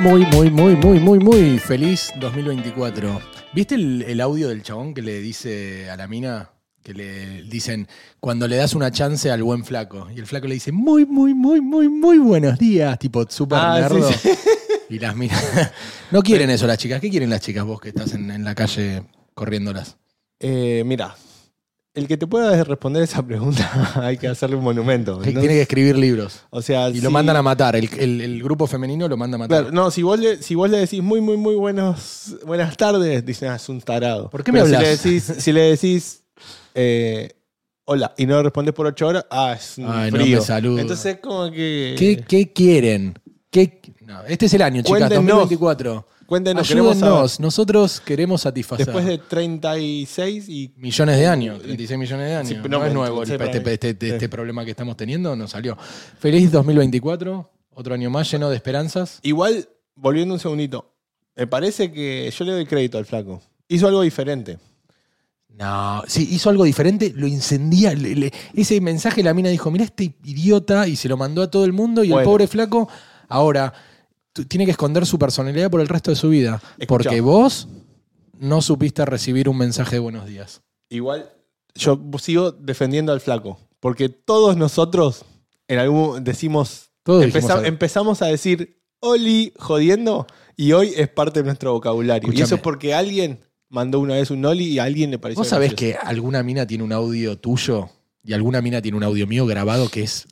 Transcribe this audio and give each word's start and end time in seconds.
Muy, 0.00 0.24
muy, 0.26 0.50
muy, 0.50 0.76
muy, 0.76 0.98
muy, 0.98 1.18
muy 1.18 1.58
feliz 1.58 2.10
2024. 2.18 3.20
¿Viste 3.52 3.74
el, 3.74 4.02
el 4.02 4.20
audio 4.20 4.48
del 4.48 4.62
chabón 4.62 4.94
que 4.94 5.02
le 5.02 5.20
dice 5.20 5.90
a 5.90 5.96
la 5.96 6.06
mina? 6.08 6.50
Que 6.82 6.94
le 6.94 7.42
dicen, 7.42 7.86
cuando 8.18 8.48
le 8.48 8.56
das 8.56 8.74
una 8.74 8.90
chance 8.90 9.30
al 9.30 9.42
buen 9.42 9.64
flaco. 9.64 10.08
Y 10.14 10.18
el 10.18 10.26
flaco 10.26 10.46
le 10.46 10.54
dice, 10.54 10.72
muy, 10.72 11.04
muy, 11.04 11.34
muy, 11.34 11.60
muy, 11.60 11.88
muy 11.88 12.18
buenos 12.18 12.58
días. 12.58 12.98
Tipo, 12.98 13.26
súper 13.28 13.58
Ah, 13.60 13.76
sí, 13.76 13.94
nerdo. 13.94 14.12
sí. 14.12 14.30
Y 14.88 14.98
las 14.98 15.14
minas. 15.14 15.42
no 16.10 16.22
quieren 16.22 16.48
eso 16.50 16.66
las 16.66 16.78
chicas. 16.78 17.00
¿Qué 17.00 17.10
quieren 17.10 17.28
las 17.30 17.40
chicas 17.40 17.64
vos 17.64 17.80
que 17.80 17.90
estás 17.90 18.14
en, 18.14 18.30
en 18.30 18.42
la 18.44 18.54
calle 18.54 19.02
corriéndolas? 19.34 19.98
Eh, 20.40 20.82
mira, 20.86 21.14
el 21.94 22.06
que 22.06 22.16
te 22.16 22.26
pueda 22.26 22.62
responder 22.64 23.02
esa 23.02 23.20
pregunta 23.26 23.68
hay 24.02 24.16
que 24.16 24.28
hacerle 24.28 24.56
un 24.56 24.62
monumento. 24.64 25.18
Que 25.20 25.32
¿no? 25.32 25.40
Tiene 25.40 25.56
que 25.56 25.62
escribir 25.62 25.96
libros. 25.98 26.42
O 26.50 26.62
sea, 26.62 26.88
Y 26.88 26.94
si- 26.96 27.00
lo 27.00 27.10
mandan 27.10 27.36
a 27.36 27.42
matar. 27.42 27.74
El, 27.76 27.88
el- 27.98 28.20
el 28.20 28.42
grupo 28.42 28.66
femenino 28.66 29.08
lo 29.08 29.16
manda 29.16 29.34
a 29.34 29.38
matar. 29.38 29.62
Claro, 29.62 29.74
no, 29.74 29.90
si 29.90 30.02
vos, 30.02 30.18
le, 30.18 30.40
si 30.42 30.54
vos 30.54 30.70
le 30.70 30.78
decís 30.78 31.02
muy, 31.02 31.20
muy, 31.20 31.36
muy 31.36 31.54
buenos, 31.56 32.36
buenas 32.46 32.76
tardes, 32.76 33.24
dicen, 33.26 33.48
ah, 33.50 33.56
es 33.56 33.68
un 33.68 33.80
tarado. 33.80 34.30
¿Por 34.30 34.44
qué 34.44 34.52
me 34.52 34.60
hablas? 34.60 34.80
Si 35.00 35.08
le 35.08 35.14
decís, 35.14 35.34
si 35.38 35.52
le 35.52 35.60
decís 35.62 36.22
eh, 36.74 37.32
hola 37.84 38.14
y 38.16 38.24
no 38.26 38.40
respondes 38.42 38.72
por 38.72 38.86
ocho 38.86 39.08
horas, 39.08 39.26
ah, 39.30 39.56
es 39.58 39.78
un 39.78 39.86
Ay, 39.90 40.10
no 40.12 40.18
frío. 40.18 40.38
me 40.38 40.44
saluda. 40.44 40.80
Entonces, 40.82 41.18
como 41.20 41.50
que. 41.50 41.96
¿Qué, 41.98 42.24
qué 42.26 42.52
quieren? 42.52 43.18
¿Qué- 43.50 43.80
no, 44.02 44.22
este 44.24 44.46
es 44.46 44.54
el 44.54 44.62
año, 44.62 44.82
chicas, 44.82 44.98
Cuéntenos. 45.08 45.26
2024. 45.26 46.06
Cuéntenos, 46.30 46.68
queremos 46.68 46.92
Ayúdennos. 46.96 47.32
saber. 47.32 47.44
Nosotros 47.44 48.00
queremos 48.00 48.40
satisfacer. 48.42 48.86
Después 48.86 49.04
de 49.04 49.18
36 49.18 50.48
y. 50.48 50.72
Millones 50.76 51.18
de 51.18 51.26
años, 51.26 51.60
36 51.60 51.98
millones 51.98 52.26
de 52.28 52.34
años. 52.36 52.48
Sí, 52.48 52.68
no, 52.68 52.86
es 52.86 52.94
nuevo 52.94 53.22
el- 53.22 53.26
sí, 53.28 53.32
para 53.36 53.46
este, 53.46 53.58
mí. 53.58 53.70
este- 53.72 53.88
este- 53.90 54.06
Sí. 54.06 54.12
este 54.12 54.28
problema 54.28 54.64
que 54.64 54.70
estamos 54.70 54.96
teniendo, 54.96 55.34
nos 55.34 55.50
salió. 55.50 55.76
Feliz 56.20 56.52
2024, 56.52 57.50
otro 57.74 57.94
año 57.94 58.10
más 58.10 58.30
lleno 58.30 58.48
de 58.48 58.54
esperanzas. 58.54 59.18
Igual, 59.24 59.68
volviendo 59.96 60.32
un 60.34 60.38
segundito, 60.38 60.92
me 61.34 61.48
parece 61.48 61.90
que 61.90 62.30
yo 62.30 62.44
le 62.44 62.52
doy 62.52 62.64
crédito 62.64 62.96
al 62.98 63.06
flaco. 63.06 63.42
Hizo 63.66 63.88
algo 63.88 64.02
diferente. 64.02 64.58
No, 65.48 66.04
sí, 66.06 66.28
hizo 66.30 66.48
algo 66.48 66.62
diferente, 66.62 67.12
lo 67.14 67.26
incendía. 67.26 67.92
le- 67.92 68.14
le- 68.14 68.32
ese 68.54 68.80
mensaje 68.80 69.22
la 69.24 69.34
mina 69.34 69.48
dijo, 69.50 69.68
mira 69.72 69.84
este 69.84 70.14
idiota, 70.24 70.86
y 70.86 70.94
se 70.94 71.08
lo 71.08 71.16
mandó 71.16 71.42
a 71.42 71.50
todo 71.50 71.64
el 71.64 71.72
mundo, 71.72 72.04
y 72.04 72.06
el 72.06 72.12
Bueno. 72.12 72.30
pobre 72.30 72.46
flaco 72.46 72.88
ahora 73.28 73.74
tiene 74.48 74.64
que 74.64 74.70
esconder 74.72 75.06
su 75.06 75.18
personalidad 75.18 75.70
por 75.70 75.80
el 75.80 75.88
resto 75.88 76.10
de 76.10 76.16
su 76.16 76.28
vida. 76.28 76.62
Escuchá. 76.78 76.86
Porque 76.86 77.20
vos 77.20 77.68
no 78.38 78.62
supiste 78.62 79.04
recibir 79.04 79.48
un 79.48 79.58
mensaje 79.58 79.96
de 79.96 80.00
buenos 80.00 80.26
días. 80.26 80.62
Igual, 80.88 81.30
yo 81.74 82.00
sigo 82.18 82.52
defendiendo 82.52 83.12
al 83.12 83.20
flaco. 83.20 83.58
Porque 83.80 84.08
todos 84.08 84.56
nosotros 84.56 85.24
en 85.68 85.78
algún 85.78 86.22
decimos. 86.24 86.90
Todos 87.02 87.24
empeza- 87.24 87.66
empezamos 87.66 88.22
a 88.22 88.26
decir 88.26 88.78
Oli 89.00 89.52
jodiendo 89.58 90.26
y 90.56 90.72
hoy 90.72 90.92
es 90.96 91.08
parte 91.08 91.40
de 91.40 91.46
nuestro 91.46 91.72
vocabulario. 91.72 92.30
Y 92.32 92.40
eso 92.42 92.56
es 92.56 92.60
porque 92.60 92.92
alguien 92.94 93.40
mandó 93.70 94.00
una 94.00 94.14
vez 94.14 94.30
un 94.30 94.44
Oli 94.44 94.66
y 94.66 94.78
a 94.78 94.84
alguien 94.84 95.10
le 95.10 95.18
pareció. 95.18 95.40
¿Vos 95.40 95.48
sabés 95.48 95.74
que 95.74 95.94
alguna 95.94 96.42
mina 96.42 96.66
tiene 96.66 96.84
un 96.84 96.92
audio 96.92 97.38
tuyo 97.38 97.88
y 98.22 98.32
alguna 98.34 98.60
mina 98.60 98.82
tiene 98.82 98.96
un 98.96 99.04
audio 99.04 99.26
mío 99.26 99.46
grabado 99.46 99.88
que 99.88 100.02
es 100.02 100.26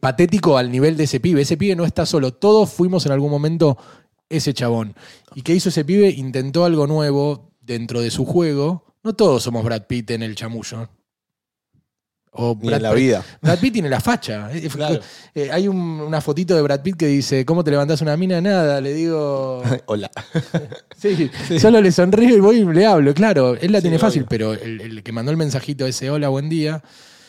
patético 0.00 0.58
al 0.58 0.70
nivel 0.70 0.96
de 0.96 1.04
ese 1.04 1.20
pibe? 1.20 1.42
Ese 1.42 1.56
pibe 1.56 1.76
no 1.76 1.84
está 1.84 2.06
solo. 2.06 2.34
Todos 2.34 2.70
fuimos 2.70 3.06
en 3.06 3.12
algún 3.12 3.30
momento 3.30 3.78
ese 4.28 4.52
chabón. 4.52 4.94
¿Y 5.34 5.42
qué 5.42 5.54
hizo 5.54 5.68
ese 5.68 5.84
pibe? 5.84 6.10
Intentó 6.10 6.64
algo 6.64 6.86
nuevo 6.86 7.52
dentro 7.60 8.00
de 8.00 8.10
su 8.10 8.24
juego. 8.24 8.84
No 9.04 9.14
todos 9.14 9.42
somos 9.42 9.64
Brad 9.64 9.86
Pitt 9.86 10.10
en 10.10 10.22
el 10.22 10.34
chamullo. 10.34 10.88
O 12.32 12.56
Ni 12.60 12.68
Brad 12.68 12.76
en 12.78 12.82
la 12.82 12.90
Pitt- 12.90 12.98
vida. 12.98 13.24
Brad 13.42 13.58
Pitt 13.58 13.72
tiene 13.72 13.88
la 13.88 14.00
facha. 14.00 14.50
Eh, 14.52 14.68
Claro. 14.68 15.00
eh, 15.34 15.50
hay 15.52 15.66
un- 15.68 16.00
una 16.00 16.20
fotito 16.20 16.54
de 16.54 16.62
Brad 16.62 16.80
Pitt 16.82 16.96
que 16.96 17.06
dice, 17.06 17.44
¿cómo 17.44 17.64
te 17.64 17.70
levantás 17.70 18.00
una 18.02 18.16
mina? 18.16 18.40
Nada, 18.40 18.80
le 18.80 18.92
digo... 18.94 19.62
Hola. 19.86 20.10
Sí, 20.98 21.30
solo 21.60 21.80
le 21.80 21.92
sonrío 21.92 22.36
y 22.36 22.40
voy 22.40 22.56
y 22.56 22.64
le 22.64 22.84
hablo. 22.84 23.14
Claro, 23.14 23.54
él 23.54 23.70
la 23.70 23.78
Sí, 23.78 23.82
tiene 23.82 23.98
fácil, 24.00 24.22
obvio. 24.22 24.28
pero 24.28 24.52
el, 24.54 24.80
el 24.80 25.02
que 25.04 25.12
mandó 25.12 25.30
el 25.30 25.36
mensajito 25.36 25.86
ese, 25.86 26.10
hola, 26.10 26.28
buen 26.28 26.48
día, 26.48 26.82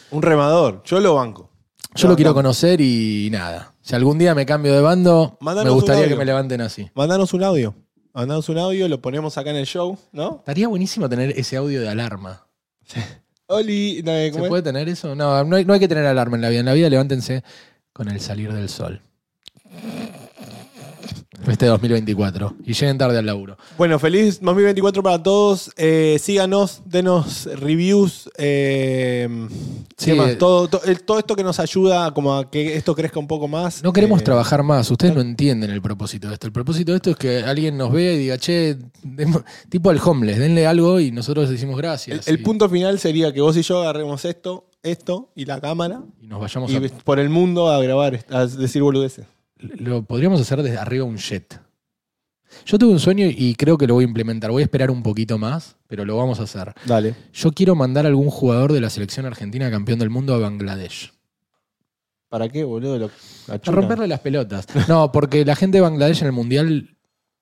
Un 0.10 0.24
remador. 0.24 0.82
Yo 0.86 1.00
lo 1.00 1.14
banco. 1.14 1.52
yo 1.94 2.08
lo 2.08 2.16
quiero 2.16 2.34
conocer 2.34 2.82
y 2.82 3.30
nada. 3.32 3.76
Si 3.82 3.94
algún 3.94 4.18
día 4.18 4.34
me 4.34 4.48
cambio 4.48 4.74
de 4.74 4.82
bando, 4.82 5.38
Mándanos 5.40 5.66
me 5.66 5.72
un 5.72 5.78
gustaría 5.82 6.08
que 6.08 6.16
me 6.16 6.26
levanten 6.26 6.62
así. 6.62 6.90
Mandanos 6.96 7.32
un 7.36 7.44
audio. 7.44 7.76
Mandanos 8.12 8.50
un 8.50 8.58
audio, 8.58 8.88
lo 8.88 9.00
ponemos 9.02 9.38
acá 9.38 9.52
en 9.52 9.58
el 9.58 9.68
show, 9.68 9.96
¿no? 10.14 10.38
Estaría 10.40 10.68
buenísimo 10.68 11.08
tener 11.08 11.30
ese 11.38 11.56
audio 11.58 11.80
de 11.80 11.90
alarma. 11.90 12.48
Oli, 13.52 14.04
no, 14.04 14.12
¿Se 14.12 14.48
puede 14.48 14.62
tener 14.62 14.88
eso? 14.90 15.16
No, 15.16 15.44
no 15.44 15.56
hay, 15.56 15.66
no 15.66 15.74
hay 15.74 15.80
que 15.80 15.88
tener 15.88 16.06
alarma 16.06 16.36
en 16.36 16.42
la 16.44 16.50
vida. 16.50 16.60
En 16.60 16.68
la 16.68 16.74
vida 16.74 16.90
levántense 16.90 17.44
con 17.94 18.08
el 18.08 18.20
salir 18.20 18.54
del 18.54 18.70
sol. 18.70 19.02
Este 21.50 21.66
2024. 21.66 22.56
Y 22.66 22.74
lleguen 22.74 22.98
tarde 22.98 23.18
al 23.18 23.26
laburo. 23.26 23.58
Bueno, 23.78 23.98
feliz 24.00 24.40
2024 24.42 25.02
para 25.04 25.22
todos. 25.22 25.72
Eh, 25.78 26.18
síganos, 26.22 26.82
denos 26.86 27.46
reviews. 27.56 28.30
eh, 28.38 29.28
Sí, 29.98 30.12
eh, 30.12 30.36
Todo, 30.36 30.68
to- 30.68 30.82
el- 30.86 31.02
todo 31.04 31.20
esto 31.20 31.36
que 31.36 31.44
nos 31.44 31.60
ayuda 31.60 32.14
como 32.14 32.36
a 32.36 32.50
que 32.50 32.76
esto 32.78 32.96
crezca 32.96 33.20
un 33.20 33.28
poco 33.28 33.48
más. 33.48 33.84
No 33.84 33.92
queremos 33.92 34.22
Eh, 34.22 34.24
trabajar 34.24 34.64
más. 34.64 34.90
Ustedes 34.90 35.14
no 35.14 35.22
entienden 35.22 35.72
el 35.72 35.82
propósito 35.82 36.28
de 36.28 36.34
esto. 36.36 36.48
El 36.48 36.54
propósito 36.54 36.92
de 36.94 36.98
esto 36.98 37.10
es 37.12 37.16
que 37.18 37.40
alguien 37.44 37.78
nos 37.78 37.92
vea 37.92 38.14
y 38.14 38.18
diga, 38.18 38.38
che, 38.38 38.78
tipo 39.70 39.90
al 39.90 40.00
homeless, 40.04 40.38
denle 40.40 40.66
algo 40.68 41.00
y 41.00 41.12
nosotros 41.12 41.50
decimos 41.50 41.78
gracias. 41.78 42.28
el 42.28 42.40
y, 42.40 42.44
punto 42.44 42.70
final 42.70 43.00
sería 43.00 43.34
que 43.34 43.42
vos 43.42 43.58
y 43.58 43.62
yo 43.62 43.82
agarremos 43.82 44.24
esto, 44.26 44.70
esto 44.84 45.32
y 45.36 45.46
la 45.46 45.60
cámara 45.60 46.02
y 46.22 46.28
nos 46.28 46.40
vayamos 46.40 46.72
y 46.72 46.78
a. 46.78 46.82
por 47.04 47.20
el 47.20 47.30
mundo 47.30 47.70
a 47.70 47.82
grabar, 47.82 48.24
a 48.30 48.46
decir 48.46 48.82
boludeces. 48.82 49.26
Lo 49.60 50.04
podríamos 50.04 50.40
hacer 50.42 50.64
desde 50.64 50.78
arriba 50.78 51.04
un 51.06 51.18
jet. 51.18 51.60
Yo 52.66 52.80
tuve 52.80 52.92
un 52.94 53.00
sueño 53.00 53.28
y 53.28 53.54
creo 53.56 53.78
que 53.78 53.86
lo 53.86 53.94
voy 53.94 54.04
a 54.06 54.08
implementar. 54.08 54.50
Voy 54.52 54.62
a 54.62 54.66
esperar 54.66 54.90
un 54.90 55.04
poquito 55.04 55.38
más, 55.38 55.76
pero 55.88 56.04
lo 56.06 56.18
vamos 56.18 56.40
a 56.40 56.44
hacer. 56.44 56.74
Dale. 56.86 57.14
Yo 57.34 57.52
quiero 57.52 57.76
mandar 57.76 58.06
a 58.06 58.10
algún 58.10 58.30
jugador 58.30 58.74
de 58.74 58.82
la 58.82 58.90
selección 58.90 59.26
argentina 59.26 59.70
campeón 59.70 60.00
del 60.00 60.10
mundo 60.10 60.34
a 60.34 60.40
Bangladesh. 60.40 61.12
¿Para 62.28 62.48
qué, 62.50 62.64
boludo? 62.64 62.98
Lo- 62.98 63.12
la 63.48 63.56
A 63.56 63.62
chuna. 63.62 63.76
romperle 63.78 64.08
las 64.08 64.20
pelotas. 64.22 64.66
No, 64.88 65.12
porque 65.12 65.46
la 65.46 65.56
gente 65.56 65.78
de 65.78 65.82
Bangladesh 65.82 66.22
en 66.22 66.28
el 66.28 66.32
Mundial 66.34 66.98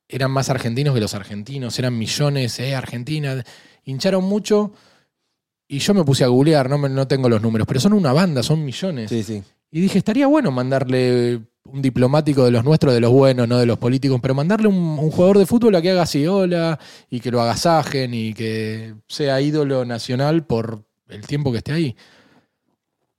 eran 0.08 0.30
más 0.30 0.48
argentinos 0.50 0.94
que 0.94 1.00
los 1.00 1.14
argentinos, 1.14 1.78
eran 1.78 1.96
millones, 1.96 2.58
eh, 2.60 2.74
Argentina. 2.74 3.42
Hincharon 3.84 4.24
mucho 4.24 4.72
y 5.68 5.78
yo 5.78 5.94
me 5.94 6.04
puse 6.04 6.24
a 6.24 6.28
googlear, 6.28 6.68
no, 6.68 6.78
me- 6.78 6.88
no 6.88 7.06
tengo 7.06 7.28
los 7.28 7.40
números, 7.42 7.66
pero 7.66 7.80
son 7.80 7.92
una 7.92 8.12
banda, 8.12 8.42
son 8.42 8.64
millones. 8.64 9.10
Sí, 9.10 9.22
sí. 9.22 9.42
Y 9.70 9.80
dije, 9.82 9.98
estaría 9.98 10.26
bueno 10.26 10.50
mandarle 10.50 11.40
un 11.72 11.82
diplomático 11.82 12.44
de 12.44 12.50
los 12.50 12.64
nuestros, 12.64 12.94
de 12.94 13.00
los 13.00 13.10
buenos, 13.12 13.46
no 13.48 13.58
de 13.58 13.66
los 13.66 13.78
políticos, 13.78 14.18
pero 14.22 14.34
mandarle 14.34 14.68
un, 14.68 14.74
un 14.76 15.10
jugador 15.10 15.38
de 15.38 15.46
fútbol 15.46 15.74
a 15.76 15.82
que 15.82 15.90
haga 15.90 16.02
así, 16.02 16.26
hola, 16.26 16.78
y 17.10 17.20
que 17.20 17.30
lo 17.30 17.40
agasajen 17.40 18.12
y 18.14 18.34
que 18.34 18.94
sea 19.06 19.40
ídolo 19.40 19.84
nacional 19.84 20.44
por 20.46 20.84
el 21.08 21.26
tiempo 21.26 21.50
que 21.52 21.58
esté 21.58 21.72
ahí. 21.72 21.96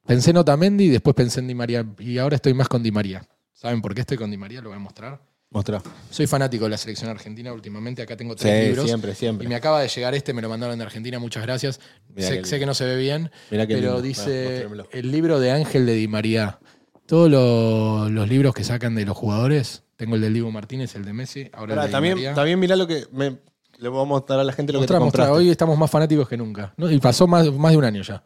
Pensé 0.06 0.32
en 0.32 0.38
Otamendi 0.38 0.86
y 0.86 0.90
después 0.90 1.16
pensé 1.16 1.40
en 1.40 1.48
Di 1.48 1.56
María. 1.56 1.86
Y 2.00 2.18
ahora 2.18 2.36
estoy 2.36 2.54
más 2.54 2.68
con 2.68 2.82
Di 2.82 2.92
María. 2.92 3.24
¿Saben 3.54 3.82
por 3.82 3.94
qué 3.94 4.02
estoy 4.02 4.18
con 4.18 4.32
Di 4.32 4.38
María? 4.38 4.62
Lo 4.62 4.70
voy 4.70 4.78
a 4.78 4.80
mostrar. 4.80 5.22
Mostrá. 5.52 5.82
Soy 6.12 6.28
fanático 6.28 6.66
de 6.66 6.70
la 6.72 6.78
selección 6.78 7.10
argentina 7.10 7.52
últimamente. 7.54 8.02
Acá 8.04 8.16
tengo 8.16 8.34
Sí, 8.34 8.40
tres 8.42 8.68
libros. 8.68 8.86
siempre, 8.86 9.12
Y 9.12 9.16
siempre. 9.16 9.48
me 9.48 9.56
acaba 9.56 9.82
de 9.82 9.88
llegar 9.88 10.14
este, 10.14 10.32
me 10.34 10.42
lo 10.44 10.50
mandaron 10.50 10.78
de 10.78 10.84
Argentina, 10.86 11.18
muchas 11.20 11.44
gracias. 11.44 11.80
Sé, 12.16 12.60
que 12.60 12.66
no 12.68 12.74
se 12.76 12.86
ve 12.86 12.98
bien, 12.98 13.32
pero 13.50 13.66
lindo. 13.66 14.02
dice 14.02 14.68
el 14.92 15.12
libro 15.12 15.40
de 15.40 15.52
Ángel 15.52 15.86
de 15.88 15.94
Di 15.94 16.08
María. 16.08 16.60
Todos 17.10 17.30
lo- 17.30 18.08
los 18.10 18.30
libros 18.30 18.54
que 18.54 18.64
sacan 18.64 18.94
de 18.96 19.04
los 19.04 19.18
jugadores, 19.18 19.84
tengo 19.96 20.16
el 20.16 20.22
del 20.22 20.34
Diego 20.34 20.52
Martínez, 20.52 20.96
el 20.96 21.04
de 21.04 21.12
Messi, 21.14 21.50
ahora 21.54 21.74
Pará, 21.76 21.82
el 21.82 21.82
de 21.82 21.88
Di 21.88 21.92
también, 21.92 22.14
María. 22.16 22.34
también 22.36 22.60
mirá 22.60 22.76
lo 22.76 22.86
que. 22.88 23.06
me- 23.12 23.38
le 23.80 23.88
vamos 23.88 24.04
a 24.04 24.10
mostrar 24.10 24.40
a 24.40 24.44
la 24.44 24.52
gente 24.54 24.74
lo 24.74 24.80
Mostrá, 24.80 24.98
que 24.98 25.00
te 25.00 25.04
mostrá. 25.06 25.24
compraste. 25.26 25.46
Hoy 25.46 25.50
estamos 25.52 25.78
más 25.78 25.90
fanáticos 25.90 26.28
que 26.28 26.36
nunca. 26.38 26.74
¿no? 26.78 26.92
Y 26.92 27.00
pasó 27.00 27.28
más, 27.28 27.50
más 27.54 27.72
de 27.72 27.78
un 27.78 27.86
año 27.86 28.02
ya. 28.04 28.22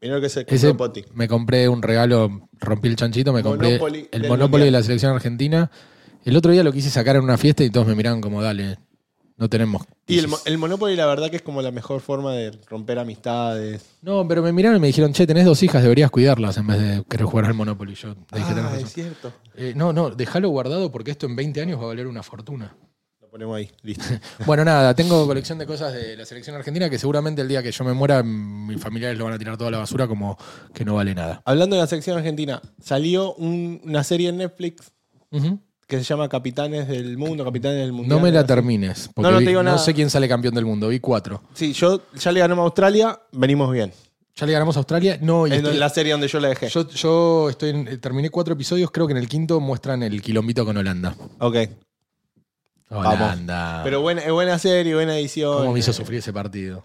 Mirá 0.00 0.14
lo 0.14 0.20
que 0.22 0.30
se 0.30 0.44
Ese, 0.48 0.72
Poti. 0.74 1.04
me 1.12 1.28
compré 1.28 1.68
un 1.68 1.82
regalo, 1.82 2.48
rompí 2.58 2.88
el 2.88 2.96
chanchito, 2.96 3.32
me 3.34 3.42
compré 3.42 3.72
Monopoly 3.78 4.08
el 4.10 4.26
Monopoly 4.26 4.64
de 4.64 4.70
la 4.70 4.82
selección 4.82 5.12
argentina. 5.14 5.70
El 6.24 6.34
otro 6.36 6.50
día 6.52 6.64
lo 6.64 6.72
quise 6.72 6.88
sacar 6.90 7.16
en 7.16 7.22
una 7.24 7.36
fiesta 7.36 7.62
y 7.62 7.68
todos 7.70 7.86
me 7.86 7.94
miraban 7.94 8.22
como, 8.22 8.40
dale, 8.42 8.78
no 9.40 9.48
tenemos. 9.48 9.82
Y 10.06 10.18
el, 10.18 10.28
mo- 10.28 10.38
el 10.44 10.58
Monopoly, 10.58 10.94
la 10.94 11.06
verdad, 11.06 11.30
que 11.30 11.36
es 11.36 11.42
como 11.42 11.62
la 11.62 11.72
mejor 11.72 12.00
forma 12.00 12.32
de 12.34 12.52
romper 12.68 12.98
amistades. 12.98 13.84
No, 14.02 14.26
pero 14.28 14.42
me 14.42 14.52
miraron 14.52 14.76
y 14.76 14.80
me 14.80 14.86
dijeron, 14.86 15.12
che, 15.12 15.26
tenés 15.26 15.44
dos 15.46 15.62
hijas, 15.62 15.82
deberías 15.82 16.10
cuidarlas 16.10 16.56
en 16.58 16.66
vez 16.66 16.78
de 16.78 17.04
querer 17.08 17.26
jugar 17.26 17.46
al 17.46 17.54
Monopoly. 17.54 17.94
Yo 17.94 18.08
le 18.10 18.38
dije, 18.38 18.50
tenés 18.54 18.64
Ah, 18.64 18.70
razón. 18.74 18.88
cierto. 18.88 19.32
Eh, 19.56 19.72
no, 19.74 19.92
no, 19.92 20.10
déjalo 20.10 20.48
guardado 20.50 20.92
porque 20.92 21.10
esto 21.10 21.26
en 21.26 21.34
20 21.36 21.60
años 21.62 21.78
va 21.80 21.84
a 21.84 21.88
valer 21.88 22.06
una 22.06 22.22
fortuna. 22.22 22.76
Lo 23.20 23.28
ponemos 23.30 23.56
ahí, 23.56 23.70
listo. 23.82 24.04
Bueno, 24.46 24.64
nada, 24.64 24.94
tengo 24.94 25.26
colección 25.26 25.56
de 25.58 25.64
cosas 25.66 25.92
de 25.94 26.16
la 26.16 26.24
selección 26.26 26.54
argentina 26.56 26.90
que 26.90 26.98
seguramente 26.98 27.40
el 27.42 27.48
día 27.48 27.62
que 27.62 27.72
yo 27.72 27.84
me 27.84 27.92
muera, 27.94 28.22
mis 28.22 28.80
familiares 28.80 29.16
lo 29.18 29.24
van 29.24 29.34
a 29.34 29.38
tirar 29.38 29.56
toda 29.56 29.70
la 29.70 29.78
basura 29.78 30.06
como 30.06 30.36
que 30.74 30.84
no 30.84 30.94
vale 30.96 31.14
nada. 31.14 31.40
Hablando 31.44 31.76
de 31.76 31.82
la 31.82 31.86
sección 31.88 32.18
argentina, 32.18 32.60
salió 32.82 33.34
un- 33.34 33.80
una 33.84 34.04
serie 34.04 34.28
en 34.28 34.36
Netflix 34.38 34.92
Ujú. 35.30 35.60
Que 35.90 35.98
se 35.98 36.04
llama 36.04 36.28
Capitanes 36.28 36.88
del 36.88 37.18
Mundo, 37.18 37.44
Capitanes 37.44 37.78
del 37.80 37.92
Mundial. 37.92 38.16
No 38.16 38.22
me 38.24 38.32
la 38.32 38.46
termines, 38.46 39.10
porque 39.14 39.26
No, 39.26 39.32
no 39.32 39.38
te 39.38 39.44
vi- 39.44 39.48
digo 39.48 39.62
no 39.62 39.70
nada. 39.72 39.78
sé 39.78 39.92
quién 39.92 40.08
sale 40.08 40.26
campeón 40.28 40.54
del 40.54 40.64
mundo, 40.64 40.88
vi 40.88 41.00
cuatro. 41.00 41.42
Sí, 41.52 41.72
yo 41.74 42.00
ya 42.14 42.32
le 42.32 42.40
ganamos 42.40 42.62
a 42.62 42.66
Australia, 42.66 43.20
venimos 43.32 43.70
bien. 43.72 43.92
Ya 44.36 44.46
le 44.46 44.52
ganamos 44.52 44.76
a 44.76 44.78
Australia. 44.78 45.18
No, 45.20 45.46
y 45.46 45.50
En 45.50 45.56
estoy- 45.58 45.76
la 45.76 45.88
serie 45.90 46.12
donde 46.12 46.28
yo 46.28 46.40
la 46.40 46.48
dejé. 46.48 46.68
yo, 46.70 46.88
yo 46.88 47.50
estoy 47.50 47.70
en- 47.70 48.00
terminé 48.00 48.30
cuatro 48.30 48.54
episodios, 48.54 48.90
creo 48.90 49.06
que 49.06 49.10
en 49.12 49.18
el 49.18 49.28
quinto 49.28 49.60
muestran 49.60 50.02
el 50.02 50.22
quilombito 50.22 50.64
con 50.64 50.76
Holanda. 50.78 51.14
Ok. 51.40 51.56
Holanda. 52.88 53.82
Pero 53.84 54.00
buena, 54.00 54.22
es 54.22 54.32
buena 54.32 54.58
serie, 54.58 54.94
buena 54.94 55.16
edición. 55.18 55.58
¿Cómo 55.58 55.72
me 55.72 55.78
hizo 55.80 55.92
sufrir 55.92 56.18
ese 56.20 56.32
partido? 56.32 56.84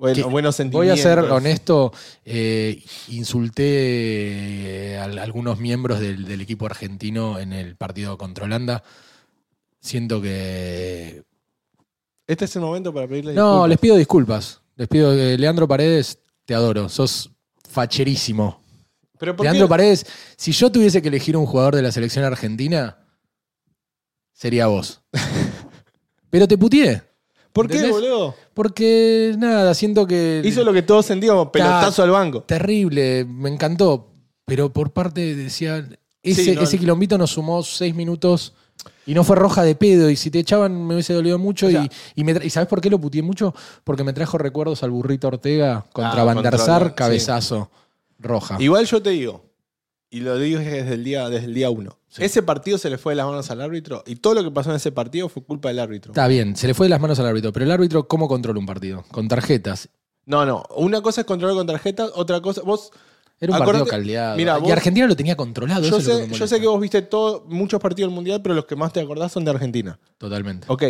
Bueno- 0.00 0.30
Voy 0.78 0.88
a 0.88 0.96
ser 0.96 1.18
honesto, 1.20 1.92
eh, 2.24 2.82
insulté 3.08 3.64
eh, 4.94 4.98
a 4.98 5.04
algunos 5.04 5.58
miembros 5.58 6.00
del, 6.00 6.24
del 6.26 6.40
equipo 6.40 6.66
argentino 6.66 7.38
en 7.38 7.52
el 7.52 7.76
partido 7.76 8.16
contra 8.18 8.44
Holanda. 8.46 8.82
Siento 9.80 10.20
que... 10.20 11.22
Este 12.26 12.44
es 12.44 12.56
el 12.56 12.62
momento 12.62 12.92
para 12.94 13.06
pedirle 13.08 13.34
No, 13.34 13.66
les 13.66 13.78
pido 13.78 13.96
disculpas. 13.96 14.60
Les 14.76 14.88
pido... 14.88 15.12
eh, 15.12 15.36
Leandro 15.36 15.66
Paredes, 15.68 16.18
te 16.44 16.54
adoro. 16.54 16.88
Sos 16.88 17.30
facherísimo. 17.68 18.60
Pero 19.18 19.36
¿por 19.36 19.44
qué? 19.44 19.50
Leandro 19.50 19.68
Paredes, 19.68 20.06
si 20.36 20.52
yo 20.52 20.70
tuviese 20.72 21.02
que 21.02 21.08
elegir 21.08 21.36
un 21.36 21.44
jugador 21.46 21.76
de 21.76 21.82
la 21.82 21.92
selección 21.92 22.24
argentina, 22.24 22.98
sería 24.32 24.66
vos. 24.66 25.02
Pero 26.30 26.46
te 26.48 26.56
putié. 26.56 27.02
¿Por 27.52 27.66
qué, 27.66 27.76
¿Entendés? 27.78 28.00
boludo? 28.00 28.34
Porque, 28.54 29.34
nada, 29.38 29.74
siento 29.74 30.06
que... 30.06 30.40
Hizo 30.44 30.62
lo 30.64 30.72
que 30.72 30.82
todos 30.82 31.06
sentíamos, 31.06 31.48
pelotazo 31.48 32.02
al 32.02 32.10
banco. 32.10 32.42
Terrible, 32.44 33.24
me 33.24 33.48
encantó. 33.50 34.06
Pero 34.46 34.72
por 34.72 34.92
parte 34.92 35.34
decía, 35.34 35.88
ese, 36.22 36.44
Sí, 36.44 36.52
no, 36.54 36.62
ese 36.62 36.76
no. 36.76 36.80
quilombito 36.80 37.18
nos 37.18 37.30
sumó 37.32 37.62
seis 37.62 37.94
minutos 37.94 38.52
y 39.06 39.14
no 39.14 39.24
fue 39.24 39.36
roja 39.36 39.62
de 39.62 39.74
pedo. 39.74 40.10
Y 40.10 40.16
si 40.16 40.30
te 40.30 40.38
echaban 40.40 40.86
me 40.86 40.94
hubiese 40.94 41.12
dolido 41.12 41.38
mucho. 41.38 41.66
O 41.66 41.70
sea- 41.70 41.84
y, 41.84 42.20
y, 42.20 42.24
me 42.24 42.34
tra- 42.34 42.44
¿y 42.44 42.50
sabes 42.50 42.68
por 42.68 42.80
qué 42.80 42.90
lo 42.90 43.00
putié 43.00 43.22
mucho? 43.22 43.54
Porque 43.84 44.04
me 44.04 44.12
trajo 44.12 44.38
recuerdos 44.38 44.82
al 44.82 44.90
burrito 44.90 45.28
Ortega 45.28 45.84
contra 45.92 46.22
Ah, 46.22 46.24
Van 46.24 46.36
der 46.36 46.44
contra 46.52 46.58
Sar, 46.58 46.82
Holanda, 46.82 46.94
cabezazo, 46.96 47.70
roja. 48.18 48.56
Igual 48.60 48.86
yo 48.86 49.00
te 49.02 49.10
digo, 49.10 49.44
y 50.10 50.20
lo 50.20 50.36
digo 50.38 50.58
desde 50.58 50.94
el 50.94 51.04
día, 51.04 51.28
desde 51.28 51.46
el 51.46 51.54
día 51.54 51.70
uno. 51.70 51.96
Sí. 52.08 52.24
Ese 52.24 52.42
partido 52.42 52.76
se 52.78 52.90
le 52.90 52.98
fue 52.98 53.12
de 53.12 53.16
las 53.18 53.26
manos 53.26 53.50
al 53.50 53.60
árbitro 53.60 54.02
y 54.06 54.16
todo 54.16 54.34
lo 54.34 54.42
que 54.42 54.50
pasó 54.50 54.70
en 54.70 54.76
ese 54.76 54.90
partido 54.92 55.28
fue 55.28 55.42
culpa 55.44 55.68
del 55.68 55.78
árbitro. 55.78 56.10
Está 56.12 56.26
bien, 56.26 56.56
se 56.56 56.66
le 56.66 56.74
fue 56.74 56.86
de 56.86 56.90
las 56.90 57.00
manos 57.00 57.18
al 57.20 57.26
árbitro. 57.26 57.52
Pero 57.52 57.64
el 57.64 57.70
árbitro, 57.70 58.08
¿cómo 58.08 58.26
controla 58.28 58.58
un 58.58 58.66
partido? 58.66 59.04
Con 59.12 59.28
tarjetas. 59.28 59.88
No, 60.26 60.44
no. 60.44 60.64
Una 60.76 61.00
cosa 61.02 61.20
es 61.22 61.26
controlar 61.26 61.56
con 61.56 61.66
tarjetas, 61.66 62.10
otra 62.14 62.40
cosa. 62.40 62.62
Vos. 62.62 62.90
Era 63.42 63.52
un 63.52 63.62
Acordate- 63.62 63.78
partido 63.78 63.86
caldeado. 63.86 64.36
Mira, 64.36 64.58
y 64.58 64.60
vos- 64.62 64.72
Argentina 64.72 65.06
lo 65.06 65.16
tenía 65.16 65.34
controlado. 65.34 65.80
Yo 65.80 65.96
eso 65.96 66.00
sé, 66.00 66.28
yo 66.30 66.46
sé 66.46 66.60
que 66.60 66.66
vos 66.66 66.78
viste 66.78 67.00
todo, 67.00 67.46
muchos 67.48 67.80
partidos 67.80 68.10
del 68.10 68.14
mundial, 68.14 68.42
pero 68.42 68.54
los 68.54 68.66
que 68.66 68.76
más 68.76 68.92
te 68.92 69.00
acordás 69.00 69.32
son 69.32 69.44
de 69.46 69.50
Argentina. 69.52 69.98
Totalmente. 70.18 70.66
Ok. 70.68 70.82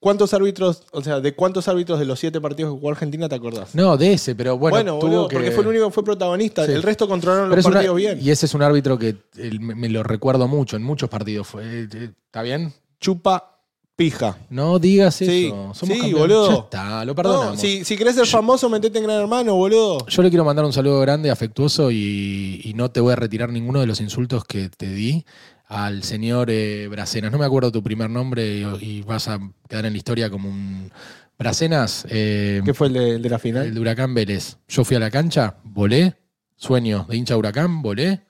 ¿Cuántos 0.00 0.32
árbitros, 0.32 0.84
o 0.92 1.02
sea, 1.02 1.20
de 1.20 1.34
cuántos 1.34 1.68
árbitros 1.68 1.98
de 1.98 2.06
los 2.06 2.18
siete 2.18 2.40
partidos 2.40 2.72
que 2.72 2.78
jugó 2.78 2.90
Argentina 2.90 3.28
te 3.28 3.34
acordás? 3.34 3.74
No, 3.74 3.98
de 3.98 4.14
ese, 4.14 4.34
pero 4.34 4.56
bueno, 4.56 4.74
Bueno, 4.76 4.92
tuvo 4.98 5.10
boludo, 5.10 5.28
que... 5.28 5.36
porque 5.36 5.50
fue 5.50 5.62
el 5.62 5.68
único 5.68 5.86
que 5.88 5.92
fue 5.92 6.02
protagonista. 6.04 6.64
Sí. 6.64 6.72
El 6.72 6.82
resto 6.82 7.06
controlaron 7.06 7.50
Pero 7.50 7.56
los 7.56 7.66
una- 7.66 7.74
partidos 7.74 7.96
bien. 7.96 8.18
Y 8.22 8.30
ese 8.30 8.46
es 8.46 8.54
un 8.54 8.62
árbitro 8.62 8.98
que 8.98 9.16
me, 9.60 9.74
me 9.74 9.88
lo 9.90 10.02
recuerdo 10.02 10.48
mucho, 10.48 10.76
en 10.76 10.82
muchos 10.84 11.10
partidos. 11.10 11.46
Fue, 11.48 11.62
eh, 11.82 11.88
¿Está 12.26 12.40
bien? 12.40 12.72
Chupa 12.98 13.58
pija. 13.94 14.38
No 14.48 14.78
digas 14.78 15.16
Sí, 15.16 15.48
eso. 15.48 15.74
Somos 15.74 15.78
sí, 15.78 15.88
campeones. 16.00 16.14
boludo. 16.18 16.48
Ya 16.48 16.54
está, 16.54 17.04
lo 17.04 17.14
perdonamos. 17.14 17.56
No, 17.56 17.60
si, 17.60 17.84
si 17.84 17.96
querés 17.98 18.14
ser 18.14 18.26
famoso, 18.26 18.70
metete 18.70 18.96
en 18.98 19.04
Gran 19.04 19.20
Hermano, 19.20 19.54
boludo. 19.56 20.06
Yo 20.06 20.22
le 20.22 20.30
quiero 20.30 20.46
mandar 20.46 20.64
un 20.64 20.72
saludo 20.72 20.98
grande, 21.00 21.30
afectuoso, 21.30 21.90
y, 21.90 22.62
y 22.64 22.72
no 22.72 22.90
te 22.90 23.00
voy 23.00 23.12
a 23.12 23.16
retirar 23.16 23.50
ninguno 23.50 23.78
de 23.80 23.86
los 23.86 24.00
insultos 24.00 24.44
que 24.44 24.70
te 24.70 24.86
di 24.88 25.26
al 25.70 26.02
señor 26.02 26.50
eh, 26.50 26.88
Bracenas. 26.88 27.30
No 27.30 27.38
me 27.38 27.46
acuerdo 27.46 27.70
tu 27.70 27.80
primer 27.82 28.10
nombre 28.10 28.44
y, 28.58 28.64
y 28.84 29.02
vas 29.02 29.28
a 29.28 29.38
quedar 29.68 29.86
en 29.86 29.92
la 29.92 29.96
historia 29.96 30.28
como 30.28 30.48
un... 30.48 30.90
Bracenas, 31.38 32.06
eh, 32.10 32.60
¿Qué 32.66 32.74
fue 32.74 32.88
el 32.88 32.92
de, 32.92 33.10
el 33.12 33.22
de 33.22 33.28
la 33.30 33.36
el 33.36 33.40
final? 33.40 33.72
de 33.72 33.80
Huracán 33.80 34.12
Vélez. 34.12 34.58
Yo 34.68 34.84
fui 34.84 34.96
a 34.96 35.00
la 35.00 35.10
cancha, 35.10 35.56
volé, 35.64 36.16
sueño 36.56 37.06
de 37.08 37.16
hincha 37.16 37.34
Huracán, 37.36 37.80
volé, 37.80 38.20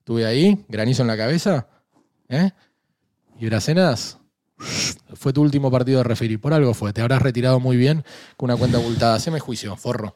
estuve 0.00 0.26
ahí, 0.26 0.66
granizo 0.68 1.00
en 1.02 1.08
la 1.08 1.16
cabeza, 1.16 1.66
¿eh? 2.28 2.50
Y 3.40 3.46
Bracenas, 3.46 4.18
fue 5.14 5.32
tu 5.32 5.40
último 5.40 5.70
partido 5.70 5.98
de 5.98 6.04
referir, 6.04 6.40
por 6.40 6.52
algo 6.52 6.74
fue, 6.74 6.92
te 6.92 7.00
habrás 7.00 7.22
retirado 7.22 7.58
muy 7.60 7.76
bien 7.78 8.04
con 8.36 8.50
una 8.50 8.58
cuenta 8.58 8.76
abultada. 8.78 9.14
Haceme 9.14 9.38
juicio, 9.40 9.74
forro. 9.76 10.14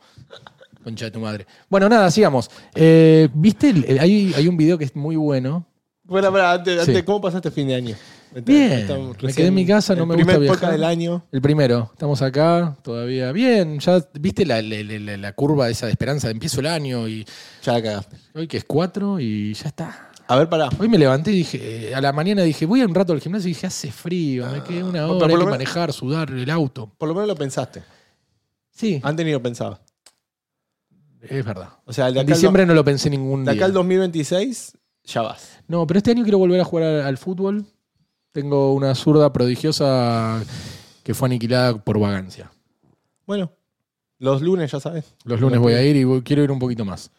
Concha 0.85 1.05
de 1.07 1.11
tu 1.13 1.21
madre. 1.21 1.47
Bueno, 1.71 1.89
nada, 1.89 2.11
sigamos. 2.11 2.51
Eh, 2.75 3.29
¿Viste? 3.33 3.71
el- 3.71 3.85
el- 3.87 3.99
hay, 4.01 4.35
hay 4.35 4.49
un 4.49 4.57
video 4.59 4.77
que 4.77 4.85
es 4.85 4.97
muy 4.97 5.15
bueno. 5.17 5.65
Bueno, 6.05 6.33
pará, 6.33 6.53
antes, 6.53 6.75
Sí. 6.85 6.91
antes, 6.91 7.05
¿cómo 7.05 7.21
pasaste 7.21 7.51
fin 7.51 7.69
de 7.69 7.75
año? 7.77 7.97
Bien, 8.45 8.73
Estamos 8.73 9.09
me 9.09 9.13
recién- 9.15 9.35
quedé 9.35 9.47
en 9.49 9.55
mi 9.55 9.67
casa, 9.67 9.95
no 9.95 10.03
el 10.03 10.09
me 10.09 10.15
primer 10.15 10.37
gusta 10.37 10.41
viajar. 10.41 10.57
podcast 10.59 10.73
del 10.73 10.85
año. 10.85 11.25
El 11.31 11.43
primero, 11.43 11.91
estamos 11.93 12.23
acá, 12.23 12.77
todavía 12.83 13.31
bien. 13.31 13.79
Ya 13.79 14.03
viste 14.15 14.47
la, 14.47 14.63
la- 14.63 14.83
la- 14.83 15.17
la 15.19 15.33
curva 15.35 15.69
esa 15.69 15.87
de 15.87 15.93
esperanza, 15.93 16.31
empiezo 16.31 16.61
el 16.61 16.67
año 16.67 17.07
y 17.09 17.27
Ya 17.63 17.75
la 17.75 17.83
cagaste. 17.83 18.17
hoy 18.35 18.49
que 18.49 18.57
es 18.57 18.65
cuatro 18.65 19.21
y 19.21 19.53
ya 19.55 19.69
está. 19.69 20.09
A 20.29 20.37
ver, 20.37 20.49
pará. 20.49 20.71
Hoy 20.79 20.89
me 20.89 20.97
levanté 20.97 21.31
y 21.31 21.37
dije, 21.37 21.91
eh, 21.91 21.95
a 21.95 22.01
la 22.01 22.13
mañana 22.13 22.43
dije, 22.43 22.65
voy 22.65 22.81
un 22.83 22.95
rato 22.95 23.13
al 23.13 23.21
gimnasio 23.21 23.49
y 23.51 23.53
dije, 23.53 23.67
hace 23.67 23.93
frío, 23.93 24.47
me 24.51 24.63
quedé 24.65 24.83
una 24.83 25.01
pero 25.01 25.11
hora, 25.11 25.19
por 25.19 25.29
hay 25.29 25.35
lo 25.35 25.39
que 25.41 25.45
menos- 25.45 25.51
manejar, 25.51 25.93
sudar 25.93 26.31
el 26.31 26.49
auto. 26.49 26.91
Por 26.97 27.09
lo 27.09 27.15
menos 27.15 27.29
lo 27.29 27.37
pensaste. 27.37 27.83
Sí, 28.71 28.99
Antes 29.05 29.27
ni 29.27 29.33
lo 29.33 29.43
pensaba. 29.43 29.79
es 31.21 31.45
verdad. 31.45 31.69
O 31.85 31.93
sea, 31.93 32.07
de 32.07 32.13
En 32.13 32.17
acá, 32.19 32.21
al 32.23 32.27
diciembre 32.29 32.65
no 32.67 32.73
lo 32.75 32.85
pensé 32.85 33.11
ningún 33.11 33.45
de 33.45 33.53
día. 33.53 33.61
acá 33.61 33.67
al 33.67 33.73
2026 33.75 34.73
ya 35.05 35.23
vas. 35.23 35.59
No, 35.69 35.87
pero 35.87 35.99
este 35.99 36.11
año 36.11 36.23
quiero 36.23 36.39
volver 36.39 36.61
a 36.61 36.65
jugar 36.65 36.85
al, 36.85 37.01
al 37.03 37.19
fútbol. 37.19 37.65
Tengo 38.33 38.73
una 38.75 38.95
zurda 38.95 39.33
prodigiosa 39.33 40.43
que 41.03 41.15
fue 41.15 41.27
aniquilada 41.29 41.77
por 41.77 41.99
vagancia. 41.99 42.51
Bueno, 43.27 43.53
los 44.19 44.41
lunes 44.43 44.71
ya 44.71 44.81
sabes. 44.81 45.15
Los 45.25 45.41
lunes 45.41 45.61
voy 45.61 45.75
a 45.75 45.83
ir 45.83 45.97
y 45.97 46.05
voy- 46.05 46.23
quiero 46.23 46.43
ir 46.43 46.51
un 46.51 46.59
poquito 46.59 46.85
más. 46.85 47.11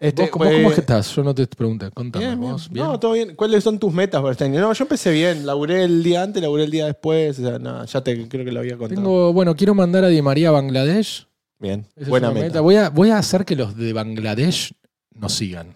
Este, 0.00 0.22
¿Vos, 0.22 0.30
cómo, 0.30 0.44
eh, 0.44 0.56
cómo 0.56 0.68
es 0.68 0.74
que 0.76 0.80
estás? 0.82 1.14
Yo 1.16 1.24
no 1.24 1.34
te 1.34 1.46
pregunté. 1.48 1.90
Contame. 1.90 2.24
Bien, 2.26 2.38
bien. 2.40 2.52
¿Vos? 2.52 2.70
¿Bien? 2.70 2.86
No, 2.86 3.00
todo 3.00 3.12
bien. 3.14 3.34
¿Cuáles 3.34 3.64
son 3.64 3.78
tus 3.80 3.92
metas 3.92 4.20
para 4.20 4.30
este 4.32 4.44
año? 4.44 4.60
No, 4.60 4.72
yo 4.72 4.84
empecé 4.84 5.10
bien. 5.10 5.44
Laburé 5.44 5.82
el 5.84 6.02
día 6.04 6.22
antes, 6.22 6.40
laburé 6.40 6.64
el 6.64 6.70
día 6.70 6.86
después. 6.86 7.38
O 7.40 7.42
sea, 7.42 7.58
nada, 7.58 7.84
ya 7.84 8.00
te 8.02 8.28
creo 8.28 8.44
que 8.44 8.52
lo 8.52 8.60
había 8.60 8.76
contado. 8.76 9.00
Tengo, 9.00 9.32
bueno, 9.32 9.56
quiero 9.56 9.74
mandar 9.74 10.04
a 10.04 10.08
Di 10.08 10.22
María 10.22 10.50
a 10.50 10.52
Bangladesh. 10.52 11.26
Bien, 11.58 11.86
Esa 11.96 12.02
es 12.02 12.08
buena 12.08 12.30
una 12.30 12.40
meta. 12.40 12.60
Voy 12.60 12.76
a, 12.76 12.90
voy 12.90 13.10
a 13.10 13.18
hacer 13.18 13.44
que 13.44 13.56
los 13.56 13.76
de 13.76 13.92
Bangladesh 13.92 14.72
nos 15.14 15.32
sigan. 15.32 15.74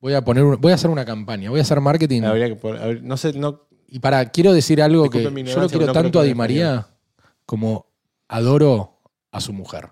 Voy 0.00 0.14
a 0.14 0.22
poner, 0.24 0.44
un- 0.44 0.60
voy 0.60 0.72
a 0.72 0.76
hacer 0.76 0.90
una 0.90 1.04
campaña, 1.04 1.50
voy 1.50 1.58
a 1.58 1.62
hacer 1.62 1.80
marketing. 1.80 2.22
Habría 2.22 2.48
que 2.48 2.56
poner- 2.56 3.02
no 3.02 3.16
sé, 3.16 3.32
no, 3.32 3.62
Y 3.88 3.98
para, 4.00 4.26
quiero 4.30 4.52
decir 4.52 4.82
algo 4.82 5.08
que 5.08 5.22
yo 5.22 5.60
lo 5.60 5.68
quiero 5.68 5.86
no 5.86 5.92
tanto 5.92 6.20
a 6.20 6.22
Di 6.22 6.34
María 6.34 6.86
como 7.46 7.86
adoro 8.28 9.00
a 9.32 9.40
su 9.40 9.52
mujer. 9.52 9.88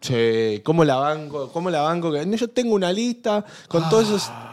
Che, 0.00 0.62
¿cómo 0.64 0.84
la 0.84 0.96
banco? 0.96 1.50
¿Cómo 1.52 1.68
la 1.68 1.82
banco? 1.82 2.10
No, 2.10 2.36
Yo 2.36 2.48
tengo 2.48 2.74
una 2.74 2.92
lista 2.92 3.44
con 3.68 3.88
todos 3.90 4.06
esos. 4.08 4.26
Ah, 4.28 4.46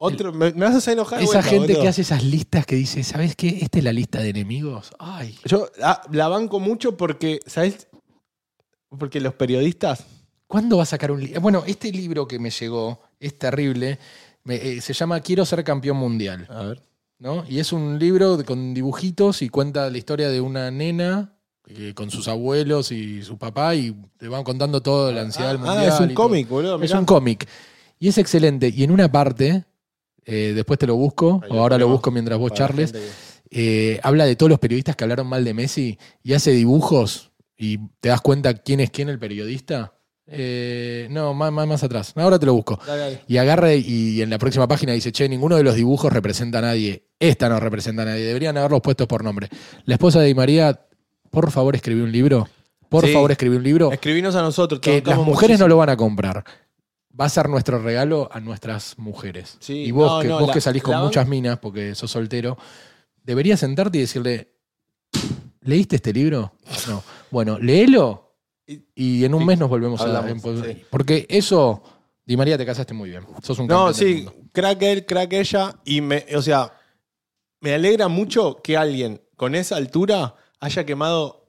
Otro, 0.00 0.32
me, 0.32 0.52
me 0.52 0.64
vas 0.66 0.74
a 0.74 0.78
hacer 0.78 0.92
enojar. 0.92 1.20
Esa 1.20 1.26
vuelta, 1.32 1.42
gente 1.48 1.66
boludo. 1.68 1.82
que 1.82 1.88
hace 1.88 2.02
esas 2.02 2.22
listas 2.22 2.66
que 2.66 2.76
dice, 2.76 3.02
¿sabes 3.02 3.34
qué? 3.34 3.58
Esta 3.62 3.78
es 3.78 3.84
la 3.84 3.92
lista 3.92 4.20
de 4.20 4.28
enemigos. 4.28 4.92
Ay. 4.98 5.36
Yo 5.44 5.68
ah, 5.82 6.02
la 6.12 6.28
banco 6.28 6.60
mucho 6.60 6.96
porque, 6.96 7.40
¿sabes? 7.46 7.88
Porque 8.96 9.20
los 9.20 9.34
periodistas. 9.34 10.04
¿Cuándo 10.46 10.76
va 10.76 10.84
a 10.84 10.86
sacar 10.86 11.10
un 11.10 11.20
libro? 11.20 11.40
Bueno, 11.40 11.62
este 11.66 11.90
libro 11.90 12.26
que 12.28 12.38
me 12.38 12.50
llegó 12.50 13.00
es 13.20 13.38
terrible. 13.38 13.98
Me- 14.44 14.56
eh, 14.56 14.80
se 14.80 14.92
llama 14.92 15.20
Quiero 15.20 15.44
ser 15.44 15.62
campeón 15.64 15.96
mundial. 15.96 16.46
A 16.50 16.62
ver. 16.64 16.82
¿no? 17.18 17.44
Y 17.48 17.58
es 17.58 17.72
un 17.72 17.98
libro 17.98 18.36
de- 18.36 18.44
con 18.44 18.72
dibujitos 18.74 19.42
y 19.42 19.48
cuenta 19.48 19.90
la 19.90 19.98
historia 19.98 20.28
de 20.28 20.40
una 20.40 20.70
nena 20.70 21.34
eh, 21.66 21.92
con 21.94 22.10
sus 22.10 22.28
abuelos 22.28 22.92
y 22.92 23.22
su 23.22 23.36
papá 23.36 23.74
y 23.74 23.94
te 24.16 24.26
van 24.28 24.42
contando 24.44 24.80
toda 24.80 25.12
la 25.12 25.20
ansiedad 25.22 25.48
del 25.52 25.60
Ah, 25.62 25.66
mundial. 25.74 25.92
es 25.92 26.00
un 26.00 26.14
cómic, 26.14 26.48
boludo. 26.48 26.80
Es 26.82 26.92
un 26.92 27.04
cómic. 27.04 27.46
Y 27.98 28.08
es 28.08 28.16
excelente. 28.18 28.72
Y 28.74 28.84
en 28.84 28.90
una 28.92 29.10
parte, 29.12 29.64
eh, 30.24 30.52
después 30.54 30.78
te 30.78 30.86
lo 30.86 30.94
busco, 30.96 31.40
Ahí 31.42 31.50
o 31.50 31.54
lo 31.56 31.60
ahora 31.60 31.76
lo 31.76 31.88
busco 31.88 32.10
mientras 32.10 32.38
vos 32.38 32.52
charles, 32.54 32.94
eh, 33.50 33.98
habla 34.02 34.24
de 34.24 34.36
todos 34.36 34.48
los 34.48 34.58
periodistas 34.60 34.94
que 34.96 35.04
hablaron 35.04 35.26
mal 35.26 35.44
de 35.44 35.52
Messi 35.54 35.98
y 36.22 36.32
hace 36.34 36.52
dibujos 36.52 37.32
y 37.56 37.78
te 38.00 38.08
das 38.10 38.20
cuenta 38.22 38.54
quién 38.54 38.80
es 38.80 38.90
quién 38.90 39.08
el 39.10 39.18
periodista. 39.18 39.92
Eh, 40.30 41.08
no, 41.10 41.32
más, 41.32 41.50
más, 41.50 41.66
más 41.66 41.82
atrás. 41.82 42.12
Ahora 42.16 42.38
te 42.38 42.44
lo 42.46 42.54
busco. 42.54 42.78
Dale, 42.86 43.00
dale. 43.00 43.20
Y 43.26 43.36
agarra 43.38 43.72
y 43.74 44.20
en 44.20 44.28
la 44.30 44.38
próxima 44.38 44.68
página 44.68 44.92
dice, 44.92 45.10
che, 45.10 45.28
ninguno 45.28 45.56
de 45.56 45.62
los 45.62 45.74
dibujos 45.74 46.12
representa 46.12 46.58
a 46.58 46.62
nadie. 46.62 47.04
Esta 47.18 47.48
no 47.48 47.58
representa 47.58 48.02
a 48.02 48.04
nadie. 48.06 48.24
Deberían 48.24 48.56
haberlos 48.58 48.80
puestos 48.82 49.06
por 49.06 49.24
nombre. 49.24 49.48
La 49.86 49.94
esposa 49.94 50.20
de 50.20 50.26
Di 50.26 50.34
María, 50.34 50.80
por 51.30 51.50
favor, 51.50 51.74
escribí 51.74 52.00
un 52.02 52.12
libro. 52.12 52.46
Por 52.90 53.06
Sí. 53.06 53.12
favor, 53.12 53.30
escribí 53.30 53.56
un 53.56 53.62
libro 53.62 53.92
Escribinos 53.92 54.34
a 54.34 54.40
nosotros. 54.42 54.80
que 54.80 55.02
las 55.04 55.18
mujeres 55.18 55.58
no 55.58 55.68
lo 55.68 55.76
van 55.76 55.90
a 55.90 55.96
comprar. 55.96 56.42
Va 57.18 57.24
a 57.24 57.28
ser 57.28 57.48
nuestro 57.48 57.78
regalo 57.82 58.28
a 58.32 58.40
nuestras 58.40 58.96
mujeres. 58.98 59.56
Sí, 59.60 59.74
y 59.84 59.90
vos, 59.90 60.10
no, 60.10 60.20
que, 60.22 60.28
no, 60.28 60.38
vos 60.38 60.48
la- 60.48 60.54
que 60.54 60.60
salís 60.60 60.82
con 60.82 60.96
muchas 60.98 61.26
minas 61.28 61.58
porque 61.58 61.94
sos 61.94 62.10
soltero, 62.10 62.56
deberías 63.24 63.60
sentarte 63.60 63.98
y 63.98 64.02
decirle, 64.02 64.52
¿leíste 65.62 65.96
este 65.96 66.12
libro? 66.12 66.52
No. 66.86 67.02
Bueno, 67.30 67.58
léelo 67.58 68.27
Y- 68.94 69.24
en 69.24 69.34
un 69.34 69.40
sí, 69.40 69.46
mes 69.46 69.58
nos 69.58 69.68
volvemos 69.68 70.00
hablamos, 70.00 70.44
a... 70.44 70.64
sí. 70.64 70.82
Porque 70.90 71.26
eso, 71.28 71.82
Di 72.26 72.36
María, 72.36 72.58
te 72.58 72.66
casaste 72.66 72.92
muy 72.92 73.08
bien. 73.10 73.24
Sos 73.42 73.58
un 73.58 73.66
No, 73.66 73.94
sí, 73.94 74.26
crack 74.52 74.82
él, 74.82 75.06
crack 75.06 75.32
ella. 75.32 75.74
Y 75.84 76.00
me, 76.02 76.26
o 76.36 76.42
sea, 76.42 76.72
me 77.60 77.72
alegra 77.74 78.08
mucho 78.08 78.60
que 78.62 78.76
alguien 78.76 79.22
con 79.36 79.54
esa 79.54 79.76
altura 79.76 80.34
haya 80.60 80.84
quemado 80.84 81.46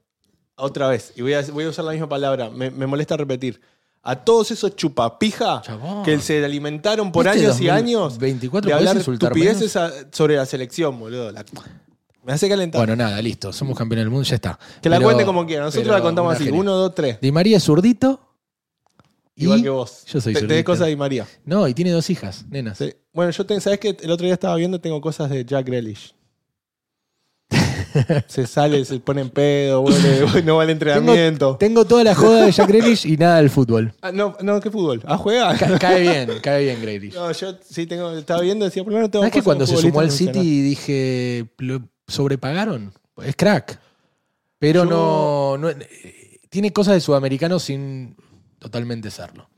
otra 0.54 0.88
vez. 0.88 1.12
Y 1.16 1.22
voy 1.22 1.34
a, 1.34 1.42
voy 1.52 1.64
a 1.64 1.68
usar 1.68 1.84
la 1.84 1.92
misma 1.92 2.08
palabra. 2.08 2.48
Me, 2.48 2.70
me 2.70 2.86
molesta 2.86 3.16
repetir. 3.16 3.60
a 4.02 4.16
todos 4.24 4.50
esos 4.50 4.74
chupapija 4.76 5.60
Chabón. 5.60 6.02
que 6.02 6.18
se 6.20 6.42
alimentaron 6.42 7.12
por 7.12 7.26
¿Viste 7.26 7.40
años 7.46 7.60
y 7.60 7.66
2024 7.66 8.08
años 8.08 8.62
¿podés 8.62 8.62
de 8.70 8.72
hablar 8.72 8.96
insultar 8.96 9.32
estupideces 9.32 9.76
a- 9.76 9.92
sobre 10.12 10.36
la 10.36 10.46
selección, 10.46 10.98
boludo. 10.98 11.30
La- 11.30 11.44
me 12.24 12.32
hace 12.32 12.48
calentar. 12.48 12.78
Bueno, 12.80 12.96
nada, 12.96 13.20
listo. 13.22 13.52
Somos 13.52 13.76
campeones 13.76 14.04
del 14.04 14.10
mundo, 14.10 14.24
ya 14.28 14.34
está. 14.36 14.58
que 14.82 14.88
la 14.88 14.96
Pero- 14.96 15.06
cuente 15.08 15.24
como 15.24 15.46
quiera. 15.46 15.64
Nosotros 15.64 15.84
pero 15.84 15.96
la 15.98 16.02
contamos 16.02 16.28
una 16.30 16.36
así. 16.36 16.44
genia. 16.44 16.60
Uno, 16.60 16.72
dos, 16.74 16.94
tres. 16.94 17.18
Di 17.20 17.32
María 17.32 17.56
es 17.56 17.64
zurdito. 17.64 18.20
y- 19.36 19.44
Igual 19.44 19.62
que 19.62 19.70
vos. 19.70 20.04
Yo 20.06 20.20
soy 20.20 20.34
Te- 20.34 20.40
Tenés 20.40 20.52
zurdito. 20.56 20.66
cosas 20.72 20.84
de 20.86 20.90
Di 20.90 20.96
María. 20.96 21.26
No, 21.46 21.66
y 21.66 21.72
tiene 21.74 21.90
dos 21.92 22.10
hijas, 22.10 22.44
nenas. 22.50 22.76
Sí. 22.78 22.92
Bueno, 23.12 23.30
yo 23.32 23.46
tengo, 23.46 23.60
¿sabes 23.60 23.78
qué? 23.80 23.96
El 24.02 24.10
otro 24.10 24.24
día 24.26 24.34
estaba 24.34 24.54
viendo, 24.56 24.80
tengo 24.80 25.00
cosas 25.00 25.30
de 25.30 25.44
Jack 25.44 25.66
Grealish. 25.66 26.14
se 28.28 28.46
sale, 28.46 28.84
se 28.84 29.00
pone 29.00 29.22
en 29.22 29.30
pedo, 29.30 29.82
vuelve, 29.82 30.42
no 30.44 30.56
va 30.56 30.62
al 30.62 30.70
entrenamiento. 30.70 31.56
Tengo 31.56 31.84
toda 31.84 32.04
la 32.04 32.14
joda 32.14 32.44
de 32.46 32.52
Jack 32.52 32.68
Grealish 32.68 33.04
y 33.06 33.16
nada 33.16 33.38
del 33.38 33.50
fútbol. 33.50 33.92
Ah, 34.00 34.12
no, 34.12 34.36
no, 34.42 34.60
¿qué 34.60 34.70
fútbol? 34.70 35.02
¿Ah, 35.06 35.16
juega? 35.16 35.56
Ca- 35.56 35.78
cae 35.78 36.00
bien, 36.02 36.30
cae 36.40 36.64
bien 36.64 36.80
Grealish. 36.82 37.14
No, 37.14 37.32
yo 37.32 37.54
sí 37.68 37.86
tengo, 37.86 38.12
estaba 38.16 38.42
viendo, 38.42 38.64
decía, 38.64 38.84
por 38.84 38.92
lo 38.92 38.98
menos 38.98 39.10
tengo 39.10 39.22
¿Sabes 39.22 39.32
que 39.32 39.38
cosas 39.40 39.44
cuando 39.46 39.64
de 39.66 39.70
se 39.76 39.76
sumó 39.82 40.00
al 40.00 40.10
City 40.12 40.62
dije, 40.62 41.50
lo 41.58 41.82
sobrepagaron? 42.10 42.92
Es 43.22 43.36
crack. 43.36 43.78
Pero 44.58 44.84
Yo- 44.84 44.90
no, 44.90 45.58
no- 45.58 45.68
eh, 45.70 46.40
Tiene 46.50 46.72
cosas 46.72 46.94
de 46.94 47.00
sudamericano 47.00 47.58
sin 47.60 48.16
totalmente 48.58 49.10
serlo. 49.10 49.48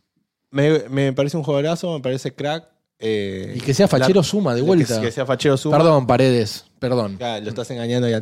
Me, 0.51 0.81
me 0.91 1.13
parece 1.15 1.37
un 1.39 1.43
jugadorazo, 1.43 1.93
me 1.95 2.01
parece 2.01 2.35
crack. 2.35 2.69
eh, 2.99 3.55
Y 3.57 3.61
que 3.61 3.73
sea 3.75 3.89
fachero 3.89 4.21
la- 4.21 4.25
suma 4.25 4.55
de 4.55 4.61
que- 4.61 4.67
vuelta. 4.67 5.01
Que, 5.01 5.11
sea 5.11 5.25
fachero 5.27 5.57
suma. 5.57 5.77
Perdón, 5.79 6.07
Paredes, 6.07 6.67
perdón. 6.79 7.17
Ya, 7.19 7.41
lo 7.41 7.49
estás 7.49 7.69
engañando 7.71 8.09
ya. 8.09 8.21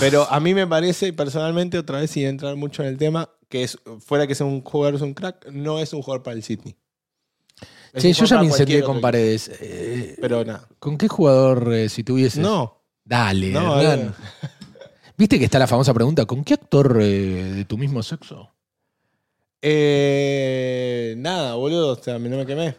Pero 0.00 0.26
a 0.30 0.40
mí 0.40 0.52
me 0.54 0.66
parece, 0.66 1.12
personalmente, 1.12 1.78
otra 1.78 2.00
vez 2.00 2.10
sin 2.10 2.24
entrar 2.26 2.56
mucho 2.56 2.82
en 2.82 2.88
el 2.88 2.96
tema, 2.96 3.28
que 3.48 3.62
es, 3.62 3.78
fuera 4.04 4.26
que 4.26 4.34
sea 4.34 4.46
un 4.46 4.62
jugador 4.62 4.94
es 4.96 5.02
un 5.02 5.12
crack, 5.14 5.46
no 5.52 5.78
es 5.78 5.92
un 5.92 6.02
jugador 6.02 6.22
para 6.24 6.34
el. 6.34 6.40
Es 6.40 8.02
Sí, 8.02 8.12
yo 8.12 8.24
ya 8.24 8.38
me 8.38 8.46
incendié 8.46 8.82
con. 8.82 9.00
Paredes. 9.00 9.50
Eh, 9.60 10.16
Pero 10.20 10.44
nada. 10.44 10.66
¿Con 10.78 10.96
qué 10.96 11.06
jugador 11.08 11.72
eh, 11.72 11.88
si 11.88 12.02
tuvieses? 12.02 12.38
No, 12.42 12.79
Dale, 13.10 13.50
no, 13.50 13.80
Hernán. 13.80 14.14
¿Viste 15.16 15.36
que 15.36 15.44
está 15.46 15.58
la 15.58 15.66
famosa 15.66 15.92
pregunta? 15.92 16.26
¿Con 16.26 16.44
qué 16.44 16.54
actor 16.54 16.96
eh, 17.02 17.04
de 17.56 17.64
tu 17.64 17.76
mismo 17.76 18.04
sexo? 18.04 18.48
eh, 19.62 21.14
nada, 21.18 21.54
boludo, 21.56 21.88
o 21.90 21.96
sea, 21.96 22.20
no 22.20 22.36
me 22.36 22.46
quemé. 22.46 22.76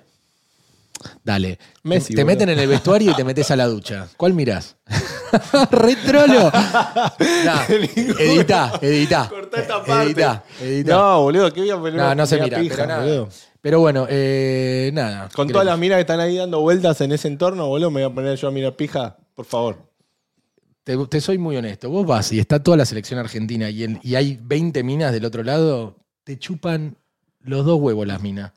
Dale. 1.21 1.59
Messi, 1.83 2.13
te 2.15 2.23
boludo. 2.23 2.33
meten 2.33 2.50
en 2.50 2.59
el 2.59 2.67
vestuario 2.69 3.11
y 3.11 3.13
te 3.13 3.25
metes 3.25 3.51
a 3.51 3.57
la 3.57 3.67
ducha. 3.67 4.07
¿Cuál 4.15 4.33
mirás? 4.33 4.77
¡Retrolo! 5.71 6.50
Nah, 7.45 7.65
editá, 7.67 8.79
editá. 8.81 9.27
Cortá 9.29 9.59
esta 9.61 9.83
parte. 9.83 10.03
Editá, 10.05 10.43
editá. 10.61 10.93
No, 10.95 11.21
boludo, 11.23 11.51
¿qué 11.51 11.59
voy 11.59 11.69
a 11.71 11.75
poner? 11.77 11.95
No, 11.95 12.15
no 12.15 12.25
se 12.25 12.39
mira, 12.39 12.57
pija, 12.57 12.75
pero 12.75 12.88
nada. 12.88 13.01
boludo. 13.03 13.29
Pero 13.59 13.79
bueno, 13.81 14.07
eh, 14.09 14.91
nada. 14.93 15.29
Con 15.35 15.50
todas 15.50 15.65
las 15.65 15.77
minas 15.77 15.97
que 15.97 16.01
están 16.01 16.21
ahí 16.21 16.38
dando 16.38 16.61
vueltas 16.61 17.01
en 17.01 17.11
ese 17.11 17.27
entorno, 17.27 17.67
boludo, 17.67 17.91
me 17.91 18.01
voy 18.01 18.11
a 18.11 18.15
poner 18.15 18.38
yo 18.38 18.47
a 18.47 18.51
mirar 18.51 18.75
pija, 18.77 19.17
por 19.35 19.45
favor. 19.45 19.90
Te, 20.83 20.97
te 21.07 21.21
soy 21.21 21.38
muy 21.38 21.55
honesto. 21.57 21.89
Vos 21.89 22.05
vas 22.05 22.31
y 22.31 22.39
está 22.39 22.61
toda 22.63 22.77
la 22.77 22.85
selección 22.85 23.19
argentina 23.19 23.69
y, 23.69 23.83
el- 23.83 24.00
y 24.01 24.15
hay 24.15 24.39
20 24.41 24.83
minas 24.83 25.11
del 25.13 25.25
otro 25.25 25.43
lado, 25.43 25.97
te 26.23 26.38
chupan 26.39 26.97
los 27.39 27.65
dos 27.65 27.79
huevos 27.79 28.07
las 28.07 28.21
minas. 28.21 28.51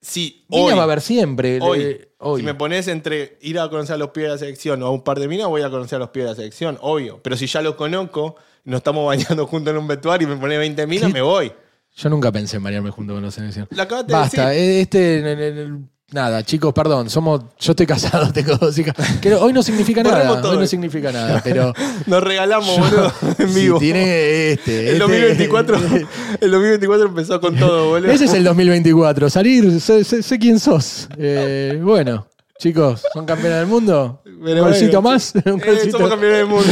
Sí, 0.00 0.44
Minas 0.48 0.66
hoy, 0.66 0.74
va 0.74 0.80
a 0.80 0.84
haber 0.84 1.00
siempre. 1.00 1.60
hoy, 1.62 1.80
eh, 1.80 2.08
hoy. 2.18 2.40
si 2.40 2.44
me 2.46 2.54
pones 2.54 2.88
entre 2.88 3.38
ir 3.40 3.58
a 3.60 3.68
conocer 3.70 3.94
a 3.94 3.98
los 3.98 4.10
pies 4.10 4.24
de 4.24 4.30
la 4.30 4.38
selección 4.38 4.82
o 4.82 4.86
a 4.86 4.90
un 4.90 5.02
par 5.02 5.20
de 5.20 5.28
minas, 5.28 5.46
voy 5.46 5.62
a 5.62 5.70
conocer 5.70 5.96
a 5.96 5.98
los 6.00 6.10
pies 6.10 6.24
de 6.24 6.30
la 6.30 6.34
selección, 6.36 6.76
obvio. 6.80 7.20
Pero 7.22 7.36
si 7.36 7.46
ya 7.46 7.62
los 7.62 7.76
conozco, 7.76 8.34
nos 8.64 8.78
estamos 8.78 9.06
bañando 9.36 9.46
juntos 9.46 9.70
en 9.72 9.78
un 9.78 9.86
vestuario 9.86 10.26
y 10.26 10.30
me 10.30 10.36
pones 10.38 10.58
20 10.58 10.86
minas, 10.88 11.06
¿Qué? 11.08 11.12
me 11.12 11.22
voy. 11.22 11.52
Yo 11.94 12.08
nunca 12.08 12.32
pensé 12.32 12.56
en 12.56 12.62
marearme 12.62 12.90
junto 12.90 13.14
con 13.14 13.22
la 13.22 13.30
selección. 13.30 13.68
Acabas 13.78 14.06
de 14.06 14.12
Basta, 14.12 14.48
decir. 14.48 14.62
eh, 14.64 14.80
este. 14.80 15.18
en- 15.18 15.26
en- 15.26 15.58
en- 15.58 15.90
nada, 16.12 16.42
chicos, 16.44 16.72
perdón. 16.72 17.08
Somos, 17.10 17.40
yo 17.58 17.72
estoy 17.72 17.86
casado, 17.86 18.32
tengo 18.34 18.56
dos 18.56 18.76
hijas. 18.78 18.94
Que 19.20 19.34
hoy 19.34 19.52
no 19.52 19.62
significa 19.62 20.02
nada. 20.02 20.40
Hoy 20.42 20.56
no 20.58 20.66
significa 20.66 21.10
nada, 21.12 21.40
pero. 21.42 21.72
Nos 22.06 22.22
regalamos, 22.22 22.76
yo- 22.76 22.82
boludo, 22.84 23.12
en 23.38 23.48
si 23.48 23.60
vivo. 23.60 23.78
tiene 23.78 24.52
este. 24.52 24.80
el, 24.80 24.86
este- 24.94 24.98
2024, 24.98 25.76
el 26.40 26.50
2024 26.50 27.06
empezó 27.08 27.40
con 27.40 27.56
todo, 27.56 27.88
boludo. 27.90 28.10
Ese 28.12 28.24
es 28.26 28.34
el 28.34 28.44
2024. 28.44 29.30
Salir, 29.30 29.80
sé, 29.80 30.04
sé- 30.04 30.22
sé 30.22 30.38
quién 30.38 30.58
sos. 30.58 31.08
Eh, 31.18 31.78
bueno, 31.82 32.26
chicos, 32.58 33.02
¿son 33.12 33.24
campeones 33.26 33.58
del 33.58 33.66
mundo? 33.68 34.20
¿Un 34.26 34.58
golcito 34.58 35.00
más? 35.00 35.34
¿Un 35.44 35.60
Eh, 35.60 35.90
somos 35.90 36.10
campeones 36.10 36.38
del 36.38 36.46
mundo. 36.46 36.66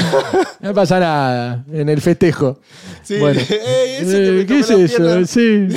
No 0.60 0.74
pasa 0.74 0.98
nada 0.98 1.64
en 1.72 1.88
el 1.88 2.00
festejo. 2.00 2.58
Sí. 3.02 3.16
Bueno. 3.18 3.40
Ey, 3.40 3.98
Eh, 4.02 4.44
¿Qué 4.46 4.58
es 4.58 4.70
eso? 4.70 4.96
pierna. 4.96 5.26
Sí. 5.26 5.68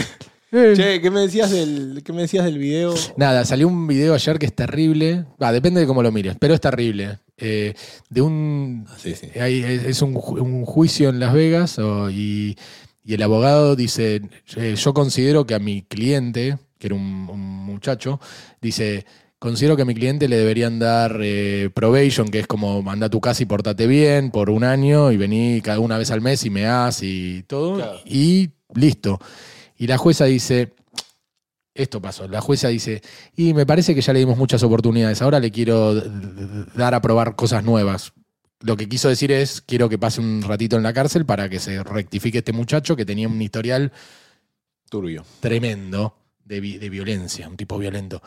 Che, 0.75 1.01
¿qué 1.01 1.09
me 1.09 1.21
decías 1.21 1.49
del, 1.49 2.01
qué 2.05 2.13
me 2.13 2.21
decías 2.21 2.45
del 2.45 2.59
video? 2.59 2.93
Nada, 3.17 3.43
salió 3.43 3.67
un 3.67 3.87
video 3.87 4.13
ayer 4.13 4.37
que 4.37 4.45
es 4.45 4.53
terrible. 4.55 5.25
Va, 5.41 5.51
depende 5.51 5.81
de 5.81 5.87
cómo 5.87 6.03
lo 6.03 6.11
mires, 6.11 6.35
pero 6.39 6.53
es 6.53 6.61
terrible. 6.61 7.17
Eh, 7.37 7.73
de 8.11 8.21
un. 8.21 8.85
Sí, 8.97 9.15
sí. 9.15 9.27
hay- 9.39 9.63
es 9.63 9.83
es 9.85 10.01
un, 10.03 10.13
ju- 10.13 10.39
un 10.39 10.63
juicio 10.65 11.09
en 11.09 11.19
Las 11.19 11.33
Vegas 11.33 11.79
o- 11.79 12.11
y, 12.11 12.55
y 13.03 13.13
el 13.15 13.23
abogado 13.23 13.75
dice: 13.75 14.21
eh, 14.55 14.75
Yo 14.77 14.93
considero 14.93 15.47
que 15.47 15.55
a 15.55 15.59
mi 15.59 15.81
cliente, 15.81 16.59
que 16.77 16.87
era 16.87 16.95
un, 16.95 17.27
un 17.31 17.39
muchacho, 17.65 18.19
dice. 18.61 19.05
Considero 19.39 19.75
que 19.75 19.81
a 19.81 19.85
mi 19.85 19.93
cliente 19.93 20.29
le 20.29 20.37
deberían 20.37 20.79
dar 20.79 21.19
eh, 21.21 21.69
probation, 21.73 22.29
que 22.29 22.39
es 22.39 22.47
como 22.47 22.81
anda 22.89 23.07
a 23.07 23.09
tu 23.09 23.19
casa 23.19 23.43
y 23.43 23.45
portate 23.45 23.87
bien 23.87 24.31
por 24.31 24.49
un 24.49 24.63
año 24.63 25.11
y 25.11 25.17
vení 25.17 25.59
cada 25.61 25.79
una 25.81 25.97
vez 25.97 26.11
al 26.11 26.21
mes 26.21 26.45
y 26.45 26.49
me 26.49 26.61
das 26.61 27.03
y 27.03 27.43
todo. 27.45 27.75
Claro. 27.75 27.99
Y 28.05 28.51
listo. 28.73 29.19
Y 29.83 29.87
la 29.87 29.97
jueza 29.97 30.23
dice, 30.23 30.71
esto 31.75 32.01
pasó. 32.01 32.25
La 32.29 32.39
jueza 32.39 32.69
dice, 32.69 33.01
y 33.35 33.53
me 33.53 33.65
parece 33.65 33.93
que 33.93 33.99
ya 33.99 34.13
le 34.13 34.19
dimos 34.19 34.37
muchas 34.37 34.63
oportunidades. 34.63 35.21
Ahora 35.21 35.41
le 35.41 35.51
quiero 35.51 35.93
dar 36.73 36.93
a 36.93 37.01
probar 37.01 37.35
cosas 37.35 37.65
nuevas. 37.65 38.13
Lo 38.61 38.77
que 38.77 38.87
quiso 38.87 39.09
decir 39.09 39.33
es, 39.33 39.59
quiero 39.59 39.89
que 39.89 39.97
pase 39.97 40.21
un 40.21 40.41
ratito 40.41 40.77
en 40.77 40.83
la 40.83 40.93
cárcel 40.93 41.25
para 41.25 41.49
que 41.49 41.59
se 41.59 41.83
rectifique 41.83 42.37
este 42.37 42.53
muchacho 42.53 42.95
que 42.95 43.03
tenía 43.05 43.27
un 43.27 43.41
historial 43.41 43.91
Turbio. 44.89 45.25
tremendo 45.41 46.15
de, 46.45 46.61
vi- 46.61 46.77
de 46.77 46.89
violencia, 46.89 47.49
un 47.49 47.57
tipo 47.57 47.77
violento. 47.77 48.21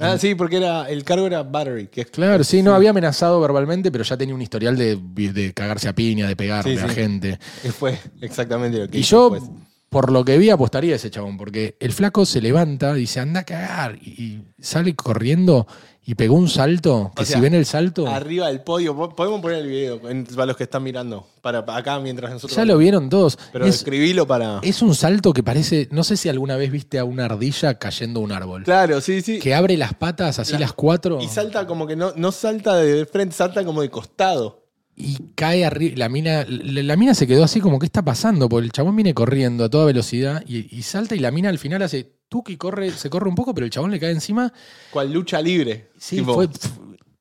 Ah, 0.00 0.18
sí, 0.18 0.34
porque 0.34 0.56
era, 0.56 0.88
el 0.90 1.04
cargo 1.04 1.28
era 1.28 1.44
battery. 1.44 1.86
Que 1.86 2.00
es, 2.00 2.10
Claro, 2.10 2.42
sí, 2.42 2.60
no 2.60 2.74
había 2.74 2.90
amenazado 2.90 3.40
verbalmente, 3.40 3.92
pero 3.92 4.02
ya 4.02 4.16
tenía 4.16 4.34
un 4.34 4.42
historial 4.42 4.76
de, 4.76 4.96
de 4.96 5.52
cagarse 5.54 5.88
a 5.88 5.92
piña, 5.94 6.26
de 6.26 6.34
pegarle 6.34 6.76
Sí, 6.76 6.82
a 6.84 6.88
sí. 6.88 6.94
gente. 6.96 7.38
que 7.62 7.70
fue 7.70 7.96
exactamente 8.20 8.78
lo 8.78 8.88
que 8.88 8.98
Y 8.98 9.02
hizo 9.02 9.36
yo. 9.38 9.48
Por 9.88 10.12
lo 10.12 10.24
que 10.24 10.36
vi, 10.38 10.50
apostaría 10.50 10.92
a 10.92 10.96
ese 10.96 11.10
chabón, 11.10 11.36
porque 11.36 11.76
el 11.80 11.92
flaco 11.92 12.26
se 12.26 12.40
levanta, 12.42 12.92
dice, 12.94 13.20
anda 13.20 13.40
a 13.40 13.44
cagar, 13.44 13.96
y 13.96 14.42
sale 14.60 14.94
corriendo 14.94 15.66
y 16.04 16.14
pegó 16.14 16.36
un 16.36 16.48
salto, 16.48 17.12
que 17.14 17.22
O 17.22 17.26
sea, 17.26 17.36
si 17.36 17.42
ven 17.42 17.54
el 17.54 17.66
salto, 17.66 18.06
Arriba 18.06 18.48
del 18.48 18.60
podio. 18.62 18.96
Po- 18.96 19.14
Podemos 19.14 19.42
poner 19.42 19.58
el 19.58 19.66
video 19.68 20.00
para 20.34 20.46
los 20.46 20.56
que 20.56 20.62
están 20.64 20.82
mirando. 20.82 21.26
Para 21.42 21.66
para 21.66 21.78
acá 21.80 22.00
mientras 22.00 22.30
nosotros. 22.32 22.56
ya 22.56 22.64
lo 22.64 22.78
vieron 22.78 23.10
todos. 23.10 23.38
Pero 23.52 23.66
es, 23.66 23.76
escribilo 23.76 24.26
para. 24.26 24.60
es 24.62 24.80
un 24.80 24.94
salto 24.94 25.34
que 25.34 25.42
parece, 25.42 25.86
no 25.90 26.02
sé 26.04 26.16
si 26.16 26.30
alguna 26.30 26.56
vez 26.56 26.70
viste 26.72 26.98
a 26.98 27.04
una 27.04 27.26
ardilla 27.26 27.74
cayendo 27.78 28.20
a 28.20 28.22
un 28.22 28.32
árbol, 28.32 28.64
Claro, 28.64 29.02
sí, 29.02 29.20
sí. 29.20 29.38
que 29.38 29.54
abre 29.54 29.76
las 29.76 29.92
patas 29.94 30.38
así 30.38 30.54
La- 30.54 30.60
las 30.60 30.72
cuatro 30.72 31.18
Y 31.20 31.28
salta 31.28 31.66
como 31.66 31.86
que 31.86 31.94
no, 31.96 32.12
no 32.16 32.32
salta 32.32 32.76
de 32.76 33.04
frente, 33.04 33.34
salta 33.36 33.62
como 33.64 33.82
de 33.82 33.90
costado. 33.90 34.64
Y 34.98 35.16
cae 35.34 35.64
arriba. 35.64 35.94
La 35.96 36.08
mina, 36.08 36.44
la, 36.48 36.82
la 36.82 36.96
mina 36.96 37.14
se 37.14 37.26
quedó 37.26 37.44
así 37.44 37.60
como, 37.60 37.78
¿qué 37.78 37.86
está 37.86 38.02
pasando? 38.02 38.48
Porque 38.48 38.66
el 38.66 38.72
chabón 38.72 38.96
viene 38.96 39.14
corriendo 39.14 39.64
a 39.64 39.68
toda 39.70 39.84
velocidad 39.86 40.42
y, 40.46 40.74
y 40.76 40.82
salta 40.82 41.14
y 41.14 41.20
la 41.20 41.30
mina 41.30 41.48
al 41.48 41.58
final 41.58 41.82
hace 41.82 42.12
tuc 42.28 42.50
y 42.50 42.56
corre, 42.56 42.90
se 42.90 43.08
corre 43.08 43.28
un 43.28 43.34
poco, 43.34 43.54
pero 43.54 43.64
el 43.64 43.70
chabón 43.70 43.90
le 43.90 44.00
cae 44.00 44.10
encima. 44.10 44.52
Cual 44.90 45.12
lucha 45.12 45.40
libre. 45.40 45.88
Sí, 45.98 46.16
Tipo, 46.16 46.34
fue 46.34 46.48
pf, 46.48 46.68